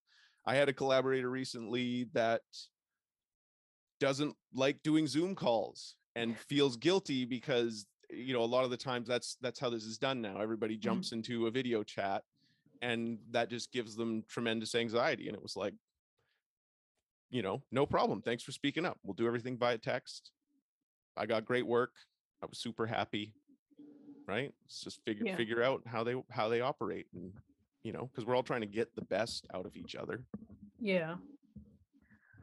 I 0.45 0.55
had 0.55 0.69
a 0.69 0.73
collaborator 0.73 1.29
recently 1.29 2.07
that 2.13 2.41
doesn't 3.99 4.35
like 4.53 4.81
doing 4.83 5.07
zoom 5.07 5.35
calls 5.35 5.95
and 6.15 6.37
feels 6.37 6.77
guilty 6.77 7.25
because 7.25 7.85
you 8.09 8.33
know 8.33 8.41
a 8.41 8.45
lot 8.45 8.63
of 8.63 8.69
the 8.69 8.77
times 8.77 9.07
that's 9.07 9.37
that's 9.41 9.59
how 9.59 9.69
this 9.69 9.83
is 9.83 9.97
done 9.97 10.21
now. 10.21 10.39
Everybody 10.39 10.77
jumps 10.77 11.11
into 11.11 11.47
a 11.47 11.51
video 11.51 11.83
chat 11.83 12.23
and 12.81 13.17
that 13.31 13.49
just 13.49 13.71
gives 13.71 13.95
them 13.95 14.23
tremendous 14.27 14.75
anxiety 14.75 15.27
and 15.27 15.35
it 15.35 15.41
was 15.43 15.55
like 15.55 15.73
you 17.29 17.41
know 17.41 17.61
no 17.71 17.85
problem 17.85 18.21
thanks 18.21 18.43
for 18.43 18.51
speaking 18.51 18.85
up 18.85 18.97
we'll 19.03 19.13
do 19.13 19.27
everything 19.27 19.57
via 19.57 19.77
text 19.77 20.31
i 21.17 21.25
got 21.25 21.45
great 21.45 21.65
work 21.65 21.91
i 22.43 22.45
was 22.45 22.59
super 22.59 22.85
happy 22.85 23.33
right 24.27 24.51
let's 24.63 24.81
just 24.81 25.01
figure 25.05 25.25
Yeah. 25.25 25.35
figure 25.35 25.63
out 25.63 25.81
how 25.85 26.03
they 26.03 26.15
how 26.29 26.49
they 26.49 26.61
operate 26.61 27.07
and 27.13 27.31
you 27.83 27.91
know 27.91 28.05
because 28.07 28.25
we're 28.25 28.35
all 28.35 28.43
trying 28.43 28.61
to 28.61 28.67
get 28.67 28.93
the 28.95 29.05
best 29.05 29.47
out 29.53 29.65
of 29.65 29.75
each 29.75 29.95
other 29.95 30.23
Yeah. 30.79 31.15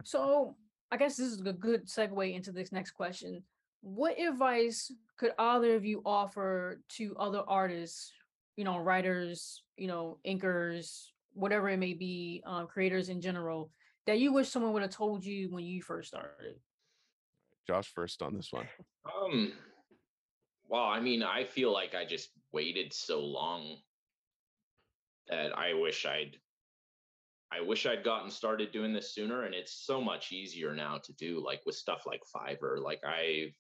So 0.05 0.57
I 0.91 0.97
guess 0.97 1.17
this 1.17 1.29
is 1.29 1.41
a 1.41 1.53
good 1.53 1.87
segue 1.87 2.35
into 2.35 2.51
this 2.53 2.73
next 2.73 2.91
question. 2.93 3.43
What 3.83 4.19
advice 4.19 4.93
could 5.17 5.33
either 5.39 5.75
of 5.77 5.85
you 5.85 6.03
offer 6.05 6.81
to 6.97 7.17
other 7.17 7.43
artists, 7.47 8.13
you 8.57 8.65
know, 8.65 8.79
writers, 8.79 9.62
you 9.77 9.89
know, 9.89 10.19
inkers, 10.27 11.07
whatever 11.35 11.69
it 11.69 11.79
may 11.79 11.95
be, 11.95 12.43
um, 12.47 12.67
creators 12.67 13.09
in 13.09 13.21
general, 13.21 13.71
that 14.07 14.19
you 14.19 14.33
wish 14.33 14.49
someone 14.49 14.73
would 14.73 14.83
have 14.83 14.91
told 14.91 15.25
you 15.25 15.49
when 15.51 15.65
you 15.65 15.83
first 15.83 16.09
started? 16.09 16.57
josh 17.67 17.93
first 17.95 18.23
on 18.23 18.35
this 18.35 18.53
one 18.53 18.67
Um, 19.07 19.53
well, 20.69 20.85
I 20.85 21.01
mean, 21.01 21.23
I 21.23 21.45
feel 21.45 21.71
like 21.73 21.95
I 21.95 22.05
just 22.07 22.31
waited 22.53 22.93
so 22.95 23.21
long 23.21 23.77
that 25.29 25.57
I 25.57 25.75
wish 25.75 26.07
I'd 26.07 26.37
I 27.53 27.61
wish 27.61 27.85
I'd 27.85 28.03
gotten 28.03 28.31
started 28.31 28.73
doing 28.73 28.95
this 28.95 29.15
sooner 29.15 29.43
and 29.43 29.55
it's 29.55 29.85
so 29.85 30.01
much 30.01 30.33
easier 30.33 30.75
now 30.75 30.99
to 31.05 31.13
do 31.13 31.45
like 31.45 31.61
with 31.67 31.75
stuff 31.75 32.05
like 32.07 32.23
Fiverr. 32.35 32.83
Like 32.83 33.01
I 33.07 33.53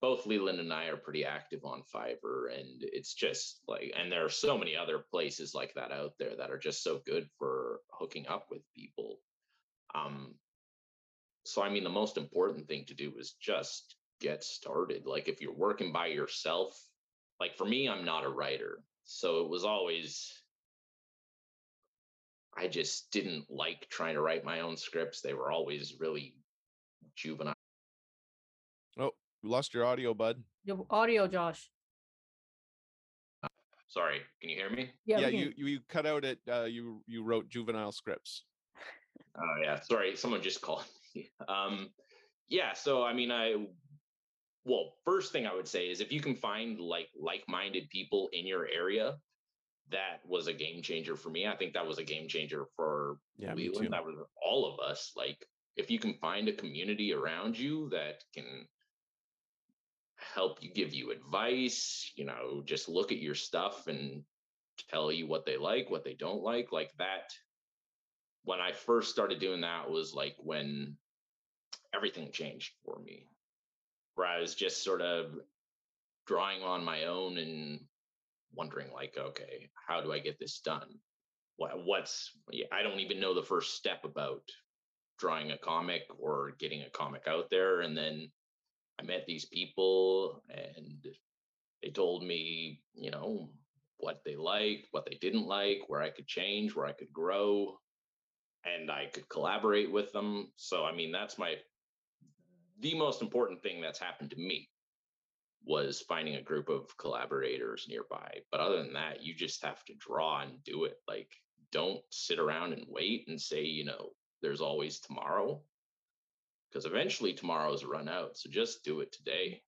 both 0.00 0.26
Leland 0.26 0.60
and 0.60 0.72
I 0.72 0.86
are 0.86 0.96
pretty 0.96 1.24
active 1.24 1.64
on 1.64 1.82
Fiverr 1.94 2.52
and 2.54 2.82
it's 2.82 3.14
just 3.14 3.60
like 3.66 3.92
and 3.98 4.12
there 4.12 4.24
are 4.24 4.30
so 4.30 4.58
many 4.58 4.76
other 4.76 4.98
places 4.98 5.54
like 5.54 5.72
that 5.74 5.92
out 5.92 6.12
there 6.18 6.36
that 6.36 6.50
are 6.50 6.58
just 6.58 6.82
so 6.82 7.00
good 7.06 7.28
for 7.38 7.80
hooking 7.90 8.26
up 8.28 8.46
with 8.50 8.62
people. 8.74 9.18
Um 9.94 10.34
so 11.44 11.62
I 11.62 11.70
mean 11.70 11.84
the 11.84 11.90
most 11.90 12.18
important 12.18 12.68
thing 12.68 12.84
to 12.86 12.94
do 12.94 13.14
is 13.18 13.36
just 13.40 13.96
get 14.20 14.44
started. 14.44 15.06
Like 15.06 15.28
if 15.28 15.40
you're 15.40 15.54
working 15.54 15.92
by 15.92 16.06
yourself, 16.08 16.78
like 17.40 17.56
for 17.56 17.64
me 17.64 17.88
I'm 17.88 18.04
not 18.04 18.24
a 18.24 18.28
writer. 18.28 18.82
So 19.04 19.40
it 19.40 19.48
was 19.48 19.64
always 19.64 20.32
I 22.58 22.68
just 22.68 23.10
didn't 23.12 23.50
like 23.50 23.86
trying 23.90 24.14
to 24.14 24.22
write 24.22 24.44
my 24.44 24.60
own 24.60 24.76
scripts. 24.76 25.20
They 25.20 25.34
were 25.34 25.50
always 25.50 25.94
really 26.00 26.34
juvenile. 27.14 27.54
Oh, 28.98 29.10
you 29.42 29.50
lost 29.50 29.74
your 29.74 29.84
audio, 29.84 30.14
bud. 30.14 30.42
Your 30.64 30.86
audio, 30.90 31.26
Josh. 31.28 31.70
Sorry, 33.88 34.20
can 34.40 34.50
you 34.50 34.56
hear 34.56 34.68
me? 34.70 34.90
Yeah, 35.06 35.18
we 35.18 35.36
you, 35.36 35.44
can- 35.50 35.54
you 35.56 35.66
you 35.66 35.80
cut 35.88 36.06
out 36.06 36.24
it. 36.24 36.38
Uh, 36.50 36.64
you 36.64 37.02
you 37.06 37.22
wrote 37.22 37.48
juvenile 37.48 37.92
scripts. 37.92 38.44
Oh 39.36 39.54
yeah, 39.62 39.80
sorry, 39.80 40.16
someone 40.16 40.42
just 40.42 40.60
called 40.66 40.84
me. 41.14 41.30
Um, 41.48 41.90
yeah, 42.48 42.72
so 42.74 43.04
I 43.04 43.12
mean, 43.14 43.30
I 43.30 43.54
well, 44.64 44.94
first 45.04 45.32
thing 45.32 45.46
I 45.46 45.54
would 45.54 45.68
say 45.68 45.88
is 45.88 46.00
if 46.00 46.12
you 46.12 46.20
can 46.20 46.34
find 46.34 46.78
like 46.80 47.08
like-minded 47.18 47.88
people 47.90 48.28
in 48.32 48.44
your 48.46 48.66
area, 48.68 49.14
that 49.90 50.20
was 50.26 50.48
a 50.48 50.52
game 50.52 50.82
changer 50.82 51.16
for 51.16 51.30
me. 51.30 51.46
I 51.46 51.56
think 51.56 51.72
that 51.74 51.86
was 51.86 51.98
a 51.98 52.04
game 52.04 52.28
changer 52.28 52.66
for 52.76 53.18
Yeah, 53.38 53.54
me 53.54 53.68
Leland. 53.68 53.84
too. 53.86 53.90
That 53.90 54.04
was 54.04 54.16
all 54.44 54.66
of 54.66 54.80
us. 54.80 55.12
Like, 55.16 55.46
if 55.76 55.90
you 55.90 55.98
can 56.00 56.14
find 56.14 56.48
a 56.48 56.52
community 56.52 57.14
around 57.14 57.56
you 57.56 57.88
that 57.90 58.24
can 58.34 58.66
help 60.36 60.62
you, 60.62 60.70
give 60.72 60.94
you 60.94 61.10
advice, 61.10 62.12
you 62.14 62.24
know, 62.24 62.62
just 62.64 62.88
look 62.88 63.10
at 63.10 63.18
your 63.18 63.34
stuff 63.34 63.88
and 63.88 64.22
tell 64.90 65.10
you 65.10 65.26
what 65.26 65.44
they 65.44 65.56
like, 65.56 65.90
what 65.90 66.04
they 66.04 66.14
don't 66.14 66.42
like, 66.42 66.70
like 66.70 66.92
that. 66.98 67.32
When 68.44 68.60
I 68.60 68.70
first 68.72 69.10
started 69.10 69.40
doing 69.40 69.62
that 69.62 69.90
was 69.90 70.14
like 70.14 70.36
when 70.38 70.96
everything 71.92 72.30
changed 72.30 72.74
for 72.84 73.00
me, 73.04 73.26
where 74.14 74.28
I 74.28 74.40
was 74.40 74.54
just 74.54 74.84
sort 74.84 75.02
of 75.02 75.34
drawing 76.26 76.62
on 76.62 76.84
my 76.84 77.04
own 77.04 77.38
and 77.38 77.80
wondering 78.54 78.88
like 78.92 79.16
okay 79.18 79.68
how 79.86 80.00
do 80.00 80.12
i 80.12 80.18
get 80.18 80.38
this 80.38 80.60
done 80.60 80.88
what 81.56 81.84
what's 81.84 82.32
i 82.72 82.82
don't 82.82 83.00
even 83.00 83.20
know 83.20 83.34
the 83.34 83.42
first 83.42 83.76
step 83.76 84.04
about 84.04 84.42
drawing 85.18 85.52
a 85.52 85.58
comic 85.58 86.02
or 86.18 86.52
getting 86.58 86.82
a 86.82 86.90
comic 86.90 87.22
out 87.28 87.48
there 87.50 87.82
and 87.82 87.96
then 87.96 88.28
i 89.00 89.02
met 89.02 89.24
these 89.26 89.44
people 89.46 90.42
and 90.50 91.06
they 91.82 91.90
told 91.90 92.22
me 92.22 92.80
you 92.94 93.10
know 93.10 93.48
what 93.98 94.22
they 94.24 94.36
liked 94.36 94.88
what 94.90 95.06
they 95.06 95.16
didn't 95.20 95.46
like 95.46 95.82
where 95.88 96.02
i 96.02 96.10
could 96.10 96.26
change 96.26 96.74
where 96.74 96.86
i 96.86 96.92
could 96.92 97.12
grow 97.12 97.78
and 98.64 98.90
i 98.90 99.06
could 99.12 99.28
collaborate 99.28 99.90
with 99.90 100.12
them 100.12 100.50
so 100.56 100.84
i 100.84 100.92
mean 100.92 101.12
that's 101.12 101.38
my 101.38 101.56
the 102.80 102.94
most 102.94 103.22
important 103.22 103.62
thing 103.62 103.80
that's 103.80 103.98
happened 103.98 104.30
to 104.30 104.36
me 104.36 104.68
was 105.64 106.00
finding 106.00 106.36
a 106.36 106.42
group 106.42 106.68
of 106.68 106.96
collaborators 106.96 107.86
nearby. 107.88 108.38
But 108.50 108.60
other 108.60 108.82
than 108.82 108.92
that, 108.92 109.22
you 109.22 109.34
just 109.34 109.62
have 109.64 109.84
to 109.86 109.94
draw 109.94 110.40
and 110.40 110.62
do 110.64 110.84
it. 110.84 110.98
Like, 111.08 111.28
don't 111.72 112.00
sit 112.10 112.38
around 112.38 112.72
and 112.72 112.86
wait 112.88 113.26
and 113.28 113.40
say, 113.40 113.62
you 113.62 113.84
know, 113.84 114.10
there's 114.42 114.60
always 114.60 115.00
tomorrow. 115.00 115.60
Because 116.70 116.84
eventually 116.84 117.32
tomorrow's 117.32 117.84
run 117.84 118.08
out. 118.08 118.36
So 118.36 118.50
just 118.50 118.84
do 118.84 119.00
it 119.00 119.12
today. 119.12 119.62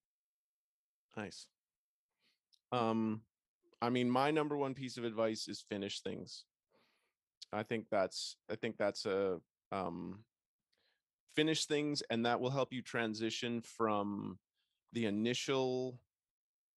Nice. 1.16 1.46
Um, 2.72 3.22
I 3.80 3.90
mean, 3.90 4.10
my 4.10 4.30
number 4.30 4.56
one 4.56 4.74
piece 4.74 4.96
of 4.96 5.04
advice 5.04 5.48
is 5.48 5.64
finish 5.68 6.00
things. 6.00 6.44
I 7.52 7.62
think 7.62 7.86
that's 7.90 8.36
I 8.50 8.56
think 8.56 8.76
that's 8.76 9.06
a 9.06 9.38
um 9.72 10.24
finish 11.34 11.66
things 11.66 12.02
and 12.10 12.26
that 12.26 12.40
will 12.40 12.50
help 12.50 12.72
you 12.72 12.82
transition 12.82 13.60
from 13.60 14.38
the 14.92 15.06
initial 15.06 15.98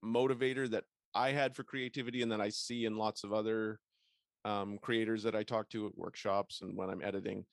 motivator 0.04 0.70
that 0.70 0.84
I 1.14 1.32
had 1.32 1.56
for 1.56 1.64
creativity 1.64 2.22
and 2.22 2.32
that 2.32 2.42
I 2.42 2.50
see 2.50 2.86
in 2.86 2.96
lots 2.96 3.24
of 3.24 3.34
other 3.34 3.80
um 4.46 4.78
creators 4.82 5.24
that 5.24 5.36
I 5.36 5.44
talk 5.44 5.70
to 5.70 5.88
at 5.88 5.98
workshops 5.98 6.62
and 6.62 6.78
when 6.78 6.90
I'm 6.90 7.02
editing. 7.04 7.46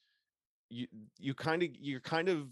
You 0.71 0.87
you 1.19 1.35
kind 1.35 1.63
of 1.63 1.71
you're 1.81 2.01
kind 2.01 2.29
of 2.29 2.49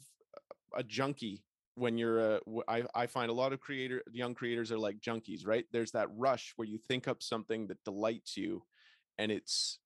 a 0.75 0.83
junkie 0.83 1.43
when 1.75 1.99
you're 1.99 2.19
a 2.19 2.41
w- 2.47 2.65
I, 2.67 2.85
I 2.95 3.07
find 3.07 3.31
a 3.31 3.35
lot 3.35 3.53
of 3.53 3.61
creator 3.61 4.03
young 4.11 4.35
creators 4.35 4.73
are 4.73 4.79
like 4.79 5.01
junkies 5.01 5.47
right? 5.47 5.67
There's 5.73 5.93
that 5.93 6.09
rush 6.17 6.53
where 6.57 6.67
you 6.67 6.79
think 6.79 7.09
up 7.09 7.23
something 7.23 7.67
that 7.67 7.85
delights 7.85 8.37
you 8.37 8.63
and 9.19 9.31
it's 9.31 9.79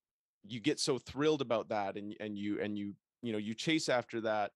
you 0.46 0.60
get 0.60 0.80
so 0.80 0.98
thrilled 0.98 1.40
about 1.40 1.68
that 1.68 1.96
and 1.96 2.14
and 2.20 2.38
you 2.38 2.60
and 2.60 2.78
you 2.78 2.94
you 3.22 3.32
know 3.32 3.38
you 3.38 3.54
chase 3.54 3.88
after 3.88 4.20
that 4.22 4.52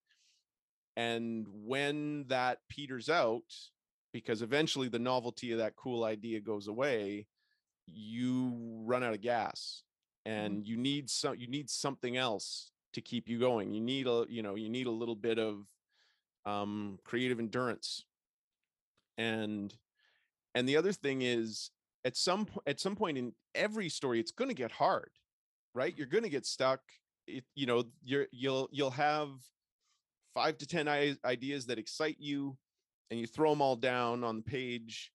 and 0.96 1.46
when 1.50 2.24
that 2.28 2.58
peters 2.68 3.08
out 3.08 3.42
because 4.12 4.42
eventually 4.42 4.88
the 4.88 4.98
novelty 4.98 5.52
of 5.52 5.58
that 5.58 5.76
cool 5.76 6.04
idea 6.04 6.40
goes 6.40 6.68
away 6.68 7.26
you 7.86 8.82
run 8.84 9.02
out 9.02 9.14
of 9.14 9.20
gas 9.20 9.82
mm-hmm. 10.26 10.36
and 10.36 10.66
you 10.66 10.76
need 10.76 11.10
some 11.10 11.34
you 11.36 11.48
need 11.48 11.68
something 11.68 12.16
else 12.16 12.70
to 12.94 13.00
keep 13.00 13.28
you 13.28 13.38
going. 13.38 13.72
You 13.72 13.80
need 13.80 14.06
a 14.06 14.24
you 14.28 14.42
know 14.42 14.54
you 14.54 14.68
need 14.68 14.86
a 14.86 14.90
little 14.90 15.16
bit 15.16 15.38
of 15.38 15.66
um 16.46 16.98
creative 17.04 17.38
endurance. 17.38 18.04
And 19.18 19.74
and 20.54 20.68
the 20.68 20.76
other 20.76 20.92
thing 20.92 21.22
is 21.22 21.70
at 22.04 22.16
some 22.16 22.46
at 22.66 22.80
some 22.80 22.96
point 22.96 23.18
in 23.18 23.32
every 23.54 23.88
story 23.88 24.18
it's 24.20 24.32
going 24.32 24.48
to 24.48 24.54
get 24.54 24.72
hard 24.72 25.10
right? 25.74 25.96
You're 25.96 26.06
going 26.06 26.24
to 26.24 26.30
get 26.30 26.46
stuck. 26.46 26.80
It, 27.26 27.44
you 27.54 27.66
know 27.66 27.84
you're 28.02 28.26
you'll 28.32 28.68
you'll 28.70 28.90
have 28.90 29.30
five 30.34 30.58
to 30.58 30.66
ten 30.66 30.88
i- 30.88 31.16
ideas 31.24 31.66
that 31.66 31.78
excite 31.78 32.16
you 32.18 32.56
and 33.10 33.18
you 33.18 33.26
throw 33.26 33.50
them 33.50 33.62
all 33.62 33.76
down 33.76 34.22
on 34.24 34.36
the 34.36 34.42
page 34.42 35.10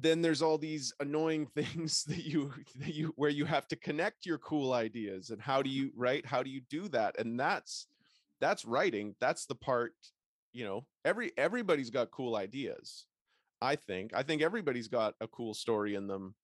then 0.00 0.22
there's 0.22 0.42
all 0.42 0.58
these 0.58 0.92
annoying 1.00 1.46
things 1.54 2.04
that 2.04 2.24
you 2.24 2.52
that 2.76 2.94
you 2.94 3.12
where 3.16 3.30
you 3.30 3.44
have 3.44 3.68
to 3.68 3.76
connect 3.76 4.26
your 4.26 4.38
cool 4.38 4.72
ideas 4.72 5.30
and 5.30 5.40
how 5.40 5.62
do 5.62 5.70
you 5.70 5.90
right 5.96 6.24
how 6.24 6.42
do 6.42 6.50
you 6.50 6.60
do 6.68 6.88
that? 6.88 7.18
And 7.18 7.38
that's 7.38 7.86
that's 8.40 8.64
writing 8.64 9.14
that's 9.20 9.46
the 9.46 9.54
part 9.54 9.94
you 10.52 10.64
know 10.64 10.84
every 11.04 11.32
everybody's 11.38 11.90
got 11.90 12.10
cool 12.10 12.36
ideas 12.36 13.06
i 13.60 13.76
think. 13.76 14.12
I 14.14 14.22
think 14.22 14.42
everybody's 14.42 14.88
got 14.88 15.14
a 15.20 15.28
cool 15.28 15.54
story 15.54 15.94
in 15.94 16.08
them 16.08 16.34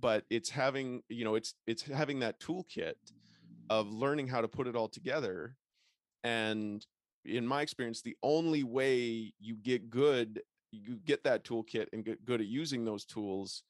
but 0.00 0.24
it's 0.30 0.50
having 0.50 1.02
you 1.08 1.24
know 1.24 1.34
it's 1.34 1.54
it's 1.66 1.82
having 1.82 2.20
that 2.20 2.40
toolkit 2.40 2.94
of 3.70 3.92
learning 3.92 4.28
how 4.28 4.40
to 4.40 4.48
put 4.48 4.66
it 4.66 4.76
all 4.76 4.88
together. 4.88 5.56
And 6.22 6.84
in 7.24 7.46
my 7.46 7.62
experience 7.62 8.02
the 8.02 8.16
only 8.22 8.62
way 8.62 9.32
you 9.40 9.56
get 9.56 9.90
good 9.90 10.42
you 10.84 10.96
get 11.04 11.24
that 11.24 11.44
toolkit 11.44 11.86
and 11.92 12.04
get 12.04 12.24
good 12.24 12.40
at 12.40 12.46
using 12.46 12.84
those 12.84 13.04
tools 13.04 13.62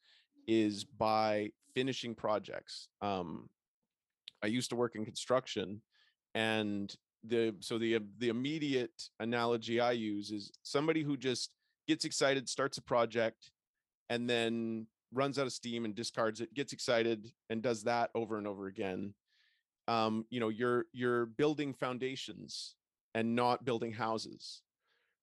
is 0.47 0.83
by 0.83 1.49
finishing 1.73 2.15
projects. 2.15 2.89
Um 3.01 3.49
i 4.43 4.47
used 4.47 4.69
to 4.69 4.75
work 4.75 4.95
in 4.95 5.03
construction 5.03 5.81
and 6.35 6.95
the 7.23 7.55
so 7.59 7.77
the 7.79 7.99
the 8.19 8.29
immediate 8.29 9.09
analogy 9.19 9.79
i 9.79 9.91
use 9.91 10.31
is 10.31 10.51
somebody 10.61 11.01
who 11.01 11.17
just 11.17 11.51
gets 11.87 12.05
excited 12.05 12.47
starts 12.47 12.77
a 12.77 12.81
project 12.83 13.51
and 14.09 14.29
then 14.29 14.85
runs 15.13 15.39
out 15.39 15.47
of 15.47 15.53
steam 15.53 15.85
and 15.85 15.95
discards 15.95 16.41
it 16.41 16.53
gets 16.53 16.73
excited 16.73 17.31
and 17.49 17.61
does 17.61 17.83
that 17.83 18.09
over 18.13 18.37
and 18.37 18.47
over 18.47 18.67
again. 18.67 19.13
Um 19.87 20.25
you 20.29 20.39
know 20.39 20.49
you're 20.49 20.85
you're 20.91 21.25
building 21.25 21.73
foundations 21.73 22.75
and 23.15 23.35
not 23.35 23.65
building 23.65 23.93
houses 23.93 24.61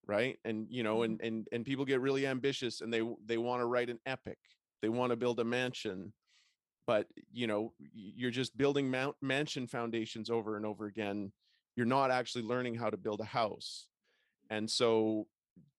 right? 0.06 0.38
And 0.44 0.66
you 0.70 0.82
know 0.82 0.98
mm-hmm. 0.98 1.12
and 1.12 1.20
and 1.22 1.48
and 1.52 1.64
people 1.64 1.84
get 1.84 2.00
really 2.00 2.26
ambitious 2.26 2.80
and 2.80 2.92
they 2.92 3.02
they 3.26 3.38
want 3.38 3.60
to 3.60 3.66
write 3.66 3.90
an 3.90 4.00
epic. 4.06 4.38
They 4.82 4.88
want 4.88 5.10
to 5.10 5.16
build 5.16 5.40
a 5.40 5.44
mansion 5.44 6.12
but 6.86 7.06
you 7.32 7.46
know 7.46 7.72
you're 7.94 8.30
just 8.30 8.56
building 8.56 8.90
mount 8.90 9.16
mansion 9.22 9.66
foundations 9.66 10.30
over 10.30 10.56
and 10.56 10.66
over 10.66 10.86
again. 10.86 11.32
You're 11.76 11.86
not 11.86 12.10
actually 12.10 12.44
learning 12.44 12.76
how 12.76 12.90
to 12.90 12.96
build 12.96 13.20
a 13.20 13.24
house. 13.24 13.88
And 14.50 14.70
so 14.70 15.26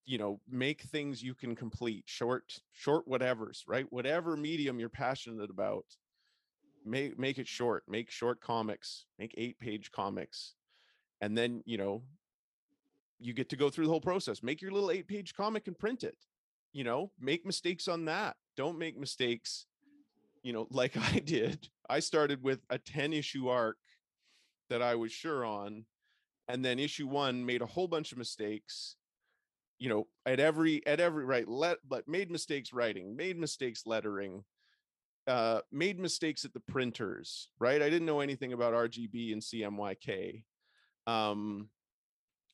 you 0.05 0.17
know 0.17 0.39
make 0.49 0.81
things 0.81 1.23
you 1.23 1.33
can 1.33 1.55
complete 1.55 2.03
short 2.05 2.59
short 2.71 3.07
whatevers 3.07 3.63
right? 3.67 3.85
Whatever 3.91 4.37
medium 4.37 4.79
you're 4.79 4.89
passionate 4.89 5.49
about 5.49 5.85
make 6.85 7.17
make 7.19 7.37
it 7.37 7.47
short. 7.47 7.83
Make 7.87 8.11
short 8.11 8.41
comics. 8.41 9.05
Make 9.19 9.33
eight 9.37 9.59
page 9.59 9.91
comics. 9.91 10.53
And 11.21 11.37
then 11.37 11.61
you 11.65 11.77
know 11.77 12.03
you 13.19 13.33
get 13.33 13.49
to 13.49 13.55
go 13.55 13.69
through 13.69 13.85
the 13.85 13.91
whole 13.91 14.01
process 14.01 14.43
make 14.43 14.61
your 14.61 14.71
little 14.71 14.91
eight 14.91 15.07
page 15.07 15.33
comic 15.33 15.67
and 15.67 15.77
print 15.79 16.03
it 16.03 16.17
you 16.75 16.83
know, 16.83 17.09
make 17.17 17.45
mistakes 17.45 17.87
on 17.87 18.03
that. 18.05 18.35
Don't 18.57 18.77
make 18.77 18.99
mistakes, 18.99 19.65
you 20.43 20.51
know, 20.51 20.67
like 20.71 20.97
I 20.97 21.19
did. 21.19 21.69
I 21.89 22.01
started 22.01 22.43
with 22.43 22.59
a 22.69 22.77
10 22.77 23.13
issue 23.13 23.47
arc 23.47 23.77
that 24.69 24.81
I 24.81 24.95
was 24.95 25.11
sure 25.11 25.45
on. 25.45 25.85
And 26.49 26.63
then 26.63 26.77
issue 26.77 27.07
one 27.07 27.45
made 27.45 27.61
a 27.61 27.65
whole 27.65 27.87
bunch 27.87 28.11
of 28.11 28.17
mistakes, 28.17 28.97
you 29.79 29.89
know, 29.89 30.07
at 30.25 30.39
every 30.39 30.85
at 30.85 30.99
every 30.99 31.25
right 31.25 31.47
let 31.47 31.77
but 31.87 32.07
made 32.07 32.29
mistakes 32.29 32.71
writing, 32.71 33.15
made 33.15 33.39
mistakes 33.39 33.83
lettering, 33.87 34.43
uh, 35.27 35.61
made 35.71 35.97
mistakes 35.97 36.45
at 36.45 36.53
the 36.53 36.59
printers, 36.59 37.47
right? 37.57 37.81
I 37.81 37.89
didn't 37.89 38.05
know 38.05 38.19
anything 38.19 38.53
about 38.53 38.73
RGB 38.73 39.33
and 39.33 39.41
CMYK. 39.41 40.43
Um, 41.07 41.69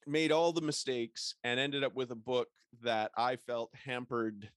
made 0.07 0.31
all 0.31 0.51
the 0.51 0.61
mistakes 0.61 1.35
and 1.43 1.59
ended 1.59 1.83
up 1.83 1.95
with 1.95 2.11
a 2.11 2.15
book 2.15 2.47
that 2.83 3.11
I 3.15 3.35
felt 3.35 3.71
hampered 3.85 4.49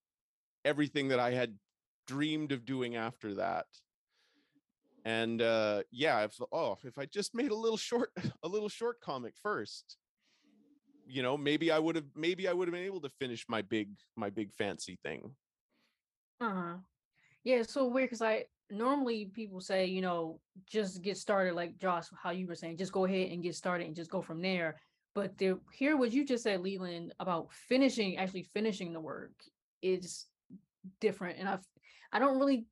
everything 0.64 1.08
that 1.08 1.20
I 1.20 1.32
had 1.32 1.58
dreamed 2.06 2.52
of 2.52 2.64
doing 2.64 2.96
after 2.96 3.34
that. 3.34 3.66
And 5.04 5.42
uh 5.42 5.82
yeah, 5.90 6.24
if 6.24 6.38
oh, 6.52 6.78
if 6.84 6.98
I 6.98 7.06
just 7.06 7.34
made 7.34 7.50
a 7.50 7.56
little 7.56 7.76
short 7.76 8.10
a 8.42 8.48
little 8.48 8.70
short 8.70 9.00
comic 9.00 9.34
first, 9.42 9.98
you 11.06 11.22
know, 11.22 11.36
maybe 11.36 11.70
I 11.70 11.78
would 11.78 11.96
have 11.96 12.06
maybe 12.14 12.48
I 12.48 12.52
would 12.52 12.68
have 12.68 12.72
been 12.72 12.84
able 12.84 13.02
to 13.02 13.10
finish 13.20 13.44
my 13.48 13.62
big 13.62 13.90
my 14.16 14.30
big 14.30 14.52
fancy 14.52 14.98
thing. 15.02 15.34
Uh-huh. 16.40 16.76
Yeah, 17.44 17.56
it's 17.56 17.74
so 17.74 17.86
weird 17.86 18.08
because 18.08 18.22
I 18.22 18.44
normally 18.70 19.26
people 19.26 19.60
say, 19.60 19.86
you 19.86 20.00
know, 20.00 20.40
just 20.66 21.02
get 21.02 21.16
started, 21.16 21.54
like 21.54 21.78
Josh, 21.78 22.06
how 22.20 22.30
you 22.30 22.46
were 22.46 22.54
saying, 22.54 22.78
just 22.78 22.92
go 22.92 23.04
ahead 23.04 23.30
and 23.30 23.42
get 23.42 23.54
started 23.54 23.86
and 23.86 23.96
just 23.96 24.10
go 24.10 24.22
from 24.22 24.40
there. 24.40 24.80
But 25.14 25.38
to 25.38 25.60
hear 25.72 25.96
what 25.96 26.12
you 26.12 26.24
just 26.24 26.42
said, 26.42 26.60
Leland, 26.60 27.14
about 27.20 27.52
finishing, 27.52 28.16
actually 28.16 28.42
finishing 28.42 28.92
the 28.92 29.00
work 29.00 29.32
is 29.80 30.26
different. 31.00 31.38
And 31.38 31.48
I've 31.48 31.64
I 32.12 32.18
don't 32.18 32.38
really 32.38 32.66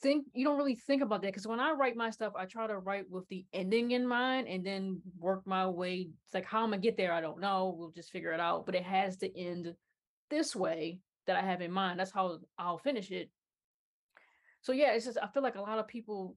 think 0.00 0.26
you 0.32 0.44
don't 0.44 0.56
really 0.56 0.76
think 0.76 1.02
about 1.02 1.22
that 1.22 1.28
because 1.28 1.46
when 1.46 1.60
I 1.60 1.72
write 1.72 1.96
my 1.96 2.10
stuff, 2.10 2.32
I 2.36 2.46
try 2.46 2.66
to 2.66 2.78
write 2.78 3.10
with 3.10 3.28
the 3.28 3.44
ending 3.52 3.90
in 3.90 4.06
mind 4.06 4.48
and 4.48 4.64
then 4.64 5.02
work 5.18 5.46
my 5.46 5.66
way. 5.66 6.08
It's 6.24 6.34
like 6.34 6.46
how 6.46 6.62
I'm 6.62 6.70
gonna 6.70 6.78
get 6.78 6.96
there, 6.96 7.12
I 7.12 7.20
don't 7.20 7.40
know. 7.40 7.74
We'll 7.76 7.90
just 7.90 8.10
figure 8.10 8.32
it 8.32 8.40
out. 8.40 8.64
But 8.64 8.74
it 8.74 8.84
has 8.84 9.16
to 9.18 9.38
end 9.38 9.74
this 10.30 10.56
way 10.56 11.00
that 11.26 11.36
I 11.36 11.42
have 11.42 11.60
in 11.60 11.72
mind. 11.72 12.00
That's 12.00 12.10
how 12.12 12.38
I'll 12.58 12.78
finish 12.78 13.10
it. 13.10 13.30
So 14.62 14.72
yeah, 14.72 14.92
it's 14.92 15.04
just 15.04 15.18
I 15.22 15.26
feel 15.26 15.42
like 15.42 15.56
a 15.56 15.60
lot 15.60 15.78
of 15.78 15.86
people 15.86 16.36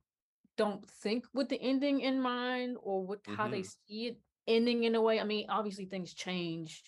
don't 0.58 0.86
think 0.90 1.26
with 1.34 1.48
the 1.50 1.62
ending 1.62 2.02
in 2.02 2.22
mind 2.22 2.78
or 2.82 3.06
with 3.06 3.26
how 3.26 3.48
they 3.48 3.62
Mhm. 3.62 3.76
see 3.88 4.08
it 4.08 4.18
ending 4.52 4.84
in 4.84 4.96
a 4.96 5.02
way. 5.02 5.20
I 5.20 5.24
mean, 5.24 5.46
obviously 5.50 5.86
things 5.86 6.14
change 6.14 6.84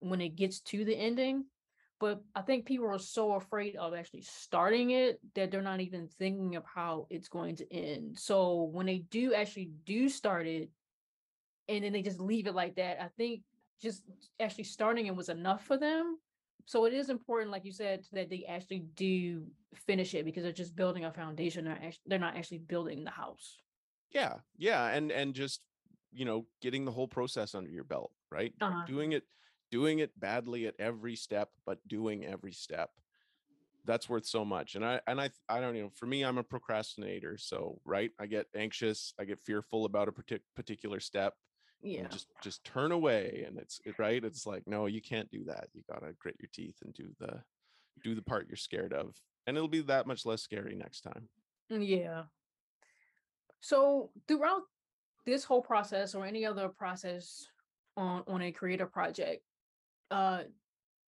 when 0.00 0.20
it 0.20 0.36
gets 0.36 0.60
to 0.60 0.84
the 0.84 0.94
ending, 0.94 1.44
but 2.00 2.22
I 2.34 2.42
think 2.42 2.66
people 2.66 2.88
are 2.88 2.98
so 2.98 3.34
afraid 3.34 3.76
of 3.76 3.94
actually 3.94 4.22
starting 4.22 4.90
it 4.90 5.20
that 5.34 5.50
they're 5.50 5.62
not 5.62 5.80
even 5.80 6.08
thinking 6.08 6.56
of 6.56 6.64
how 6.64 7.06
it's 7.10 7.28
going 7.28 7.56
to 7.56 7.72
end. 7.72 8.18
So 8.18 8.70
when 8.72 8.86
they 8.86 8.98
do 9.10 9.34
actually 9.34 9.70
do 9.84 10.08
start 10.08 10.46
it 10.46 10.70
and 11.68 11.84
then 11.84 11.92
they 11.92 12.02
just 12.02 12.20
leave 12.20 12.46
it 12.46 12.54
like 12.54 12.76
that, 12.76 13.02
I 13.02 13.08
think 13.16 13.42
just 13.80 14.02
actually 14.40 14.64
starting 14.64 15.06
it 15.06 15.16
was 15.16 15.28
enough 15.28 15.64
for 15.64 15.76
them. 15.76 16.18
So 16.66 16.86
it 16.86 16.94
is 16.94 17.10
important, 17.10 17.50
like 17.50 17.64
you 17.64 17.72
said, 17.72 18.04
that 18.12 18.30
they 18.30 18.44
actually 18.48 18.84
do 18.94 19.44
finish 19.86 20.14
it 20.14 20.24
because 20.24 20.42
they're 20.42 20.52
just 20.52 20.76
building 20.76 21.04
a 21.04 21.12
foundation. 21.12 21.64
They're 21.64 21.74
actually, 21.74 22.02
they're 22.06 22.18
not 22.18 22.36
actually 22.36 22.58
building 22.58 23.04
the 23.04 23.10
house. 23.10 23.58
Yeah, 24.10 24.36
yeah, 24.56 24.86
and 24.86 25.10
and 25.10 25.34
just 25.34 25.60
you 26.14 26.24
know 26.24 26.46
getting 26.62 26.84
the 26.84 26.92
whole 26.92 27.08
process 27.08 27.54
under 27.54 27.70
your 27.70 27.84
belt, 27.84 28.12
right? 28.30 28.52
Uh-huh. 28.60 28.84
Doing 28.86 29.12
it, 29.12 29.24
doing 29.70 29.98
it 29.98 30.18
badly 30.18 30.66
at 30.66 30.74
every 30.78 31.16
step, 31.16 31.50
but 31.66 31.78
doing 31.88 32.24
every 32.24 32.52
step. 32.52 32.90
That's 33.86 34.08
worth 34.08 34.24
so 34.24 34.44
much. 34.44 34.76
And 34.76 34.84
I 34.84 35.00
and 35.06 35.20
I 35.20 35.30
I 35.48 35.60
don't 35.60 35.74
you 35.76 35.82
know. 35.82 35.90
For 35.94 36.06
me, 36.06 36.24
I'm 36.24 36.38
a 36.38 36.42
procrastinator, 36.42 37.36
so 37.36 37.80
right, 37.84 38.10
I 38.18 38.26
get 38.26 38.46
anxious, 38.56 39.12
I 39.20 39.24
get 39.24 39.40
fearful 39.44 39.84
about 39.84 40.08
a 40.08 40.12
partic- 40.12 40.40
particular 40.56 41.00
step, 41.00 41.34
Yeah. 41.82 42.06
just 42.08 42.28
just 42.42 42.64
turn 42.64 42.92
away. 42.92 43.44
And 43.46 43.58
it's 43.58 43.80
right. 43.98 44.24
It's 44.24 44.46
like 44.46 44.66
no, 44.66 44.86
you 44.86 45.02
can't 45.02 45.30
do 45.30 45.44
that. 45.44 45.68
You 45.74 45.82
gotta 45.92 46.14
grit 46.18 46.36
your 46.40 46.48
teeth 46.52 46.76
and 46.82 46.94
do 46.94 47.08
the 47.20 47.42
do 48.02 48.14
the 48.14 48.22
part 48.22 48.46
you're 48.48 48.56
scared 48.56 48.92
of, 48.94 49.14
and 49.46 49.56
it'll 49.56 49.68
be 49.68 49.82
that 49.82 50.06
much 50.06 50.24
less 50.24 50.40
scary 50.42 50.74
next 50.74 51.02
time. 51.02 51.28
Yeah. 51.68 52.24
So 53.60 54.10
throughout 54.28 54.62
this 55.26 55.44
whole 55.44 55.62
process 55.62 56.14
or 56.14 56.24
any 56.26 56.44
other 56.44 56.68
process 56.68 57.46
on 57.96 58.22
on 58.26 58.42
a 58.42 58.52
creative 58.52 58.92
project, 58.92 59.42
uh 60.10 60.42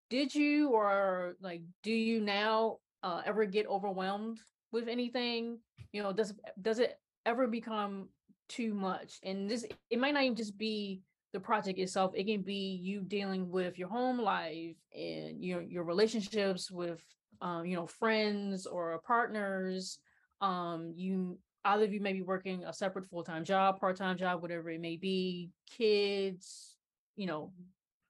did 0.09 0.35
you 0.35 0.71
or 0.71 1.37
like 1.41 1.63
do 1.83 1.93
you 1.93 2.21
now 2.21 2.79
uh 3.03 3.23
ever 3.25 3.45
get 3.45 3.67
overwhelmed 3.67 4.41
with 4.73 4.89
anything? 4.89 5.59
You 5.93 6.03
know, 6.03 6.13
does 6.13 6.35
does 6.61 6.79
it 6.79 6.99
ever 7.25 7.47
become 7.47 8.09
too 8.49 8.75
much? 8.75 9.19
And 9.23 9.51
this 9.51 9.65
it 9.91 9.99
might 9.99 10.15
not 10.15 10.23
even 10.25 10.37
just 10.37 10.57
be 10.57 11.03
the 11.33 11.41
project 11.41 11.79
itself. 11.79 12.13
It 12.15 12.25
can 12.25 12.43
be 12.43 12.79
you 12.81 13.03
dealing 13.03 13.51
with 13.51 13.79
your 13.79 13.89
home 13.89 14.19
life 14.21 14.77
and 14.97 15.45
your 15.45 15.63
your 15.63 15.85
relationships 15.85 16.71
with 16.71 17.03
um, 17.43 17.67
you 17.67 17.77
know, 17.77 17.87
friends 17.87 18.67
or 18.67 19.01
partners 19.07 19.99
um 20.43 20.93
you 20.95 21.39
either 21.67 21.85
of 21.85 21.93
you 21.93 22.01
may 22.01 22.13
be 22.13 22.23
working 22.23 22.65
a 22.65 22.73
separate 22.73 23.07
full-time 23.07 23.45
job 23.45 23.79
part-time 23.79 24.17
job 24.17 24.43
whatever 24.43 24.71
it 24.71 24.81
may 24.81 24.97
be 24.97 25.51
kids 25.71 26.77
you 27.17 27.27
know 27.27 27.53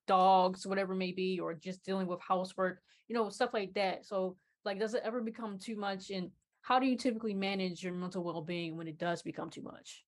dogs 0.06 0.66
whatever 0.66 0.92
it 0.92 0.96
may 0.96 1.12
be 1.12 1.40
or 1.40 1.54
just 1.54 1.84
dealing 1.84 2.06
with 2.06 2.20
housework 2.20 2.80
you 3.08 3.14
know 3.14 3.28
stuff 3.28 3.52
like 3.52 3.72
that 3.74 4.04
so 4.06 4.36
like 4.64 4.78
does 4.78 4.94
it 4.94 5.02
ever 5.04 5.20
become 5.20 5.58
too 5.58 5.76
much 5.76 6.10
and 6.10 6.30
how 6.60 6.78
do 6.78 6.86
you 6.86 6.96
typically 6.96 7.34
manage 7.34 7.82
your 7.82 7.92
mental 7.92 8.22
well-being 8.24 8.76
when 8.76 8.88
it 8.88 8.98
does 8.98 9.22
become 9.22 9.50
too 9.50 9.62
much 9.62 10.04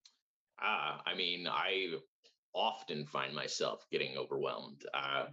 Uh, 0.61 0.99
I 1.07 1.15
mean, 1.15 1.47
I 1.47 1.95
often 2.53 3.07
find 3.07 3.33
myself 3.33 3.87
getting 3.93 4.17
overwhelmed. 4.19 4.83
Uh, 4.93 5.27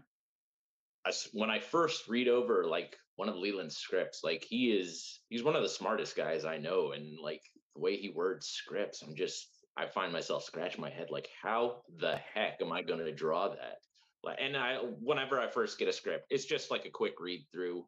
as- 1.07 1.29
when 1.33 1.49
I 1.49 1.59
first 1.59 2.07
read 2.07 2.27
over 2.27 2.65
like 2.67 2.95
one 3.15 3.29
of 3.29 3.35
Leland's 3.35 3.77
scripts, 3.77 4.23
like 4.23 4.43
he 4.43 4.71
is, 4.71 5.21
he's 5.29 5.41
one 5.43 5.55
of 5.55 5.63
the 5.63 5.69
smartest 5.69 6.15
guys 6.15 6.45
I 6.45 6.57
know, 6.59 6.91
and 6.91 7.17
like 7.19 7.41
the 7.75 7.81
way 7.81 7.97
he 7.97 8.09
words 8.09 8.47
scripts, 8.47 9.01
I'm 9.01 9.15
just, 9.15 9.47
I 9.77 9.87
find 9.87 10.11
myself 10.11 10.43
scratching 10.43 10.81
my 10.81 10.89
head, 10.89 11.07
like 11.09 11.29
how 11.41 11.81
the 11.99 12.17
heck 12.33 12.61
am 12.61 12.71
I 12.71 12.81
going 12.81 13.03
to 13.03 13.11
draw 13.13 13.49
that? 13.49 13.77
Like, 14.23 14.37
and 14.41 14.57
I, 14.57 14.77
whenever 14.77 15.39
I 15.39 15.47
first 15.47 15.77
get 15.77 15.87
a 15.87 15.93
script, 15.93 16.25
it's 16.29 16.45
just 16.45 16.71
like 16.71 16.85
a 16.85 16.89
quick 16.89 17.13
read 17.19 17.45
through, 17.51 17.85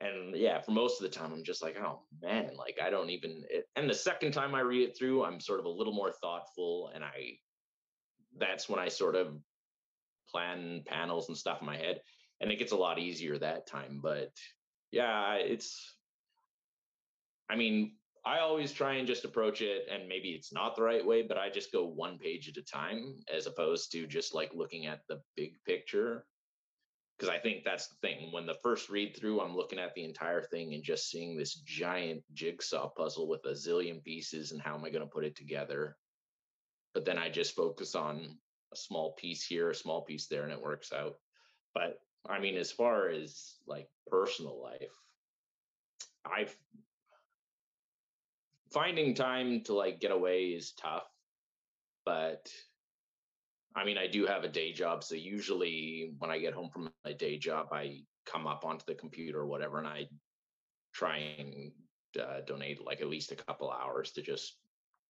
and 0.00 0.36
yeah, 0.36 0.60
for 0.60 0.72
most 0.72 1.00
of 1.00 1.10
the 1.10 1.16
time, 1.16 1.32
I'm 1.32 1.44
just 1.44 1.62
like, 1.62 1.76
oh 1.78 2.02
man, 2.20 2.50
like 2.56 2.78
I 2.82 2.90
don't 2.90 3.10
even. 3.10 3.44
It, 3.48 3.66
and 3.76 3.88
the 3.88 3.94
second 3.94 4.32
time 4.32 4.54
I 4.54 4.60
read 4.60 4.88
it 4.88 4.98
through, 4.98 5.24
I'm 5.24 5.40
sort 5.40 5.60
of 5.60 5.66
a 5.66 5.70
little 5.70 5.92
more 5.92 6.12
thoughtful, 6.12 6.90
and 6.94 7.02
I 7.02 7.38
that's 8.38 8.68
when 8.68 8.78
I 8.78 8.88
sort 8.88 9.16
of 9.16 9.38
plan 10.28 10.82
panels 10.84 11.28
and 11.28 11.36
stuff 11.36 11.60
in 11.60 11.66
my 11.66 11.76
head, 11.76 12.00
and 12.40 12.50
it 12.50 12.58
gets 12.58 12.72
a 12.72 12.76
lot 12.76 12.98
easier 12.98 13.38
that 13.38 13.66
time. 13.66 14.00
But 14.02 14.32
yeah, 14.90 15.34
it's. 15.34 15.94
I 17.48 17.56
mean, 17.56 17.92
I 18.26 18.40
always 18.40 18.72
try 18.72 18.94
and 18.94 19.06
just 19.06 19.24
approach 19.24 19.62
it, 19.62 19.86
and 19.88 20.08
maybe 20.08 20.30
it's 20.30 20.52
not 20.52 20.74
the 20.74 20.82
right 20.82 21.06
way, 21.06 21.22
but 21.22 21.38
I 21.38 21.48
just 21.48 21.70
go 21.70 21.86
one 21.86 22.18
page 22.18 22.48
at 22.48 22.56
a 22.56 22.62
time 22.62 23.20
as 23.32 23.46
opposed 23.46 23.92
to 23.92 24.06
just 24.06 24.34
like 24.34 24.50
looking 24.52 24.86
at 24.86 25.00
the 25.08 25.22
big 25.36 25.52
picture 25.64 26.26
because 27.16 27.32
I 27.34 27.38
think 27.38 27.64
that's 27.64 27.88
the 27.88 27.96
thing. 28.02 28.30
When 28.30 28.44
the 28.44 28.58
first 28.62 28.90
read 28.90 29.16
through, 29.16 29.40
I'm 29.40 29.56
looking 29.56 29.78
at 29.78 29.94
the 29.94 30.04
entire 30.04 30.42
thing 30.42 30.74
and 30.74 30.82
just 30.82 31.08
seeing 31.08 31.36
this 31.36 31.54
giant 31.54 32.22
jigsaw 32.34 32.88
puzzle 32.90 33.26
with 33.26 33.44
a 33.46 33.52
zillion 33.52 34.04
pieces 34.04 34.52
and 34.52 34.60
how 34.60 34.74
am 34.74 34.84
I 34.84 34.90
going 34.90 35.04
to 35.04 35.10
put 35.10 35.24
it 35.24 35.34
together? 35.34 35.96
But 36.92 37.06
then 37.06 37.16
I 37.16 37.30
just 37.30 37.56
focus 37.56 37.94
on 37.94 38.36
a 38.72 38.76
small 38.76 39.12
piece 39.12 39.46
here, 39.46 39.70
a 39.70 39.74
small 39.74 40.02
piece 40.02 40.26
there, 40.26 40.42
and 40.42 40.52
it 40.52 40.60
works 40.60 40.92
out. 40.92 41.14
But 41.72 42.00
I 42.28 42.38
mean, 42.38 42.56
as 42.56 42.70
far 42.70 43.08
as 43.08 43.54
like 43.66 43.88
personal 44.10 44.62
life, 44.62 44.92
I've 46.24 46.54
finding 48.76 49.14
time 49.14 49.62
to 49.62 49.72
like 49.72 50.00
get 50.00 50.10
away 50.10 50.48
is 50.48 50.72
tough, 50.72 51.08
but 52.04 52.46
I 53.74 53.86
mean, 53.86 53.96
I 53.96 54.06
do 54.06 54.26
have 54.26 54.44
a 54.44 54.48
day 54.48 54.74
job, 54.74 55.02
so 55.02 55.14
usually 55.14 56.12
when 56.18 56.30
I 56.30 56.38
get 56.38 56.52
home 56.52 56.68
from 56.68 56.90
my 57.02 57.14
day 57.14 57.38
job, 57.38 57.68
I 57.72 58.02
come 58.26 58.46
up 58.46 58.66
onto 58.66 58.84
the 58.86 58.94
computer 58.94 59.40
or 59.40 59.46
whatever, 59.46 59.78
and 59.78 59.86
I 59.86 60.08
try 60.92 61.16
and 61.38 61.72
uh, 62.20 62.40
donate 62.46 62.84
like 62.84 63.00
at 63.00 63.08
least 63.08 63.32
a 63.32 63.36
couple 63.36 63.70
hours 63.70 64.12
to 64.12 64.20
just 64.20 64.58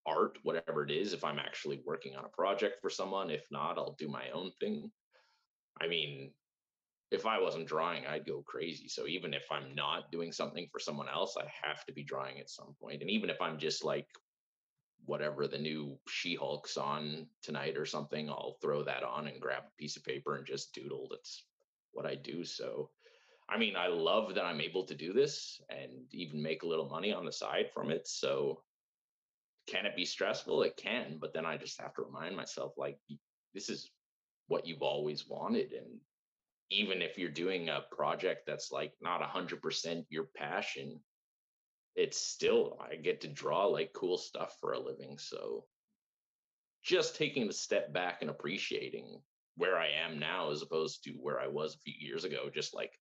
art, 0.07 0.39
whatever 0.45 0.85
it 0.85 0.93
is. 0.93 1.13
If 1.13 1.25
I'm 1.25 1.41
actually 1.41 1.83
working 1.85 2.15
on 2.15 2.25
a 2.25 2.37
project 2.37 2.77
for 2.81 2.89
someone, 2.89 3.31
if 3.31 3.47
not, 3.51 3.79
I'll 3.79 3.97
do 3.99 4.07
my 4.07 4.31
own 4.33 4.53
thing. 4.61 4.93
I 5.81 5.89
mean, 5.89 6.31
if 7.11 7.27
I 7.27 7.41
wasn't 7.41 7.69
drawing, 7.69 8.07
I'd 8.07 8.27
go 8.27 8.43
crazy. 8.43 8.89
So 8.89 9.07
even 9.07 9.33
if 9.33 9.45
I'm 9.51 9.75
not 9.75 10.11
doing 10.11 10.33
something 10.33 10.69
for 10.73 10.81
someone 10.81 11.09
else, 11.09 11.37
I 11.39 11.45
have 11.67 11.85
to 11.87 11.93
be 11.93 12.03
drawing 12.03 12.41
at 12.41 12.51
some 12.51 12.75
point. 12.81 13.01
And 13.01 13.11
even 13.11 13.31
if 13.31 13.41
I'm 13.41 13.59
just 13.59 13.85
like 13.85 14.09
whatever 15.05 15.47
the 15.47 15.59
new 15.59 15.97
She-Hulk's 16.09 16.77
on 16.77 17.29
tonight 17.43 17.77
or 17.77 17.87
something, 17.87 18.29
I'll 18.29 18.57
throw 18.61 18.83
that 18.85 19.05
on 19.05 19.29
and 19.29 19.41
grab 19.41 19.63
a 19.67 19.77
piece 19.81 19.97
of 19.97 20.05
paper 20.05 20.37
and 20.37 20.45
just 20.45 20.75
doodle. 20.75 21.07
That's 21.11 21.45
what 21.93 22.07
I 22.07 22.17
do. 22.17 22.45
So 22.45 22.91
I 23.49 23.59
mean, 23.59 23.77
I 23.77 23.87
love 23.87 24.35
that 24.35 24.45
I'm 24.45 24.61
able 24.61 24.85
to 24.85 24.95
do 24.95 25.13
this 25.13 25.61
and 25.71 26.13
even 26.13 26.43
make 26.43 26.63
a 26.63 26.67
little 26.67 26.89
money 26.89 27.13
on 27.13 27.25
the 27.25 27.33
side 27.33 27.67
from 27.73 27.91
it. 27.91 28.09
So, 28.09 28.63
can 29.69 29.87
it 29.87 29.97
be 29.97 30.05
stressful? 30.05 30.63
It 30.63 30.77
can, 30.77 31.19
but 31.21 31.33
then 31.33 31.47
I 31.47 31.57
just 31.57 31.81
have 31.81 31.95
to 31.95 32.03
remind 32.03 32.37
myself 32.37 32.73
like, 32.77 32.99
this 33.55 33.69
is 33.69 33.91
what 34.49 34.67
you've 34.67 34.83
always 34.83 35.29
wanted. 35.29 35.73
And 35.73 36.01
even 36.71 37.03
if 37.03 37.19
you're 37.19 37.31
doing 37.31 37.69
a 37.69 37.85
project 37.93 38.43
that's 38.47 38.73
like 38.73 38.93
not 39.01 39.23
100% 39.23 40.05
your 40.09 40.29
passion, 40.37 41.01
it's 41.95 42.19
still, 42.19 42.79
I 42.81 42.97
get 42.97 43.23
to 43.23 43.29
draw 43.29 43.67
like 43.67 43.93
cool 43.95 44.19
stuff 44.19 44.57
for 44.61 44.73
a 44.73 44.79
living. 44.79 45.19
So, 45.19 45.65
just 46.83 47.17
taking 47.17 47.49
a 47.49 47.53
step 47.53 47.93
back 47.93 48.19
and 48.21 48.31
appreciating 48.31 49.21
where 49.57 49.77
I 49.77 49.89
am 50.05 50.19
now 50.19 50.51
as 50.51 50.63
opposed 50.63 51.03
to 51.05 51.13
where 51.13 51.41
I 51.41 51.49
was 51.49 51.75
a 51.75 51.79
few 51.79 51.95
years 51.99 52.25
ago, 52.25 52.51
just 52.55 52.75
like 52.75 52.93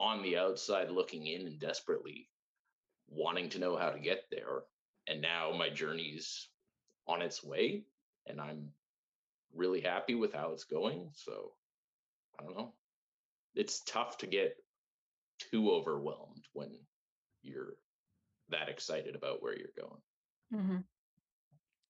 on 0.00 0.22
the 0.22 0.38
outside 0.38 0.90
looking 0.90 1.26
in 1.26 1.46
and 1.46 1.58
desperately 1.58 2.28
wanting 3.08 3.48
to 3.50 3.58
know 3.58 3.76
how 3.76 3.90
to 3.90 3.98
get 3.98 4.22
there. 4.30 4.62
And 5.08 5.20
now 5.20 5.52
my 5.52 5.68
journey's 5.68 6.48
on 7.06 7.20
its 7.22 7.42
way 7.42 7.84
and 8.26 8.40
I'm 8.40 8.68
really 9.54 9.80
happy 9.80 10.14
with 10.14 10.32
how 10.32 10.52
it's 10.52 10.64
going. 10.64 11.10
So 11.14 11.52
I 12.38 12.44
don't 12.44 12.56
know. 12.56 12.72
It's 13.54 13.82
tough 13.84 14.18
to 14.18 14.26
get 14.26 14.54
too 15.50 15.70
overwhelmed 15.70 16.44
when 16.52 16.70
you're 17.42 17.74
that 18.50 18.68
excited 18.68 19.14
about 19.14 19.42
where 19.42 19.56
you're 19.56 19.68
going. 19.78 20.00
Mm-hmm. 20.54 20.76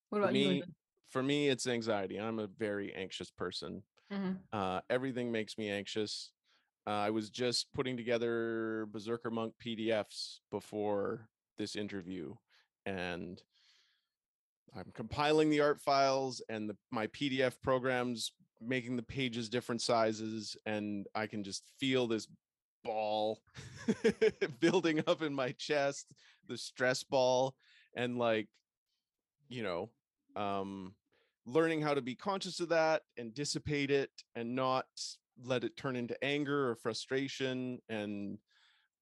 What 0.09 0.19
For 0.19 0.23
about 0.23 0.35
you? 0.35 0.47
me, 0.49 0.57
Ethan? 0.57 0.75
for 1.09 1.23
me, 1.23 1.47
it's 1.49 1.67
anxiety. 1.67 2.19
I'm 2.19 2.39
a 2.39 2.47
very 2.47 2.93
anxious 2.93 3.31
person. 3.31 3.83
Mhm. 4.11 4.37
Uh, 4.51 4.81
everything 4.89 5.31
makes 5.31 5.57
me 5.57 5.69
anxious. 5.69 6.31
Uh, 6.87 6.91
I 6.91 7.09
was 7.11 7.29
just 7.29 7.71
putting 7.73 7.95
together 7.95 8.87
Berserker 8.91 9.29
Monk 9.29 9.53
PDFs 9.63 10.39
before 10.51 11.29
this 11.57 11.75
interview, 11.75 12.35
and 12.85 13.41
I'm 14.75 14.91
compiling 14.93 15.49
the 15.49 15.61
art 15.61 15.79
files 15.81 16.41
and 16.49 16.69
the, 16.69 16.77
my 16.91 17.07
PDF 17.07 17.61
programs 17.61 18.31
making 18.61 18.95
the 18.95 19.03
pages 19.03 19.49
different 19.49 19.81
sizes, 19.81 20.57
and 20.65 21.07
I 21.15 21.27
can 21.27 21.43
just 21.43 21.63
feel 21.79 22.07
this 22.07 22.27
ball 22.83 23.39
building 24.59 25.03
up 25.07 25.21
in 25.21 25.33
my 25.33 25.51
chest, 25.53 26.07
the 26.47 26.57
stress 26.57 27.03
ball, 27.03 27.55
and 27.95 28.17
like, 28.17 28.47
you 29.47 29.63
know, 29.63 29.89
um, 30.35 30.93
learning 31.45 31.81
how 31.81 31.93
to 31.93 32.01
be 32.01 32.15
conscious 32.15 32.59
of 32.59 32.69
that 32.69 33.01
and 33.17 33.33
dissipate 33.33 33.91
it 33.91 34.11
and 34.35 34.55
not 34.55 34.85
let 35.43 35.63
it 35.63 35.77
turn 35.77 35.95
into 35.95 36.21
anger 36.23 36.69
or 36.69 36.75
frustration 36.75 37.79
and 37.87 38.37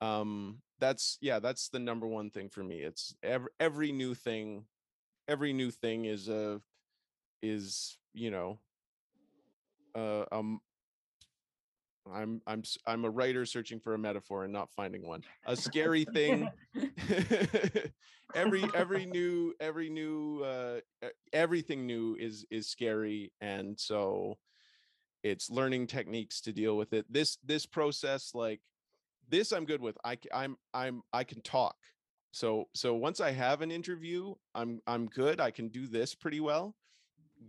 um 0.02 0.62
that's 0.80 1.18
yeah 1.22 1.40
that's 1.40 1.70
the 1.70 1.80
number 1.80 2.08
one 2.08 2.30
thing 2.30 2.50
for 2.50 2.64
me. 2.64 2.78
It's 2.78 3.16
every 3.24 3.50
every 3.60 3.92
new 3.92 4.14
thing 4.14 4.66
every 5.28 5.54
new 5.54 5.72
thing 5.72 6.06
is 6.06 6.30
a 6.30 6.62
is 7.42 7.98
you 8.14 8.32
know 8.32 8.60
uh 9.98 10.24
um 10.32 10.60
i'm 12.14 12.42
i'm 12.48 12.64
i'm 12.86 13.06
a 13.06 13.10
writer 13.10 13.46
searching 13.46 13.80
for 13.80 13.94
a 13.94 13.98
metaphor 13.98 14.44
and 14.44 14.54
not 14.54 14.70
finding 14.76 15.06
one. 15.06 15.24
A 15.46 15.56
scary 15.56 16.06
thing 16.06 16.50
every 18.36 18.64
every 18.74 19.06
new 19.18 19.54
every 19.60 19.90
new 19.90 20.44
uh 20.44 20.80
everything 21.34 21.86
new 21.86 22.16
is 22.20 22.46
is 22.50 22.70
scary 22.70 23.32
and 23.42 23.80
so 23.80 24.38
it's 25.24 25.50
learning 25.50 25.88
techniques 25.88 26.42
to 26.42 26.54
deal 26.54 26.78
with 26.78 26.94
it. 26.94 27.06
This 27.10 27.38
this 27.44 27.66
process 27.66 28.32
like 28.34 28.62
this 29.30 29.52
i'm 29.52 29.66
good 29.66 29.82
with. 29.82 29.98
I 30.06 30.18
I'm 30.34 30.58
i'm 30.74 31.02
i 31.12 31.24
can 31.24 31.42
talk. 31.42 31.76
So 32.32 32.66
so 32.74 32.94
once 32.94 33.20
i 33.20 33.32
have 33.32 33.62
an 33.62 33.72
interview 33.72 34.34
i'm 34.56 34.80
i'm 34.88 35.08
good. 35.08 35.42
I 35.42 35.52
can 35.52 35.70
do 35.70 35.88
this 35.88 36.16
pretty 36.16 36.40
well 36.40 36.76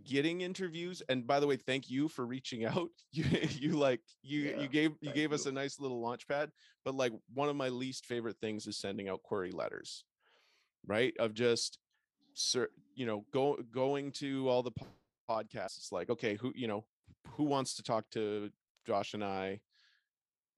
getting 0.03 0.41
interviews 0.41 1.01
and 1.09 1.25
by 1.27 1.39
the 1.39 1.47
way 1.47 1.55
thank 1.55 1.89
you 1.89 2.07
for 2.07 2.25
reaching 2.25 2.65
out. 2.73 2.89
You 3.11 3.25
you 3.49 3.71
like 3.73 4.01
you 4.21 4.41
Yeah, 4.41 4.61
you 4.61 4.67
gave 4.67 4.91
you 5.01 5.11
gave 5.11 5.33
us 5.33 5.45
a 5.45 5.51
nice 5.51 5.79
little 5.79 6.01
launch 6.01 6.27
pad 6.27 6.51
but 6.85 6.95
like 6.95 7.11
one 7.33 7.49
of 7.49 7.55
my 7.55 7.69
least 7.69 8.05
favorite 8.05 8.37
things 8.39 8.67
is 8.67 8.77
sending 8.77 9.09
out 9.09 9.23
query 9.23 9.51
letters 9.51 10.03
right? 10.87 11.13
Of 11.19 11.33
just 11.33 11.77
sir 12.33 12.69
you 12.95 13.05
know 13.05 13.25
go 13.33 13.57
going 13.73 14.11
to 14.13 14.47
all 14.49 14.63
the 14.63 14.71
podcasts 15.29 15.77
it's 15.77 15.91
like 15.91 16.09
okay 16.09 16.35
who 16.35 16.53
you 16.55 16.67
know 16.67 16.85
who 17.31 17.43
wants 17.43 17.75
to 17.75 17.83
talk 17.83 18.05
to 18.11 18.49
josh 18.87 19.13
and 19.13 19.23
i 19.23 19.59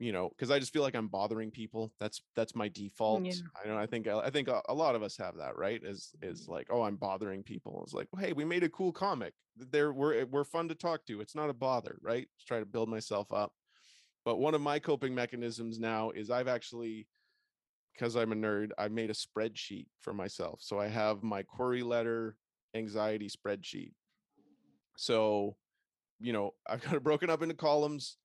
you 0.02 0.12
know 0.12 0.30
because 0.30 0.50
i 0.50 0.58
just 0.58 0.74
feel 0.74 0.82
like 0.82 0.96
i'm 0.96 1.08
bothering 1.08 1.52
people 1.52 1.94
that's 2.00 2.24
that's 2.36 2.56
my 2.56 2.68
default 2.70 3.24
Yeah. 3.24 3.34
i 3.64 3.68
know 3.68 3.78
i 3.78 3.86
think 3.86 4.08
uh, 4.08 4.18
i 4.18 4.32
think 4.32 4.48
a, 4.48 4.62
a 4.68 4.74
lot 4.74 4.96
of 4.96 5.04
us 5.04 5.16
have 5.18 5.38
that 5.38 5.56
right 5.58 5.80
is 5.84 6.10
is 6.24 6.42
mm-hmm. 6.42 6.54
like 6.54 6.68
oh 6.72 6.82
i'm 6.82 6.96
bothering 6.96 7.44
people 7.44 7.82
it's 7.84 7.94
like 7.94 8.08
well, 8.12 8.26
hey 8.26 8.34
we 8.34 8.44
made 8.44 8.64
a 8.64 8.70
cool 8.70 8.92
comic 8.92 9.34
they're 9.56 9.94
we're 9.94 10.22
eh, 10.22 10.26
we're 10.30 10.44
fun 10.44 10.68
to 10.70 10.76
talk 10.76 11.06
to 11.06 11.22
it's 11.22 11.36
not 11.36 11.52
a 11.52 11.54
bother 11.54 12.00
right 12.02 12.28
just 12.36 12.48
try 12.48 12.60
to 12.60 12.66
build 12.66 12.90
myself 12.90 13.32
up. 13.32 13.54
But 14.24 14.38
one 14.38 14.54
of 14.54 14.62
my 14.62 14.78
coping 14.78 15.14
mechanisms 15.14 15.80
now 15.80 16.10
is 16.12 16.32
i've 16.32 16.48
actually 16.48 17.08
because 17.94 18.16
i'm 18.16 18.32
a 18.32 18.36
nerd 18.36 18.70
i 18.80 18.88
made 18.88 19.12
a 19.12 19.14
spreadsheet 19.14 19.86
for 20.02 20.14
myself 20.14 20.60
so 20.62 20.80
i 20.80 20.88
have 20.88 21.22
my 21.22 21.44
query 21.44 21.84
letter 21.84 22.36
anxiety 22.76 23.30
spreadsheet. 23.30 23.92
So 24.98 25.56
you 26.20 26.34
know 26.34 26.54
i've 26.68 26.82
got 26.86 26.96
it 26.96 27.04
broken 27.04 27.30
up 27.30 27.44
into 27.44 27.56
columns 27.56 28.18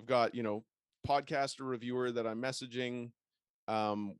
i've 0.00 0.06
got 0.06 0.34
you 0.34 0.44
know 0.44 0.64
podcaster 1.06 1.60
reviewer 1.60 2.10
that 2.10 2.26
i'm 2.26 2.40
messaging 2.40 3.10
um 3.68 4.14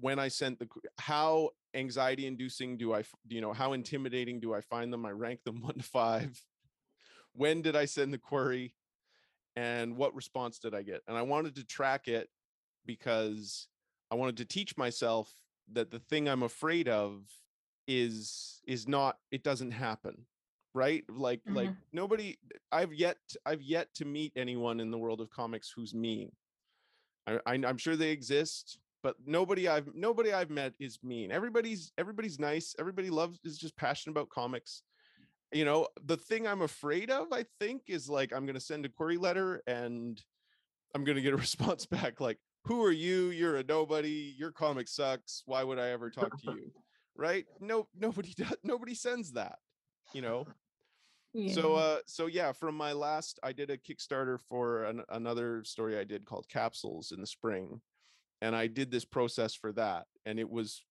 when 0.00 0.18
i 0.18 0.28
sent 0.28 0.58
the 0.58 0.68
how 0.98 1.50
anxiety 1.76 2.26
inducing 2.26 2.76
do 2.76 2.94
i 2.94 3.04
you 3.28 3.40
know 3.40 3.52
how 3.52 3.72
intimidating 3.72 4.40
do 4.40 4.54
i 4.54 4.60
find 4.60 4.92
them? 4.92 5.06
I 5.06 5.10
rank 5.10 5.44
them 5.44 5.60
one 5.62 5.74
to 5.74 5.82
five. 5.82 6.40
When 7.32 7.62
did 7.62 7.76
i 7.76 7.84
send 7.84 8.12
the 8.12 8.18
query? 8.18 8.74
And 9.54 9.96
what 9.96 10.14
response 10.14 10.58
did 10.58 10.74
i 10.74 10.82
get? 10.82 11.02
And 11.06 11.16
i 11.16 11.22
wanted 11.22 11.54
to 11.56 11.64
track 11.64 12.08
it 12.08 12.28
because 12.84 13.68
i 14.10 14.14
wanted 14.14 14.36
to 14.38 14.44
teach 14.44 14.76
myself 14.76 15.32
that 15.72 15.90
the 15.90 15.98
thing 15.98 16.28
i'm 16.28 16.42
afraid 16.42 16.88
of 16.88 17.22
is 17.88 18.60
is 18.66 18.88
not 18.88 19.18
it 19.30 19.42
doesn't 19.42 19.72
happen 19.72 20.26
right? 20.76 21.02
Like 21.08 21.40
like 21.48 21.70
mm-hmm. 21.70 21.80
nobody 21.94 22.36
i've 22.70 22.92
yet 22.92 23.16
i've 23.46 23.62
yet 23.62 23.88
to 23.94 24.04
meet 24.04 24.32
anyone 24.36 24.78
in 24.78 24.90
the 24.90 24.98
world 24.98 25.22
of 25.22 25.30
comics 25.30 25.72
who's 25.74 25.94
mean. 25.94 26.30
I, 27.26 27.38
I 27.46 27.54
i'm 27.54 27.78
sure 27.78 27.96
they 27.96 28.10
exist 28.10 28.78
but 29.02 29.16
nobody 29.24 29.68
i've 29.68 29.88
nobody 29.94 30.32
i've 30.32 30.50
met 30.50 30.74
is 30.78 30.98
mean. 31.02 31.32
Everybody's 31.32 31.92
everybody's 31.96 32.38
nice. 32.38 32.74
Everybody 32.78 33.08
loves 33.08 33.40
is 33.42 33.56
just 33.58 33.76
passionate 33.76 34.12
about 34.12 34.28
comics. 34.28 34.82
You 35.50 35.64
know 35.64 35.88
the 36.04 36.18
thing 36.18 36.46
i'm 36.46 36.62
afraid 36.62 37.10
of 37.10 37.28
i 37.32 37.44
think 37.60 37.82
is 37.86 38.10
like 38.10 38.32
i'm 38.32 38.44
going 38.44 38.56
to 38.56 38.60
send 38.60 38.84
a 38.84 38.90
query 38.90 39.16
letter 39.16 39.62
and 39.66 40.20
i'm 40.94 41.04
going 41.04 41.16
to 41.16 41.22
get 41.22 41.32
a 41.32 41.36
response 41.48 41.86
back 41.86 42.20
like 42.20 42.38
who 42.64 42.82
are 42.82 42.92
you? 42.92 43.30
You're 43.30 43.58
a 43.58 43.62
nobody. 43.62 44.34
Your 44.36 44.50
comic 44.50 44.88
sucks. 44.88 45.44
Why 45.46 45.62
would 45.62 45.78
i 45.78 45.90
ever 45.90 46.10
talk 46.10 46.38
to 46.42 46.52
you? 46.52 46.70
Right? 47.18 47.46
No 47.60 47.88
nobody 47.98 48.34
does 48.36 48.56
nobody 48.62 48.94
sends 48.94 49.32
that 49.32 49.56
you 50.12 50.22
know 50.22 50.46
Yeah. 51.38 51.52
so 51.52 51.74
uh 51.74 51.98
so 52.06 52.26
yeah 52.26 52.52
from 52.52 52.74
my 52.76 52.92
last 52.92 53.38
i 53.42 53.52
did 53.52 53.70
a 53.70 53.76
kickstarter 53.76 54.40
for 54.40 54.84
an, 54.84 55.02
another 55.10 55.62
story 55.64 55.98
i 55.98 56.04
did 56.04 56.24
called 56.24 56.48
capsules 56.48 57.12
in 57.12 57.20
the 57.20 57.26
spring 57.26 57.82
and 58.40 58.56
i 58.56 58.66
did 58.66 58.90
this 58.90 59.04
process 59.04 59.54
for 59.54 59.70
that 59.72 60.06
and 60.24 60.40
it 60.40 60.48
was 60.48 60.82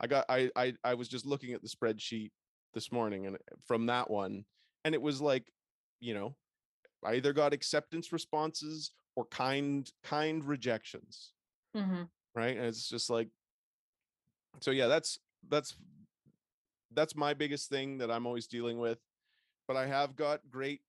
i 0.00 0.08
got 0.08 0.24
i 0.28 0.50
i, 0.56 0.74
I 0.82 0.94
was 0.94 1.08
just 1.08 1.24
looking 1.24 1.52
at 1.52 1.62
the 1.62 1.68
spreadsheet 1.68 2.32
this 2.74 2.90
morning 2.90 3.26
and 3.26 3.36
from 3.64 3.86
that 3.86 4.10
one 4.10 4.44
and 4.84 4.92
it 4.94 5.00
was 5.02 5.20
like 5.20 5.52
you 6.00 6.14
know 6.14 6.34
i 7.04 7.14
either 7.14 7.32
got 7.32 7.52
acceptance 7.52 8.12
responses 8.12 8.90
or 9.14 9.24
kind 9.26 9.88
kind 10.02 10.44
rejections 10.44 11.32
Mhm. 11.76 12.08
right 12.34 12.56
and 12.56 12.66
it's 12.66 12.88
just 12.88 13.08
like 13.08 13.28
so 14.60 14.72
yeah 14.72 14.88
that's 14.88 15.18
that's 15.48 15.76
that's 16.92 17.14
my 17.14 17.34
biggest 17.34 17.68
thing 17.68 17.98
that 17.98 18.10
i'm 18.10 18.26
always 18.26 18.48
dealing 18.48 18.78
with 18.80 18.98
but 19.70 19.76
i 19.76 19.86
have 19.86 20.16
got 20.16 20.40
great 20.50 20.80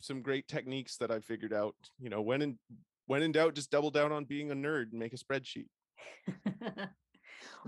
some 0.00 0.20
great 0.20 0.46
techniques 0.46 0.98
that 0.98 1.10
i 1.10 1.18
figured 1.18 1.52
out 1.54 1.74
you 1.98 2.10
know 2.10 2.20
when 2.20 2.42
in 2.42 2.58
when 3.06 3.22
in 3.22 3.32
doubt 3.32 3.54
just 3.54 3.70
double 3.70 3.90
down 3.90 4.12
on 4.12 4.24
being 4.26 4.50
a 4.50 4.54
nerd 4.54 4.90
and 4.90 5.00
make 5.00 5.14
a 5.14 5.16
spreadsheet 5.16 5.68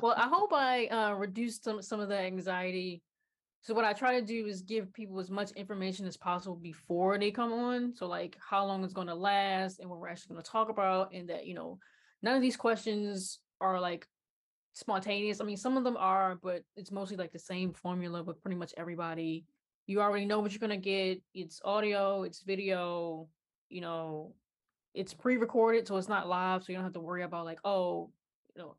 well, 0.00 0.14
I 0.16 0.28
hope 0.28 0.52
I 0.52 0.86
uh, 0.86 1.14
reduced 1.14 1.64
some 1.64 1.82
some 1.82 2.00
of 2.00 2.08
the 2.08 2.18
anxiety. 2.18 3.02
So 3.62 3.72
what 3.72 3.84
I 3.84 3.94
try 3.94 4.20
to 4.20 4.26
do 4.26 4.46
is 4.46 4.60
give 4.60 4.92
people 4.92 5.18
as 5.20 5.30
much 5.30 5.50
information 5.52 6.06
as 6.06 6.18
possible 6.18 6.56
before 6.56 7.18
they 7.18 7.30
come 7.30 7.52
on. 7.52 7.94
So 7.94 8.06
like 8.06 8.36
how 8.38 8.66
long 8.66 8.84
it's 8.84 8.92
going 8.92 9.06
to 9.06 9.14
last 9.14 9.80
and 9.80 9.88
what 9.88 9.98
we're 9.98 10.08
actually 10.08 10.34
going 10.34 10.44
to 10.44 10.50
talk 10.50 10.68
about, 10.68 11.12
and 11.14 11.28
that 11.30 11.46
you 11.46 11.54
know 11.54 11.78
none 12.22 12.36
of 12.36 12.42
these 12.42 12.56
questions 12.56 13.40
are 13.60 13.80
like 13.80 14.06
spontaneous. 14.74 15.40
I 15.40 15.44
mean, 15.44 15.56
some 15.56 15.76
of 15.76 15.84
them 15.84 15.96
are, 15.96 16.38
but 16.42 16.62
it's 16.76 16.90
mostly 16.90 17.16
like 17.16 17.32
the 17.32 17.38
same 17.38 17.72
formula 17.72 18.22
with 18.22 18.42
pretty 18.42 18.56
much 18.56 18.74
everybody. 18.76 19.46
You 19.86 20.00
already 20.00 20.24
know 20.24 20.40
what 20.40 20.52
you're 20.52 20.60
gonna 20.60 20.76
get. 20.76 21.20
It's 21.34 21.60
audio, 21.64 22.22
it's 22.22 22.40
video, 22.40 23.28
you 23.68 23.80
know, 23.80 24.34
it's 24.94 25.12
pre-recorded, 25.12 25.86
so 25.86 25.96
it's 25.96 26.08
not 26.08 26.28
live, 26.28 26.62
so 26.64 26.72
you 26.72 26.76
don't 26.76 26.84
have 26.84 26.94
to 26.94 27.00
worry 27.00 27.22
about 27.22 27.44
like, 27.44 27.58
oh, 27.64 28.10
you 28.54 28.62
know, 28.62 28.76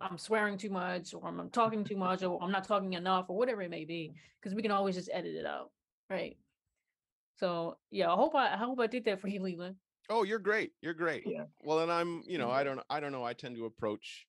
I'm 0.00 0.18
swearing 0.18 0.58
too 0.58 0.70
much, 0.70 1.14
or 1.14 1.26
I'm 1.26 1.50
talking 1.50 1.84
too 1.84 1.96
much, 1.96 2.22
or 2.22 2.40
I'm 2.42 2.52
not 2.52 2.68
talking 2.68 2.92
enough, 2.92 3.26
or 3.28 3.36
whatever 3.36 3.62
it 3.62 3.70
may 3.70 3.84
be, 3.84 4.12
because 4.40 4.54
we 4.54 4.62
can 4.62 4.70
always 4.70 4.94
just 4.94 5.10
edit 5.12 5.34
it 5.34 5.46
out, 5.46 5.70
right? 6.08 6.36
So 7.36 7.78
yeah, 7.90 8.12
I 8.12 8.14
hope 8.14 8.34
I, 8.34 8.54
I 8.54 8.56
hope 8.56 8.78
I 8.78 8.86
did 8.86 9.04
that 9.06 9.20
for 9.20 9.28
you, 9.28 9.42
Leland. 9.42 9.76
Oh, 10.10 10.22
you're 10.22 10.38
great. 10.38 10.72
You're 10.82 10.94
great. 10.94 11.24
Yeah. 11.26 11.44
Well, 11.62 11.80
and 11.80 11.90
I'm, 11.90 12.22
you 12.26 12.38
know, 12.38 12.48
Mhm. 12.48 12.52
I 12.52 12.64
don't, 12.64 12.80
I 12.90 13.00
don't 13.00 13.10
know. 13.12 13.24
I 13.24 13.32
tend 13.32 13.56
to 13.56 13.64
approach, 13.64 14.26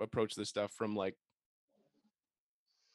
approach 0.00 0.34
this 0.34 0.48
stuff 0.48 0.72
from 0.72 0.96
like, 0.96 1.16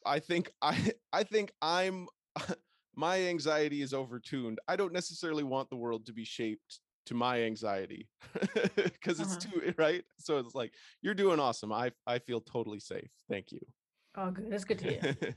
I 0.04 0.20
think 0.20 0.52
I, 0.62 0.92
I 1.12 1.24
think 1.24 1.52
I'm, 1.62 2.06
my 2.96 3.20
anxiety 3.22 3.82
is 3.82 3.92
overtuned. 3.92 4.56
I 4.68 4.76
don't 4.76 4.92
necessarily 4.92 5.44
want 5.44 5.70
the 5.70 5.76
world 5.76 6.06
to 6.06 6.12
be 6.12 6.24
shaped 6.24 6.80
to 7.06 7.14
my 7.14 7.42
anxiety 7.42 8.08
because 8.74 9.20
it's 9.20 9.36
Uh-huh. 9.36 9.60
too 9.60 9.74
right. 9.78 10.04
So 10.18 10.38
it's 10.38 10.54
like 10.54 10.72
you're 11.02 11.14
doing 11.14 11.38
awesome. 11.38 11.72
I, 11.72 11.92
I 12.06 12.18
feel 12.18 12.40
totally 12.40 12.80
safe. 12.80 13.10
Thank 13.28 13.52
you. 13.52 13.60
Oh, 14.16 14.30
good. 14.30 14.50
That's 14.50 14.64
good 14.64 14.78
to 14.80 14.84
hear. 14.84 15.16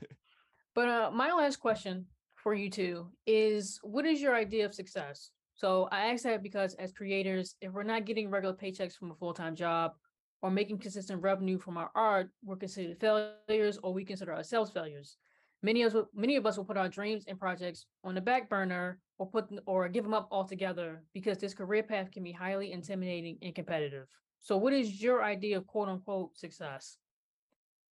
But 0.74 0.88
uh, 0.88 1.10
my 1.12 1.32
last 1.32 1.56
question 1.56 2.06
for 2.36 2.54
you 2.54 2.70
two 2.70 3.10
is 3.26 3.78
what 3.82 4.06
is 4.06 4.22
your 4.22 4.34
idea 4.34 4.64
of 4.64 4.74
success? 4.74 5.32
So 5.54 5.88
I 5.90 6.06
ask 6.12 6.22
that 6.24 6.42
because 6.42 6.74
as 6.74 6.92
creators, 6.92 7.56
if 7.60 7.72
we're 7.72 7.82
not 7.82 8.04
getting 8.04 8.30
regular 8.30 8.54
paychecks 8.54 8.96
from 8.96 9.10
a 9.10 9.14
full-time 9.14 9.54
job 9.56 9.92
or 10.40 10.50
making 10.50 10.78
consistent 10.78 11.20
revenue 11.22 11.58
from 11.58 11.76
our 11.76 11.90
art, 11.94 12.30
we're 12.44 12.56
considered 12.56 12.98
failures 13.00 13.78
or 13.82 13.92
we 13.92 14.04
consider 14.04 14.32
ourselves 14.32 14.70
failures. 14.70 15.18
Many 15.62 15.82
of 15.82 15.94
us, 15.94 16.06
many 16.14 16.36
of 16.36 16.46
us 16.46 16.56
will 16.56 16.64
put 16.64 16.78
our 16.78 16.88
dreams 16.88 17.24
and 17.26 17.38
projects 17.38 17.86
on 18.02 18.14
the 18.14 18.20
back 18.20 18.48
burner 18.48 19.00
or 19.18 19.30
put 19.30 19.50
or 19.66 19.88
give 19.88 20.04
them 20.04 20.14
up 20.14 20.28
altogether 20.30 21.04
because 21.12 21.36
this 21.38 21.52
career 21.52 21.82
path 21.82 22.10
can 22.10 22.22
be 22.22 22.32
highly 22.32 22.72
intimidating 22.72 23.38
and 23.42 23.54
competitive. 23.54 24.08
So 24.38 24.56
what 24.56 24.72
is 24.72 25.02
your 25.02 25.22
idea 25.22 25.58
of 25.58 25.66
quote 25.66 25.88
unquote 25.88 26.36
success? 26.36 26.98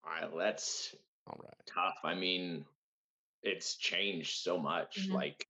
I, 0.04 0.28
that's 0.38 0.94
All 1.26 1.40
right. 1.42 1.54
tough. 1.66 1.98
I 2.04 2.14
mean, 2.14 2.64
it's 3.42 3.76
changed 3.76 4.42
so 4.42 4.58
much. 4.58 5.08
Mhm. 5.08 5.12
Like 5.12 5.44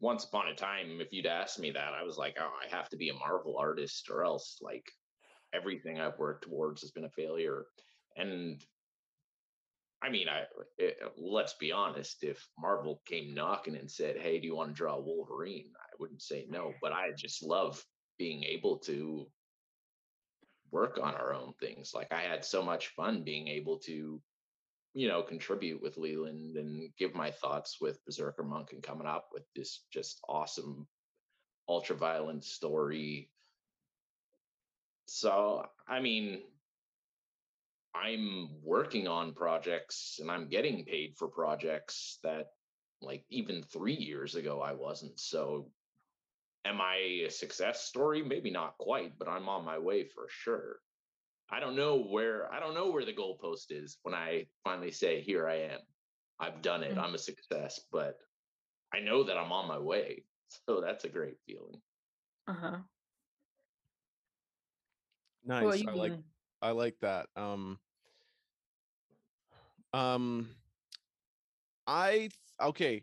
once 0.00 0.24
upon 0.24 0.48
a 0.48 0.54
time, 0.54 1.00
if 1.00 1.12
you'd 1.12 1.26
asked 1.26 1.60
me 1.60 1.70
that, 1.70 1.94
I 1.94 2.02
was 2.02 2.18
like, 2.18 2.36
oh, 2.40 2.52
I 2.62 2.68
have 2.68 2.88
to 2.90 2.96
be 2.96 3.08
a 3.10 3.14
Marvel 3.14 3.56
artist 3.56 4.10
or 4.10 4.24
else 4.24 4.58
like 4.60 4.90
everything 5.52 6.00
I've 6.00 6.18
worked 6.18 6.44
towards 6.44 6.82
has 6.82 6.90
been 6.90 7.04
a 7.04 7.10
failure. 7.10 7.66
And 8.16 8.64
I 10.06 10.10
mean, 10.10 10.28
I 10.28 10.44
it, 10.78 10.98
let's 11.16 11.54
be 11.54 11.72
honest, 11.72 12.22
if 12.22 12.46
Marvel 12.58 13.02
came 13.06 13.34
knocking 13.34 13.76
and 13.76 13.90
said, 13.90 14.16
"Hey, 14.16 14.38
do 14.38 14.46
you 14.46 14.54
want 14.54 14.70
to 14.70 14.74
draw 14.74 14.98
Wolverine?" 14.98 15.72
I 15.76 15.96
wouldn't 15.98 16.22
say 16.22 16.46
no, 16.48 16.72
but 16.80 16.92
I 16.92 17.10
just 17.16 17.42
love 17.42 17.84
being 18.18 18.44
able 18.44 18.78
to 18.80 19.26
work 20.70 20.98
on 21.02 21.14
our 21.14 21.34
own 21.34 21.54
things. 21.60 21.92
Like 21.94 22.12
I 22.12 22.22
had 22.22 22.44
so 22.44 22.62
much 22.62 22.88
fun 22.88 23.24
being 23.24 23.48
able 23.48 23.78
to 23.80 24.20
you 24.96 25.08
know, 25.08 25.22
contribute 25.22 25.82
with 25.82 25.98
Leland 25.98 26.56
and 26.56 26.90
give 26.98 27.14
my 27.14 27.30
thoughts 27.30 27.76
with 27.82 28.02
Berserker 28.06 28.42
Monk 28.42 28.72
and 28.72 28.82
coming 28.82 29.06
up 29.06 29.28
with 29.30 29.42
this 29.54 29.84
just 29.92 30.18
awesome 30.26 30.86
ultra 31.68 31.94
violent 31.94 32.42
story. 32.44 33.30
So, 35.04 35.66
I 35.86 36.00
mean, 36.00 36.40
I'm 37.96 38.62
working 38.62 39.08
on 39.08 39.34
projects 39.34 40.18
and 40.20 40.30
I'm 40.30 40.48
getting 40.48 40.84
paid 40.84 41.16
for 41.18 41.28
projects 41.28 42.18
that, 42.22 42.48
like, 43.00 43.24
even 43.30 43.62
three 43.62 43.94
years 43.96 44.34
ago, 44.34 44.60
I 44.60 44.72
wasn't. 44.74 45.18
So, 45.20 45.72
am 46.64 46.80
I 46.80 46.96
a 47.26 47.30
success 47.30 47.84
story? 47.86 48.22
Maybe 48.22 48.50
not 48.50 48.78
quite, 48.78 49.18
but 49.18 49.28
I'm 49.28 49.48
on 49.48 49.64
my 49.64 49.78
way 49.78 50.04
for 50.08 50.28
sure. 50.28 50.80
I 51.50 51.60
don't 51.60 51.76
know 51.76 51.96
where 52.02 52.52
I 52.52 52.60
don't 52.60 52.74
know 52.74 52.90
where 52.90 53.04
the 53.04 53.14
goalpost 53.14 53.70
is 53.70 53.98
when 54.02 54.14
I 54.14 54.48
finally 54.64 54.92
say, 54.92 55.20
"Here 55.22 55.48
I 55.48 55.56
am. 55.74 55.80
I've 56.40 56.62
done 56.62 56.82
it. 56.84 56.96
Mm. 56.96 57.02
I'm 57.02 57.14
a 57.14 57.18
success." 57.18 57.80
But 57.92 58.18
I 58.92 59.00
know 59.00 59.24
that 59.24 59.38
I'm 59.38 59.52
on 59.52 59.68
my 59.68 59.78
way, 59.78 60.26
so 60.66 60.80
that's 60.80 61.04
a 61.04 61.08
great 61.10 61.38
feeling. 61.46 61.82
Uh-huh. 62.48 62.82
Nice. 65.44 65.62
What 65.64 65.80
about 65.80 65.94
you, 65.94 66.00
I 66.02 66.08
like 66.08 66.24
I 66.62 66.70
like 66.72 66.98
that. 67.00 67.28
Um 67.36 67.80
um 69.96 70.48
I 71.86 72.28
okay, 72.60 73.02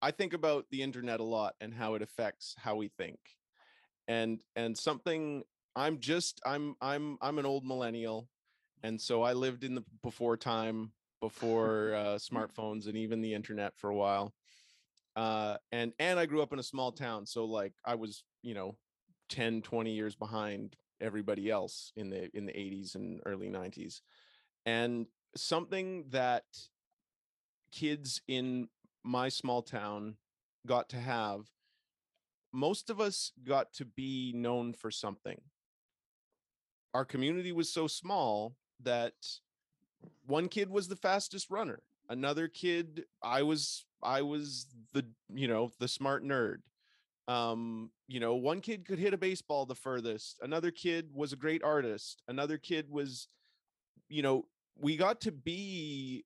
I 0.00 0.10
think 0.10 0.32
about 0.32 0.64
the 0.70 0.82
internet 0.82 1.20
a 1.20 1.24
lot 1.24 1.54
and 1.60 1.74
how 1.74 1.94
it 1.94 2.02
affects 2.02 2.54
how 2.58 2.76
we 2.76 2.88
think. 2.88 3.18
And 4.08 4.38
and 4.56 4.76
something 4.76 5.42
I'm 5.76 5.98
just 6.00 6.40
I'm 6.46 6.76
I'm 6.80 7.18
I'm 7.20 7.38
an 7.38 7.46
old 7.46 7.64
millennial 7.66 8.28
and 8.82 8.98
so 8.98 9.22
I 9.22 9.34
lived 9.34 9.64
in 9.64 9.74
the 9.74 9.84
before 10.02 10.36
time 10.38 10.92
before 11.20 11.94
uh 11.94 12.16
smartphones 12.30 12.86
and 12.86 12.96
even 12.96 13.20
the 13.20 13.34
internet 13.34 13.76
for 13.76 13.90
a 13.90 13.96
while. 13.96 14.32
Uh 15.16 15.58
and 15.72 15.92
and 15.98 16.18
I 16.18 16.24
grew 16.24 16.40
up 16.40 16.54
in 16.54 16.58
a 16.58 16.62
small 16.62 16.92
town 16.92 17.26
so 17.26 17.44
like 17.44 17.74
I 17.84 17.96
was, 17.96 18.24
you 18.42 18.54
know, 18.54 18.76
10 19.28 19.60
20 19.60 19.92
years 19.92 20.16
behind 20.16 20.74
everybody 21.02 21.50
else 21.50 21.92
in 21.96 22.08
the 22.08 22.34
in 22.34 22.46
the 22.46 22.52
80s 22.52 22.94
and 22.94 23.20
early 23.26 23.48
90s 23.48 24.00
and 24.66 25.06
something 25.36 26.04
that 26.10 26.44
kids 27.72 28.20
in 28.28 28.68
my 29.04 29.28
small 29.28 29.62
town 29.62 30.16
got 30.66 30.88
to 30.90 30.96
have 30.96 31.46
most 32.52 32.90
of 32.90 33.00
us 33.00 33.32
got 33.44 33.72
to 33.74 33.84
be 33.84 34.32
known 34.34 34.72
for 34.72 34.90
something. 34.90 35.40
Our 36.92 37.04
community 37.04 37.52
was 37.52 37.72
so 37.72 37.86
small 37.86 38.56
that 38.82 39.14
one 40.26 40.48
kid 40.48 40.68
was 40.70 40.88
the 40.88 40.96
fastest 40.96 41.50
runner 41.50 41.80
another 42.08 42.48
kid 42.48 43.04
i 43.22 43.42
was 43.42 43.84
i 44.02 44.20
was 44.22 44.66
the 44.92 45.04
you 45.32 45.48
know 45.48 45.70
the 45.78 45.88
smart 45.88 46.24
nerd. 46.24 46.58
Um 47.28 47.90
you 48.08 48.18
know 48.18 48.34
one 48.34 48.60
kid 48.60 48.86
could 48.86 48.98
hit 48.98 49.14
a 49.14 49.18
baseball 49.18 49.66
the 49.66 49.74
furthest 49.74 50.38
another 50.42 50.70
kid 50.70 51.10
was 51.14 51.32
a 51.32 51.36
great 51.36 51.62
artist 51.62 52.22
another 52.28 52.58
kid 52.58 52.86
was 52.90 53.28
you 54.08 54.22
know 54.22 54.46
we 54.80 54.96
got 54.96 55.20
to 55.22 55.32
be 55.32 56.24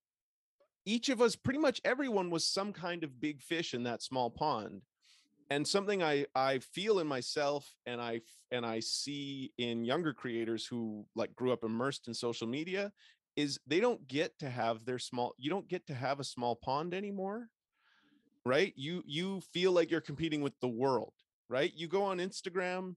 each 0.87 1.09
of 1.09 1.21
us 1.21 1.35
pretty 1.35 1.59
much 1.59 1.81
everyone 1.85 2.31
was 2.31 2.47
some 2.47 2.73
kind 2.73 3.05
of 3.05 3.21
big 3.21 3.41
fish 3.43 3.75
in 3.75 3.83
that 3.85 4.03
small 4.03 4.31
pond. 4.31 4.83
And 5.51 5.67
something 5.69 6.03
i 6.03 6.25
i 6.35 6.59
feel 6.59 7.01
in 7.01 7.07
myself 7.07 7.71
and 7.85 8.01
i 8.01 8.23
and 8.51 8.65
i 8.65 8.81
see 8.81 9.53
in 9.59 9.85
younger 9.85 10.15
creators 10.15 10.67
who 10.67 11.05
like 11.15 11.35
grew 11.37 11.53
up 11.53 11.65
immersed 11.65 12.09
in 12.09 12.15
social 12.15 12.47
media 12.47 12.91
is 13.37 13.61
they 13.67 13.79
don't 13.79 14.09
get 14.09 14.39
to 14.39 14.49
have 14.49 14.85
their 14.87 14.99
small 14.99 15.35
you 15.37 15.51
don't 15.51 15.69
get 15.69 15.87
to 15.89 15.95
have 15.95 16.19
a 16.19 16.25
small 16.25 16.57
pond 16.57 16.95
anymore 16.95 17.51
right? 18.47 18.73
You 18.77 19.03
you 19.07 19.43
feel 19.53 19.73
like 19.73 19.91
you're 19.91 20.01
competing 20.01 20.41
with 20.41 20.59
the 20.61 20.69
world 20.69 21.13
right? 21.51 21.73
You 21.75 21.89
go 21.89 22.05
on 22.05 22.19
instagram 22.19 22.97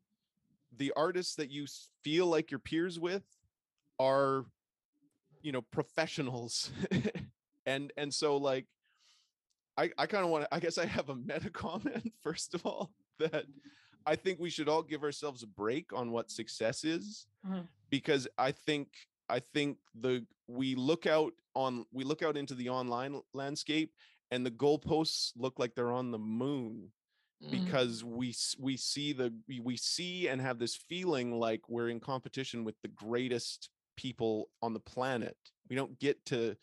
the 0.78 0.94
artists 0.96 1.36
that 1.36 1.52
you 1.52 1.66
feel 2.04 2.28
like 2.28 2.50
your 2.50 2.60
peers 2.62 2.98
with 2.98 3.24
are 4.00 4.46
you 5.48 5.54
know 5.54 5.62
professionals 5.62 6.72
and 7.66 7.94
and 7.96 8.14
so 8.14 8.36
like 8.36 8.66
i 9.78 9.90
i 9.98 10.06
kind 10.06 10.26
of 10.26 10.30
want 10.30 10.44
to 10.44 10.54
i 10.54 10.60
guess 10.60 10.78
i 10.78 10.86
have 10.86 11.08
a 11.08 11.16
meta 11.16 11.50
comment 11.66 12.12
first 12.22 12.54
of 12.54 12.66
all 12.66 12.92
that 13.18 13.46
i 14.06 14.14
think 14.14 14.40
we 14.42 14.50
should 14.50 14.68
all 14.68 14.84
give 14.84 15.04
ourselves 15.04 15.44
a 15.44 15.48
break 15.48 15.94
on 15.94 16.12
what 16.12 16.30
success 16.30 16.84
is 16.84 17.28
Mhm. 17.48 17.66
because 17.90 18.28
i 18.38 18.52
think 18.52 18.90
i 19.30 19.40
think 19.40 19.78
the 19.96 20.26
we 20.48 20.76
look 20.76 21.06
out 21.08 21.32
on 21.56 21.86
we 21.94 22.04
look 22.04 22.22
out 22.22 22.36
into 22.36 22.54
the 22.56 22.68
online 22.68 23.22
landscape 23.34 23.94
and 24.32 24.46
the 24.46 24.52
goalposts 24.52 25.32
look 25.38 25.60
like 25.60 25.76
they're 25.76 25.94
on 26.04 26.12
the 26.12 26.20
moon 26.20 26.92
Mm. 27.44 27.52
because 27.52 28.04
we 28.04 28.34
we 28.58 28.76
see 28.78 29.14
the 29.14 29.32
we 29.62 29.78
see 29.78 30.28
and 30.28 30.42
have 30.42 30.58
this 30.58 30.76
feeling 30.76 31.40
like 31.40 31.62
we're 31.70 31.90
in 31.90 32.00
competition 32.00 32.64
with 32.64 32.74
the 32.82 32.88
greatest 32.88 33.70
people 33.98 34.50
on 34.62 34.74
the 34.74 34.80
planet. 34.80 35.36
We 35.70 35.76
don't 35.76 36.00
get 36.00 36.26
to 36.28 36.56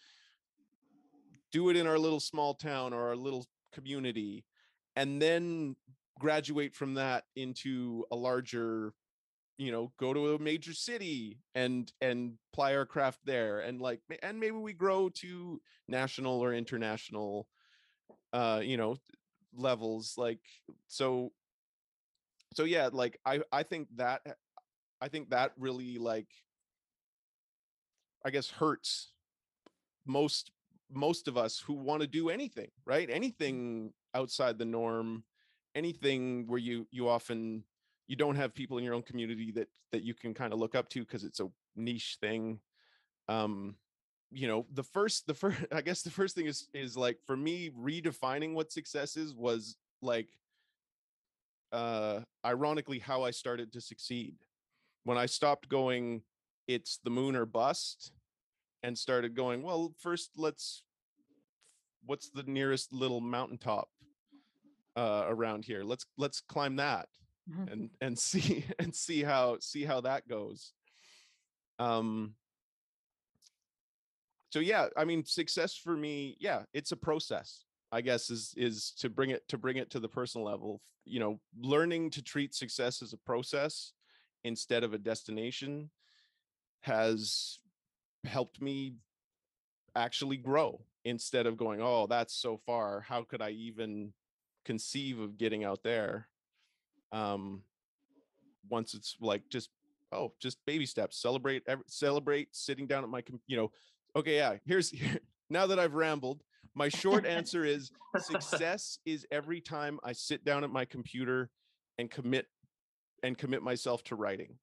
do 1.52 1.68
it 1.68 1.76
in 1.76 1.86
our 1.86 1.98
little 1.98 2.20
small 2.20 2.54
town 2.54 2.92
or 2.94 3.08
our 3.08 3.16
little 3.16 3.46
community 3.72 4.44
and 4.96 5.20
then 5.20 5.76
graduate 6.18 6.74
from 6.74 6.94
that 6.94 7.24
into 7.36 8.04
a 8.10 8.16
larger 8.16 8.92
you 9.56 9.70
know 9.70 9.92
go 9.98 10.12
to 10.12 10.34
a 10.34 10.38
major 10.38 10.72
city 10.72 11.38
and 11.54 11.92
and 12.00 12.34
ply 12.52 12.74
our 12.74 12.84
craft 12.84 13.20
there 13.24 13.60
and 13.60 13.80
like 13.80 14.00
and 14.22 14.38
maybe 14.38 14.56
we 14.56 14.72
grow 14.72 15.08
to 15.08 15.60
national 15.86 16.40
or 16.40 16.52
international 16.54 17.46
uh 18.32 18.60
you 18.62 18.76
know 18.76 18.96
levels 19.56 20.14
like 20.16 20.40
so 20.88 21.30
so 22.52 22.64
yeah 22.64 22.88
like 22.92 23.18
i 23.24 23.40
i 23.52 23.62
think 23.62 23.86
that 23.94 24.22
i 25.00 25.08
think 25.08 25.30
that 25.30 25.52
really 25.56 25.98
like 25.98 26.28
i 28.24 28.30
guess 28.30 28.50
hurts 28.50 29.12
most 30.06 30.50
most 30.90 31.28
of 31.28 31.36
us 31.36 31.58
who 31.58 31.74
want 31.74 32.00
to 32.02 32.06
do 32.06 32.28
anything 32.28 32.68
right? 32.84 33.08
Anything 33.10 33.92
outside 34.14 34.58
the 34.58 34.64
norm 34.64 35.24
anything 35.74 36.46
where 36.46 36.58
you 36.58 36.86
you 36.90 37.08
often 37.08 37.64
you 38.06 38.16
don't 38.16 38.36
have 38.36 38.54
people 38.54 38.78
in 38.78 38.84
your 38.84 38.94
own 38.94 39.02
community 39.02 39.50
that 39.52 39.68
that 39.92 40.02
you 40.02 40.14
can 40.14 40.34
kind 40.34 40.52
of 40.52 40.58
look 40.58 40.74
up 40.74 40.88
to 40.90 41.00
because 41.00 41.24
it's 41.24 41.40
a 41.40 41.48
niche 41.76 42.18
thing. 42.20 42.60
Um 43.28 43.76
you 44.30 44.48
know 44.48 44.66
the 44.72 44.82
first 44.82 45.26
the 45.26 45.34
first 45.34 45.58
i 45.72 45.80
guess 45.80 46.02
the 46.02 46.10
first 46.10 46.34
thing 46.34 46.46
is 46.46 46.68
is 46.74 46.96
like 46.96 47.18
for 47.24 47.36
me 47.36 47.70
redefining 47.70 48.52
what 48.52 48.72
success 48.72 49.16
is 49.16 49.32
was 49.34 49.76
like 50.02 50.28
uh 51.72 52.20
ironically 52.44 52.98
how 52.98 53.22
i 53.22 53.30
started 53.30 53.72
to 53.72 53.80
succeed. 53.80 54.34
When 55.04 55.18
i 55.18 55.26
stopped 55.26 55.68
going 55.68 56.22
it's 56.66 56.98
the 57.04 57.10
moon 57.10 57.36
or 57.36 57.46
bust 57.46 58.12
and 58.82 58.96
started 58.96 59.34
going 59.34 59.62
well 59.62 59.94
first 59.98 60.30
let's 60.36 60.82
what's 62.06 62.30
the 62.30 62.42
nearest 62.44 62.92
little 62.92 63.20
mountaintop 63.20 63.88
uh 64.96 65.24
around 65.26 65.64
here 65.64 65.82
let's 65.82 66.06
let's 66.16 66.40
climb 66.40 66.76
that 66.76 67.08
Mhm. 67.50 67.72
and 67.72 67.90
and 68.00 68.18
see 68.30 68.64
and 68.78 68.94
see 68.94 69.22
how 69.22 69.58
see 69.60 69.84
how 69.84 70.00
that 70.00 70.26
goes 70.26 70.72
um 71.78 72.34
so 74.50 74.60
yeah 74.60 74.88
i 74.96 75.04
mean 75.04 75.24
success 75.24 75.74
for 75.76 75.96
me 75.96 76.36
yeah 76.40 76.62
it's 76.72 76.92
a 76.92 76.96
process 76.96 77.64
i 77.92 78.00
guess 78.00 78.30
is 78.30 78.54
is 78.56 78.92
to 78.98 79.10
bring 79.10 79.30
it 79.30 79.46
to 79.48 79.58
bring 79.58 79.76
it 79.76 79.90
to 79.90 80.00
the 80.00 80.08
personal 80.08 80.46
level 80.46 80.80
you 81.04 81.20
know 81.20 81.38
learning 81.58 82.10
to 82.10 82.22
treat 82.22 82.54
success 82.54 83.02
as 83.02 83.12
a 83.12 83.18
process 83.18 83.92
instead 84.44 84.84
of 84.84 84.94
a 84.94 84.98
destination 84.98 85.90
has 86.84 87.60
helped 88.26 88.60
me 88.60 88.94
actually 89.96 90.36
grow 90.36 90.80
instead 91.06 91.46
of 91.46 91.56
going 91.56 91.80
oh 91.80 92.06
that's 92.06 92.34
so 92.34 92.60
far. 92.66 93.00
How 93.00 93.22
could 93.22 93.40
i 93.40 93.50
even 93.50 94.12
conceive 94.64 95.18
of 95.18 95.38
getting 95.38 95.64
out 95.64 95.82
there? 95.82 96.28
Um 97.12 97.62
once 98.68 98.94
it's 98.94 99.16
like 99.20 99.42
just 99.48 99.70
oh 100.12 100.32
just 100.40 100.58
baby 100.66 100.86
steps. 100.86 101.20
Celebrate 101.20 101.62
every, 101.66 101.84
celebrate 101.88 102.48
sitting 102.54 102.86
down 102.86 103.02
at 103.02 103.10
my 103.10 103.22
you 103.46 103.56
know 103.56 103.70
okay 104.16 104.36
yeah 104.36 104.56
here's 104.66 104.90
here, 104.98 105.18
now 105.50 105.66
that 105.66 105.78
i've 105.78 105.94
rambled 105.94 106.42
my 106.74 106.88
short 106.88 107.26
answer 107.26 107.64
is 107.64 107.90
success 108.18 108.98
is 109.04 109.26
every 109.30 109.60
time 109.60 109.98
i 110.04 110.12
sit 110.12 110.44
down 110.44 110.64
at 110.64 110.70
my 110.70 110.84
computer 110.84 111.50
and 111.98 112.10
commit 112.10 112.46
and 113.22 113.38
commit 113.38 113.62
myself 113.62 114.02
to 114.04 114.16
writing 114.16 114.56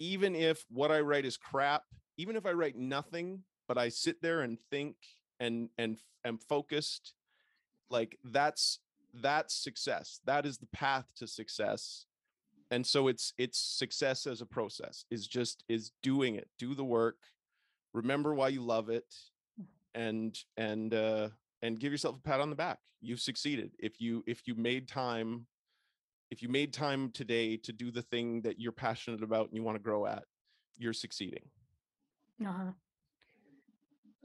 even 0.00 0.34
if 0.34 0.64
what 0.68 0.90
i 0.90 0.98
write 0.98 1.24
is 1.24 1.36
crap 1.36 1.84
even 2.16 2.34
if 2.34 2.44
i 2.44 2.52
write 2.52 2.76
nothing 2.76 3.44
but 3.68 3.78
i 3.78 3.88
sit 3.88 4.20
there 4.20 4.40
and 4.40 4.58
think 4.58 4.96
and 5.38 5.68
and 5.78 5.98
am 6.24 6.36
focused 6.36 7.14
like 7.88 8.18
that's 8.24 8.80
that's 9.14 9.54
success. 9.54 10.20
That 10.24 10.46
is 10.46 10.58
the 10.58 10.66
path 10.66 11.06
to 11.16 11.26
success. 11.26 12.06
And 12.70 12.86
so 12.86 13.08
it's 13.08 13.32
it's 13.36 13.58
success 13.58 14.26
as 14.26 14.40
a 14.40 14.46
process 14.46 15.04
is 15.10 15.26
just 15.26 15.64
is 15.68 15.90
doing 16.02 16.36
it. 16.36 16.48
Do 16.58 16.74
the 16.74 16.84
work. 16.84 17.16
Remember 17.92 18.34
why 18.34 18.48
you 18.48 18.62
love 18.62 18.88
it 18.88 19.12
and 19.94 20.38
and 20.56 20.94
uh 20.94 21.28
and 21.62 21.80
give 21.80 21.90
yourself 21.90 22.16
a 22.16 22.20
pat 22.20 22.40
on 22.40 22.50
the 22.50 22.56
back. 22.56 22.78
You've 23.00 23.20
succeeded. 23.20 23.72
If 23.78 24.00
you 24.00 24.22
if 24.26 24.46
you 24.46 24.54
made 24.54 24.86
time 24.86 25.46
if 26.30 26.42
you 26.42 26.48
made 26.48 26.72
time 26.72 27.10
today 27.10 27.56
to 27.56 27.72
do 27.72 27.90
the 27.90 28.02
thing 28.02 28.42
that 28.42 28.60
you're 28.60 28.72
passionate 28.72 29.22
about 29.22 29.48
and 29.48 29.56
you 29.56 29.62
want 29.62 29.76
to 29.76 29.82
grow 29.82 30.06
at 30.06 30.24
you're 30.78 30.92
succeeding 30.92 31.44
Uh-huh. 32.44 32.72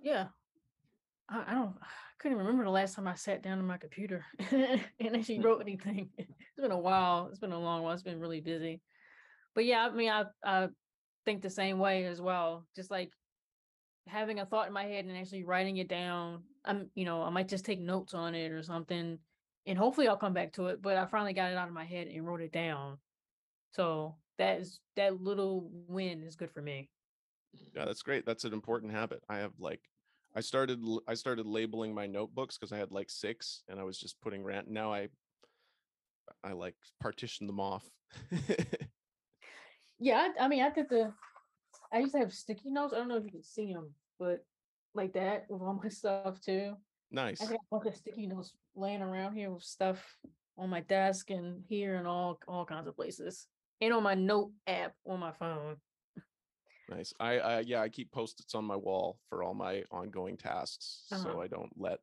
Yeah. 0.01 0.28
I, 1.28 1.43
I 1.47 1.53
don't 1.53 1.76
I 1.82 1.88
couldn't 2.20 2.38
remember 2.38 2.64
the 2.64 2.70
last 2.70 2.95
time 2.95 3.08
I 3.08 3.16
sat 3.16 3.41
down 3.41 3.60
on 3.60 3.66
my 3.66 3.78
computer 3.78 4.24
and 4.51 5.16
actually 5.16 5.39
wrote 5.39 5.62
anything. 5.62 6.10
It's 6.18 6.62
been 6.62 6.72
a 6.72 6.80
while. 6.80 7.28
It's 7.30 7.39
been 7.39 7.51
a 7.51 7.60
long 7.60 7.84
while. 7.84 7.91
It's 7.93 8.01
been 8.01 8.22
really 8.22 8.39
busy. 8.39 8.80
But 9.53 9.66
yeah, 9.66 9.86
I 9.86 9.93
mean 9.93 10.10
I 10.10 10.24
I 10.43 10.70
think 11.26 11.41
the 11.41 11.49
same 11.49 11.80
way 11.80 12.06
as 12.06 12.22
well. 12.22 12.66
Just 12.76 12.89
like 12.89 13.12
having 14.08 14.39
a 14.39 14.45
thought 14.45 14.68
in 14.68 14.74
my 14.74 14.86
head 14.86 15.03
and 15.03 15.18
actually 15.18 15.43
writing 15.43 15.78
it 15.78 15.89
down. 15.89 16.43
I'm 16.64 16.89
you 16.95 17.03
know, 17.03 17.22
I 17.24 17.30
might 17.30 17.49
just 17.49 17.66
take 17.66 17.80
notes 17.80 18.14
on 18.14 18.36
it 18.36 18.51
or 18.51 18.64
something 18.64 19.20
and 19.66 19.78
hopefully 19.78 20.07
I'll 20.07 20.18
come 20.18 20.34
back 20.34 20.53
to 20.53 20.68
it. 20.68 20.82
But 20.82 20.97
I 20.97 21.05
finally 21.05 21.34
got 21.34 21.51
it 21.51 21.57
out 21.57 21.68
of 21.68 21.74
my 21.74 21.86
head 21.86 22.07
and 22.07 22.26
wrote 22.26 22.41
it 22.41 22.51
down. 22.51 22.97
So 23.72 24.16
that 24.38 24.59
is 24.59 24.80
that 24.95 25.22
little 25.22 25.70
win 25.88 26.24
is 26.24 26.36
good 26.36 26.51
for 26.51 26.61
me. 26.61 26.89
yeah 27.74 27.86
that's 27.86 28.01
great 28.01 28.26
that's 28.26 28.43
an 28.43 28.51
important 28.51 28.91
habit 28.91 29.24
i 29.30 29.38
have 29.38 29.53
like 29.59 29.80
i 30.36 30.41
started 30.41 30.78
I 31.07 31.13
started 31.13 31.45
labeling 31.45 31.93
my 31.93 32.05
notebooks 32.05 32.57
because 32.57 32.74
i 32.74 32.78
had 32.78 32.91
like 32.91 33.09
six 33.09 33.63
and 33.70 33.80
i 33.80 33.84
was 33.84 33.97
just 33.97 34.20
putting 34.22 34.43
rant 34.43 34.68
now 34.70 34.93
i 34.93 35.07
i 36.43 36.51
like 36.51 36.76
partition 36.99 37.47
them 37.47 37.61
off 37.61 37.86
Yeah, 39.99 40.28
I, 40.39 40.45
I 40.45 40.47
mean, 40.47 40.61
I 40.63 40.70
did 40.70 40.89
the. 40.89 41.13
I 41.93 41.99
used 41.99 42.13
to 42.13 42.20
have 42.20 42.34
sticky 42.34 42.70
notes. 42.70 42.93
I 42.93 42.97
don't 42.97 43.07
know 43.07 43.18
if 43.18 43.24
you 43.24 43.32
can 43.32 43.43
see 43.43 43.72
them, 43.74 43.91
but 44.20 44.43
like 44.93 45.13
that 45.13 45.45
with 45.49 45.61
all 45.61 45.80
my 45.82 45.89
stuff 46.01 46.41
too. 46.41 46.76
nice 47.11 47.41
I 47.41 47.45
got 47.45 47.53
a 47.55 47.57
bunch 47.72 47.88
of 47.88 47.95
sticky 47.95 48.28
notes 48.28 48.53
laying 48.76 49.01
around 49.01 49.36
here 49.36 49.51
with 49.51 49.63
stuff 49.63 50.17
on 50.57 50.69
my 50.69 50.82
desk 50.82 51.30
and 51.32 51.63
here 51.67 51.95
and 51.95 52.07
all 52.07 52.39
all 52.47 52.65
kinds 52.65 52.88
of 52.88 52.95
places, 52.95 53.47
and 53.82 53.93
on 53.93 54.03
my 54.03 54.15
note 54.15 54.51
app 54.67 54.93
on 55.05 55.19
my 55.19 55.32
phone. 55.32 55.78
Nice. 56.89 57.13
I, 57.19 57.39
I 57.39 57.59
yeah, 57.61 57.82
I 57.82 57.89
keep 57.89 58.11
post-its 58.11 58.53
on 58.53 58.63
my 58.63 58.76
wall 58.76 59.17
for 59.30 59.41
all 59.43 59.55
my 59.55 59.84
ongoing 59.91 60.38
tasks 60.38 61.05
so 61.07 61.15
Uh-huh. 61.15 61.39
I 61.39 61.47
don't 61.47 61.71
let 61.78 61.99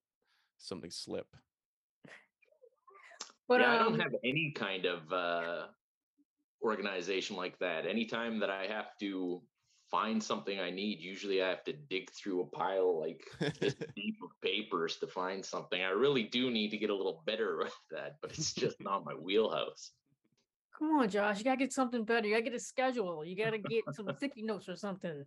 something 0.58 0.90
slip. 0.90 1.26
But 3.48 3.60
yeah, 3.60 3.72
I 3.72 3.78
um, 3.78 3.92
don't 3.92 4.00
have 4.00 4.14
any 4.24 4.52
kind 4.56 4.86
of 4.86 5.12
uh, 5.12 5.66
organization 6.64 7.36
like 7.36 7.58
that. 7.58 7.86
Anytime 7.86 8.40
that 8.40 8.50
I 8.50 8.66
have 8.66 8.96
to 9.00 9.42
find 9.92 10.20
something 10.22 10.58
I 10.58 10.70
need, 10.70 11.00
usually 11.00 11.42
I 11.42 11.50
have 11.50 11.62
to 11.64 11.74
dig 11.74 12.10
through 12.10 12.40
a 12.40 12.46
pile 12.46 12.98
like 12.98 13.30
this 13.60 13.74
deep 13.94 14.16
of 14.24 14.30
papers 14.40 14.96
to 14.96 15.06
find 15.06 15.44
something. 15.44 15.82
I 15.82 15.90
really 15.90 16.22
do 16.24 16.50
need 16.50 16.70
to 16.70 16.78
get 16.78 16.88
a 16.88 16.94
little 16.94 17.22
better 17.26 17.60
at 17.66 17.72
that, 17.90 18.16
but 18.22 18.32
it's 18.32 18.54
just 18.54 18.80
not 18.80 19.04
my 19.04 19.12
wheelhouse. 19.12 19.92
come 20.76 20.88
on, 20.96 21.10
Josh, 21.10 21.38
you 21.38 21.44
gotta 21.44 21.58
get 21.58 21.74
something 21.74 22.04
better. 22.04 22.26
You 22.26 22.34
gotta 22.34 22.50
get 22.50 22.54
a 22.54 22.58
schedule. 22.58 23.22
You 23.24 23.36
gotta 23.36 23.58
get 23.58 23.84
some 23.92 24.10
sticky 24.16 24.42
notes 24.42 24.68
or 24.68 24.76
something, 24.76 25.24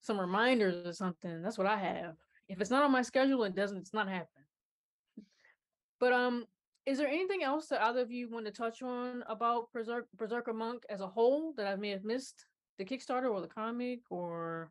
some 0.00 0.20
reminders 0.20 0.84
or 0.84 0.92
something. 0.92 1.40
That's 1.40 1.56
what 1.56 1.68
I 1.68 1.76
have. 1.76 2.16
If 2.48 2.60
it's 2.60 2.70
not 2.70 2.82
on 2.82 2.92
my 2.92 3.02
schedule, 3.02 3.44
it 3.44 3.54
doesn't. 3.54 3.78
It's 3.78 3.94
not 3.94 4.08
happening. 4.08 4.44
But 6.00 6.12
um, 6.12 6.46
is 6.84 6.98
there 6.98 7.08
anything 7.08 7.42
else 7.44 7.68
that 7.68 7.82
either 7.82 8.00
of 8.00 8.10
you 8.10 8.28
want 8.28 8.46
to 8.46 8.52
touch 8.52 8.82
on 8.82 9.22
about 9.28 9.72
Berserk, 9.72 10.06
Berserker 10.16 10.52
Monk 10.52 10.82
as 10.90 11.00
a 11.00 11.06
whole 11.06 11.54
that 11.56 11.66
I 11.66 11.76
may 11.76 11.90
have 11.90 12.04
missed? 12.04 12.44
The 12.78 12.84
Kickstarter 12.84 13.30
or 13.30 13.40
the 13.40 13.48
comic 13.48 14.00
or 14.10 14.70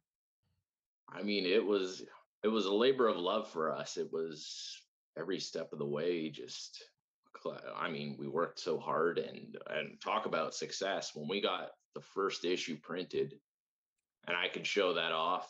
I 1.09 1.21
mean, 1.23 1.45
it 1.45 1.63
was 1.63 2.03
it 2.43 2.47
was 2.47 2.65
a 2.65 2.73
labor 2.73 3.07
of 3.07 3.17
love 3.17 3.49
for 3.49 3.71
us. 3.71 3.97
It 3.97 4.11
was 4.11 4.81
every 5.17 5.39
step 5.39 5.71
of 5.73 5.79
the 5.79 5.85
way 5.85 6.29
just 6.29 6.83
I 7.75 7.89
mean, 7.91 8.15
we 8.17 8.27
worked 8.27 8.59
so 8.59 8.79
hard 8.79 9.19
and 9.19 9.57
and 9.69 10.01
talk 10.01 10.25
about 10.25 10.55
success 10.55 11.11
when 11.15 11.27
we 11.27 11.41
got 11.41 11.69
the 11.93 12.01
first 12.01 12.43
issue 12.43 12.77
printed 12.81 13.33
and 14.27 14.35
I 14.35 14.47
could 14.47 14.65
show 14.65 14.93
that 14.93 15.11
off 15.11 15.47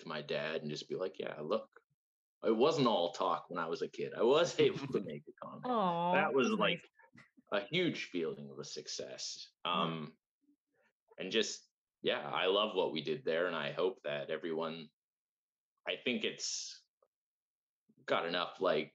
to 0.00 0.08
my 0.08 0.22
dad 0.22 0.62
and 0.62 0.70
just 0.70 0.88
be 0.88 0.96
like, 0.96 1.18
"Yeah, 1.18 1.34
look. 1.42 1.68
It 2.42 2.56
wasn't 2.56 2.86
all 2.86 3.12
talk 3.12 3.44
when 3.48 3.62
I 3.62 3.68
was 3.68 3.82
a 3.82 3.88
kid. 3.88 4.12
I 4.16 4.22
was 4.22 4.54
able 4.58 4.86
to 4.88 5.00
make 5.04 5.22
a 5.28 5.46
comic." 5.46 5.64
oh, 5.66 6.12
that 6.14 6.32
was 6.32 6.50
like 6.50 6.80
a 7.52 7.60
huge 7.60 8.04
feeling 8.04 8.48
of 8.50 8.58
a 8.58 8.64
success. 8.64 9.48
Um, 9.64 10.12
and 11.18 11.30
just 11.30 11.60
yeah, 12.02 12.20
I 12.32 12.46
love 12.46 12.74
what 12.74 12.92
we 12.92 13.02
did 13.02 13.24
there, 13.24 13.46
and 13.46 13.56
I 13.56 13.72
hope 13.72 14.02
that 14.04 14.30
everyone. 14.30 14.88
I 15.88 15.96
think 16.04 16.24
it's 16.24 16.78
got 18.06 18.26
enough 18.26 18.60
like 18.60 18.92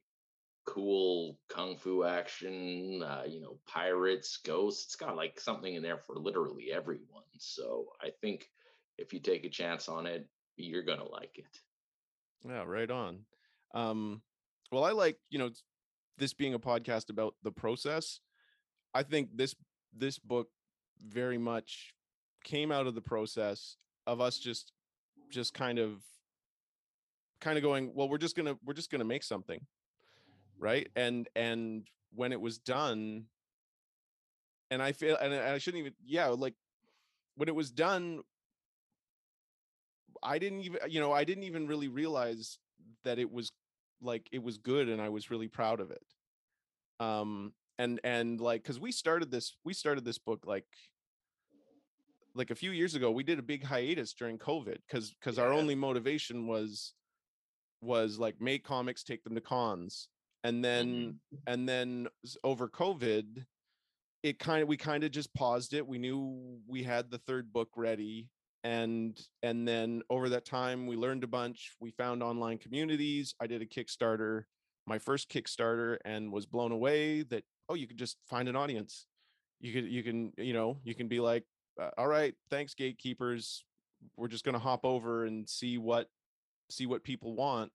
cool 0.66 1.40
kung 1.50 1.78
fu 1.78 2.04
action, 2.04 3.04
uh, 3.04 3.24
you 3.28 3.42
know, 3.42 3.58
pirates, 3.68 4.38
ghosts. 4.44 4.86
It's 4.86 4.96
got 4.96 5.16
like 5.16 5.40
something 5.40 5.76
in 5.76 5.84
there 5.84 5.98
for 5.98 6.16
literally 6.16 6.72
everyone. 6.72 7.24
So 7.40 7.88
I 8.02 8.10
think 8.22 8.50
if 8.98 9.14
you 9.14 9.20
take 9.20 9.46
a 9.46 9.50
chance 9.50 9.90
on 9.90 10.06
it, 10.06 10.28
you're 10.58 10.84
gonna 10.84 11.08
like 11.08 11.38
it. 11.38 11.60
Yeah, 12.48 12.64
right 12.66 12.90
on. 12.90 13.26
Um, 13.74 14.22
well, 14.72 14.84
I 14.84 14.92
like, 14.92 15.18
you 15.30 15.40
know, 15.40 15.50
this 16.18 16.34
being 16.34 16.54
a 16.54 16.60
podcast 16.60 17.10
about 17.10 17.36
the 17.44 17.52
process. 17.52 18.20
I 18.94 19.04
think 19.04 19.30
this 19.36 19.56
this 19.96 20.18
book 20.20 20.50
very 21.02 21.38
much 21.38 21.95
came 22.46 22.72
out 22.72 22.88
of 22.88 22.96
the 22.96 23.02
process 23.02 23.76
of 24.08 24.22
us 24.22 24.38
just 24.38 24.72
just 25.30 25.54
kind 25.54 25.80
of 25.80 26.02
kind 27.42 27.58
of 27.58 27.64
going, 27.64 27.92
well, 27.94 28.08
we're 28.08 28.18
just 28.18 28.38
gonna 28.38 28.56
we're 28.64 28.74
just 28.74 28.90
gonna 28.90 29.04
make 29.04 29.24
something. 29.24 29.60
Right. 30.58 30.88
And 30.96 31.28
and 31.36 31.88
when 32.14 32.32
it 32.32 32.40
was 32.40 32.58
done, 32.58 33.26
and 34.72 34.82
I 34.82 34.94
feel 34.94 35.18
and 35.18 35.34
I 35.34 35.58
shouldn't 35.58 35.82
even, 35.82 35.94
yeah, 36.06 36.28
like 36.28 36.54
when 37.36 37.50
it 37.50 37.56
was 37.56 37.72
done, 37.72 38.22
I 40.24 40.40
didn't 40.40 40.62
even, 40.62 40.80
you 40.88 41.02
know, 41.02 41.12
I 41.12 41.26
didn't 41.26 41.44
even 41.44 41.68
really 41.68 41.90
realize 41.90 42.58
that 43.04 43.20
it 43.20 43.30
was 43.30 43.52
like 44.02 44.30
it 44.32 44.42
was 44.42 44.58
good 44.58 44.88
and 44.88 45.02
I 45.02 45.10
was 45.10 45.30
really 45.30 45.48
proud 45.48 45.82
of 45.82 45.92
it. 45.92 46.04
Um 47.00 47.54
and 47.78 48.00
and 48.04 48.40
like 48.40 48.64
because 48.64 48.80
we 48.80 48.92
started 48.92 49.32
this 49.32 49.58
we 49.66 49.74
started 49.74 50.06
this 50.06 50.18
book 50.18 50.46
like 50.46 50.66
like 52.36 52.52
a 52.52 52.56
few 52.56 52.72
years 52.72 52.96
ago 52.96 53.10
we 53.12 53.24
did 53.24 53.40
a 53.40 53.44
big 53.44 53.64
hiatus 53.64 54.14
during 54.14 54.38
covid 54.38 54.78
because 54.88 55.14
because 55.14 55.40
our 55.40 55.52
only 55.52 55.76
motivation 55.76 56.48
was 56.48 56.94
was 57.82 58.20
like 58.20 58.40
make 58.40 58.64
comics 58.64 59.04
take 59.04 59.24
them 59.24 59.36
to 59.36 59.42
cons 59.42 60.10
and 60.44 60.64
then 60.64 61.20
Mhm. 61.34 61.40
and 61.48 61.68
then 61.68 62.08
over 62.44 62.68
covid 62.70 63.46
it 64.24 64.40
kind 64.40 64.62
of 64.64 64.68
we 64.68 64.78
kind 64.78 65.04
of 65.04 65.12
just 65.12 65.34
paused 65.34 65.74
it 65.74 65.86
we 65.88 65.98
knew 65.98 66.62
we 66.68 66.84
had 66.84 67.10
the 67.10 67.20
third 67.20 67.52
book 67.54 67.70
ready 67.76 68.30
and 68.64 69.20
and 69.44 69.68
then 69.68 70.02
over 70.10 70.30
that 70.30 70.46
time 70.46 70.88
we 70.88 70.96
learned 70.96 71.24
a 71.24 71.28
bunch 71.28 71.76
we 71.80 71.92
found 71.92 72.24
online 72.24 72.58
communities 72.58 73.36
i 73.40 73.48
did 73.48 73.62
a 73.62 73.66
kickstarter 73.66 74.44
my 74.88 75.00
first 75.00 75.30
kickstarter 75.30 75.98
and 76.06 76.32
was 76.32 76.46
blown 76.46 76.72
away 76.72 77.24
that 77.24 77.44
oh 77.70 77.74
you 77.76 77.88
could 77.88 77.98
just 77.98 78.18
find 78.28 78.48
an 78.48 78.56
audience. 78.56 79.08
You 79.60 79.74
could 79.74 79.90
you 79.92 80.04
can 80.04 80.32
you 80.38 80.54
know 80.54 80.80
you 80.84 80.94
can 80.94 81.08
be 81.08 81.20
like 81.20 81.44
uh, 81.80 81.90
all 81.98 82.08
right 82.08 82.36
thanks 82.50 82.74
gatekeepers. 82.74 83.64
We're 84.18 84.28
just 84.28 84.46
going 84.46 84.54
to 84.54 84.60
hop 84.60 84.86
over 84.86 85.26
and 85.26 85.48
see 85.50 85.78
what 85.78 86.10
see 86.70 86.86
what 86.86 87.04
people 87.04 87.36
want. 87.36 87.72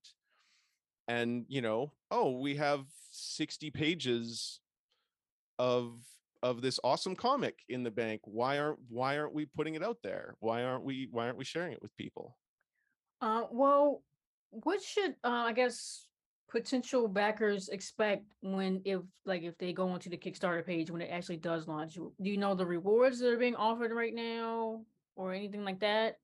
And 1.07 1.45
you 1.47 1.61
know 1.61 1.91
oh 2.09 2.39
we 2.39 2.55
have 2.55 2.85
60 3.11 3.71
pages 3.71 4.59
of 5.59 5.93
of 6.43 6.61
this 6.61 6.79
awesome 6.83 7.15
comic 7.15 7.59
in 7.69 7.83
the 7.83 7.91
bank. 7.91 8.21
Why 8.23 8.59
aren't 8.59 8.79
why 8.89 9.17
aren't 9.17 9.33
we 9.33 9.45
putting 9.45 9.75
it 9.75 9.83
out 9.83 9.97
there? 10.03 10.35
Why 10.39 10.63
aren't 10.63 10.83
we 10.83 11.07
why 11.11 11.25
aren't 11.25 11.37
we 11.37 11.45
sharing 11.45 11.73
it 11.73 11.81
with 11.81 11.95
people? 11.97 12.37
Uh, 13.21 13.43
well, 13.51 14.01
what 14.49 14.81
should 14.81 15.15
uh, 15.23 15.45
I 15.45 15.53
guess 15.53 16.07
potential 16.51 17.07
backers 17.07 17.69
expect 17.69 18.25
when 18.41 18.81
if 18.85 19.01
like 19.25 19.43
if 19.43 19.57
they 19.57 19.73
go 19.73 19.89
onto 19.89 20.09
the 20.09 20.17
Kickstarter 20.17 20.65
page 20.65 20.91
when 20.91 21.01
it 21.01 21.09
actually 21.11 21.37
does 21.37 21.67
launch? 21.67 21.95
Do 21.95 22.11
you 22.19 22.37
know 22.37 22.55
the 22.55 22.65
rewards 22.65 23.19
that 23.19 23.31
are 23.31 23.37
being 23.37 23.55
offered 23.55 23.91
right 23.91 24.13
now 24.13 24.81
or 25.15 25.33
anything 25.33 25.63
like 25.63 25.79
that? 25.79 26.17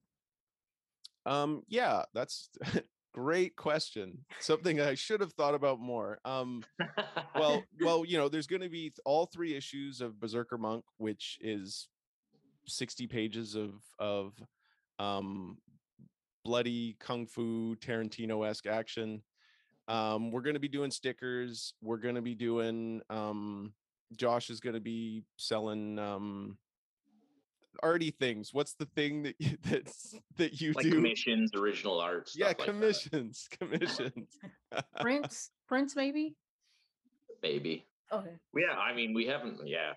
um 1.27 1.61
yeah 1.67 2.03
that's 2.13 2.49
great 3.13 3.55
question 3.55 4.17
something 4.39 4.79
i 4.79 4.93
should 4.93 5.19
have 5.19 5.33
thought 5.33 5.55
about 5.55 5.79
more 5.79 6.19
um 6.23 6.63
well 7.35 7.63
well 7.81 8.05
you 8.05 8.17
know 8.17 8.29
there's 8.29 8.47
going 8.47 8.61
to 8.61 8.69
be 8.69 8.93
all 9.05 9.25
three 9.25 9.55
issues 9.55 10.01
of 10.01 10.19
berserker 10.19 10.57
monk 10.57 10.83
which 10.97 11.37
is 11.41 11.89
60 12.67 13.07
pages 13.07 13.55
of 13.55 13.73
of 13.99 14.33
um 14.99 15.57
bloody 16.45 16.95
kung 16.99 17.25
fu 17.25 17.75
tarantino-esque 17.75 18.67
action 18.67 19.21
um 19.87 20.31
we're 20.31 20.41
going 20.41 20.53
to 20.55 20.59
be 20.59 20.67
doing 20.67 20.91
stickers 20.91 21.73
we're 21.81 21.97
going 21.97 22.15
to 22.15 22.21
be 22.21 22.35
doing 22.35 23.01
um 23.09 23.73
josh 24.15 24.49
is 24.49 24.59
going 24.59 24.73
to 24.75 24.79
be 24.81 25.23
selling 25.37 25.97
um 25.99 26.57
arty 27.83 28.11
things 28.11 28.53
what's 28.53 28.73
the 28.73 28.85
thing 28.95 29.23
that 29.23 29.35
you, 29.39 29.55
that's 29.63 30.15
that 30.37 30.59
you 30.59 30.73
like 30.73 30.83
do 30.83 30.91
commissions, 30.91 31.51
original 31.55 31.99
art. 31.99 32.29
yeah 32.35 32.47
stuff 32.47 32.59
like 32.59 32.67
commissions 32.67 33.47
commissions 33.59 34.37
prints, 35.01 35.51
Prince, 35.67 35.95
maybe. 35.95 36.35
maybe. 37.43 37.85
Okay. 38.11 38.31
Yeah, 38.55 38.77
I 38.77 38.93
mean, 38.93 39.13
we 39.13 39.25
haven't. 39.27 39.59
Yeah, 39.67 39.93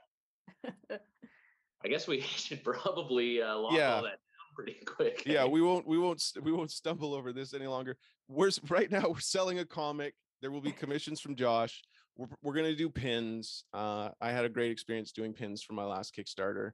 I 1.83 1.89
guess 1.89 2.07
we 2.09 2.21
should 2.21 2.63
probably 2.65 3.41
uh, 3.41 3.57
lock 3.57 3.73
Yeah. 3.73 3.95
all 3.95 4.03
that 4.03 4.11
down 4.11 4.19
pretty 4.63 4.79
quick. 4.87 5.23
yeah 5.27 5.45
we 5.45 5.61
won't 5.63 5.87
we 5.87 5.99
won't 5.99 6.23
we 6.43 6.53
won't 6.53 6.71
stumble 6.71 7.15
over 7.15 7.33
this 7.33 7.55
any 7.55 7.67
longer 7.67 7.97
we're 8.29 8.51
right 8.69 8.91
now 8.91 9.09
we're 9.09 9.19
selling 9.21 9.59
a 9.59 9.65
comic 9.65 10.15
there 10.43 10.51
will 10.51 10.61
be 10.61 10.73
commissions 10.73 11.21
from 11.21 11.35
josh 11.35 11.83
we're, 12.17 12.27
we're 12.43 12.55
going 12.55 12.67
to 12.67 12.77
do 12.77 12.89
pins 12.89 13.65
uh 13.75 14.11
i 14.21 14.31
had 14.31 14.45
a 14.45 14.49
great 14.49 14.71
experience 14.71 15.13
doing 15.13 15.33
pins 15.33 15.63
for 15.63 15.73
my 15.75 15.85
last 15.85 16.15
kickstarter 16.15 16.73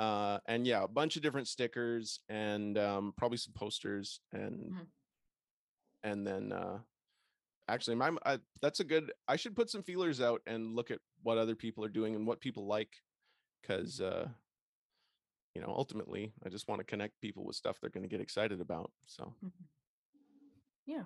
uh 0.00 0.38
and 0.46 0.66
yeah 0.66 0.82
a 0.82 0.88
bunch 0.88 1.16
of 1.16 1.22
different 1.22 1.46
stickers 1.48 2.20
and 2.28 2.76
um 2.78 3.12
probably 3.16 3.38
some 3.38 3.52
posters 3.54 4.20
and 4.32 4.72
Mhm. 4.72 4.86
and 6.02 6.26
then 6.26 6.52
uh 6.52 6.78
actually 7.68 7.96
my 7.96 8.10
I, 8.26 8.38
that's 8.60 8.80
a 8.80 8.84
good 8.84 9.12
i 9.28 9.36
should 9.36 9.56
put 9.56 9.70
some 9.70 9.82
feelers 9.82 10.20
out 10.20 10.42
and 10.46 10.74
look 10.74 10.90
at 10.90 10.98
what 11.22 11.38
other 11.38 11.54
people 11.54 11.84
are 11.84 11.88
doing 11.88 12.14
and 12.14 12.26
what 12.26 12.40
people 12.40 12.66
like 12.66 12.90
because 13.62 14.00
uh 14.00 14.28
you 15.54 15.60
know 15.60 15.72
ultimately 15.76 16.32
i 16.44 16.48
just 16.48 16.68
want 16.68 16.80
to 16.80 16.84
connect 16.84 17.20
people 17.20 17.44
with 17.44 17.56
stuff 17.56 17.78
they're 17.80 17.90
going 17.90 18.02
to 18.02 18.08
get 18.08 18.20
excited 18.20 18.60
about 18.60 18.90
so 19.06 19.32
Mhm. 19.44 19.50
Yeah. 20.86 21.04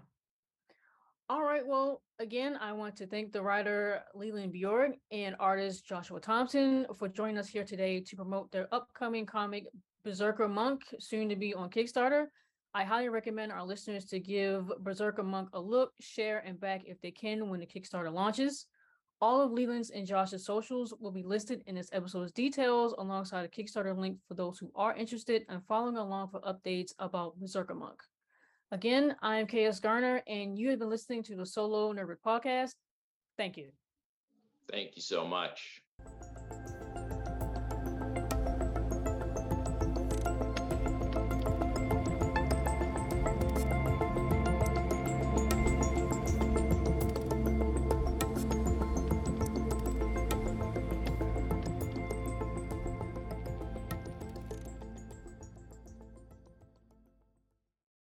All 1.31 1.43
right. 1.43 1.65
Well, 1.65 2.03
again, 2.19 2.57
I 2.59 2.73
want 2.73 2.97
to 2.97 3.07
thank 3.07 3.33
the 3.33 3.43
writer 3.43 4.03
Leland 4.15 4.53
Bjork 4.53 4.93
and 5.13 5.37
artist 5.39 5.85
Joshua 5.87 6.21
Thompson 6.21 6.87
for 6.97 7.07
joining 7.07 7.37
us 7.39 7.49
here 7.49 7.65
today 7.65 8.01
to 8.01 8.17
promote 8.17 8.51
their 8.51 8.67
upcoming 8.75 9.27
comic 9.27 9.67
Berserker 10.05 10.49
Monk, 10.49 10.83
soon 10.99 11.29
to 11.29 11.37
be 11.37 11.53
on 11.53 11.69
Kickstarter. 11.69 12.27
I 12.73 12.83
highly 12.83 13.11
recommend 13.11 13.53
our 13.53 13.63
listeners 13.63 14.07
to 14.07 14.19
give 14.19 14.73
Berserker 14.81 15.23
Monk 15.23 15.51
a 15.53 15.61
look, 15.61 15.93
share, 16.01 16.39
and 16.47 16.59
back 16.59 16.83
if 16.87 16.99
they 17.03 17.11
can 17.11 17.51
when 17.51 17.61
the 17.61 17.67
Kickstarter 17.67 18.13
launches. 18.13 18.67
All 19.21 19.41
of 19.41 19.51
Leland's 19.51 19.91
and 19.91 20.07
Josh's 20.07 20.45
socials 20.45 20.95
will 21.01 21.11
be 21.11 21.25
listed 21.25 21.65
in 21.67 21.75
this 21.75 21.89
episode's 21.93 22.31
details 22.31 22.95
alongside 22.99 23.45
a 23.45 23.49
Kickstarter 23.49 23.97
link 23.97 24.19
for 24.29 24.35
those 24.35 24.59
who 24.59 24.71
are 24.77 24.95
interested 24.95 25.45
and 25.49 25.61
following 25.67 25.97
along 25.97 26.29
for 26.29 26.41
updates 26.43 26.93
about 27.01 27.39
Berserker 27.41 27.75
Monk. 27.75 28.01
Again, 28.71 29.17
I'm 29.21 29.47
KS 29.47 29.81
Garner, 29.81 30.23
and 30.29 30.57
you 30.57 30.71
have 30.71 30.79
been 30.79 30.91
listening 30.91 31.25
to 31.25 31.35
the 31.35 31.47
Solo 31.47 31.93
Nerd 31.93 32.17
podcast. 32.25 32.75
Thank 33.37 33.57
you. 33.57 33.71
Thank 34.71 34.95
you 34.95 35.03
so 35.03 35.27
much. 35.27 35.83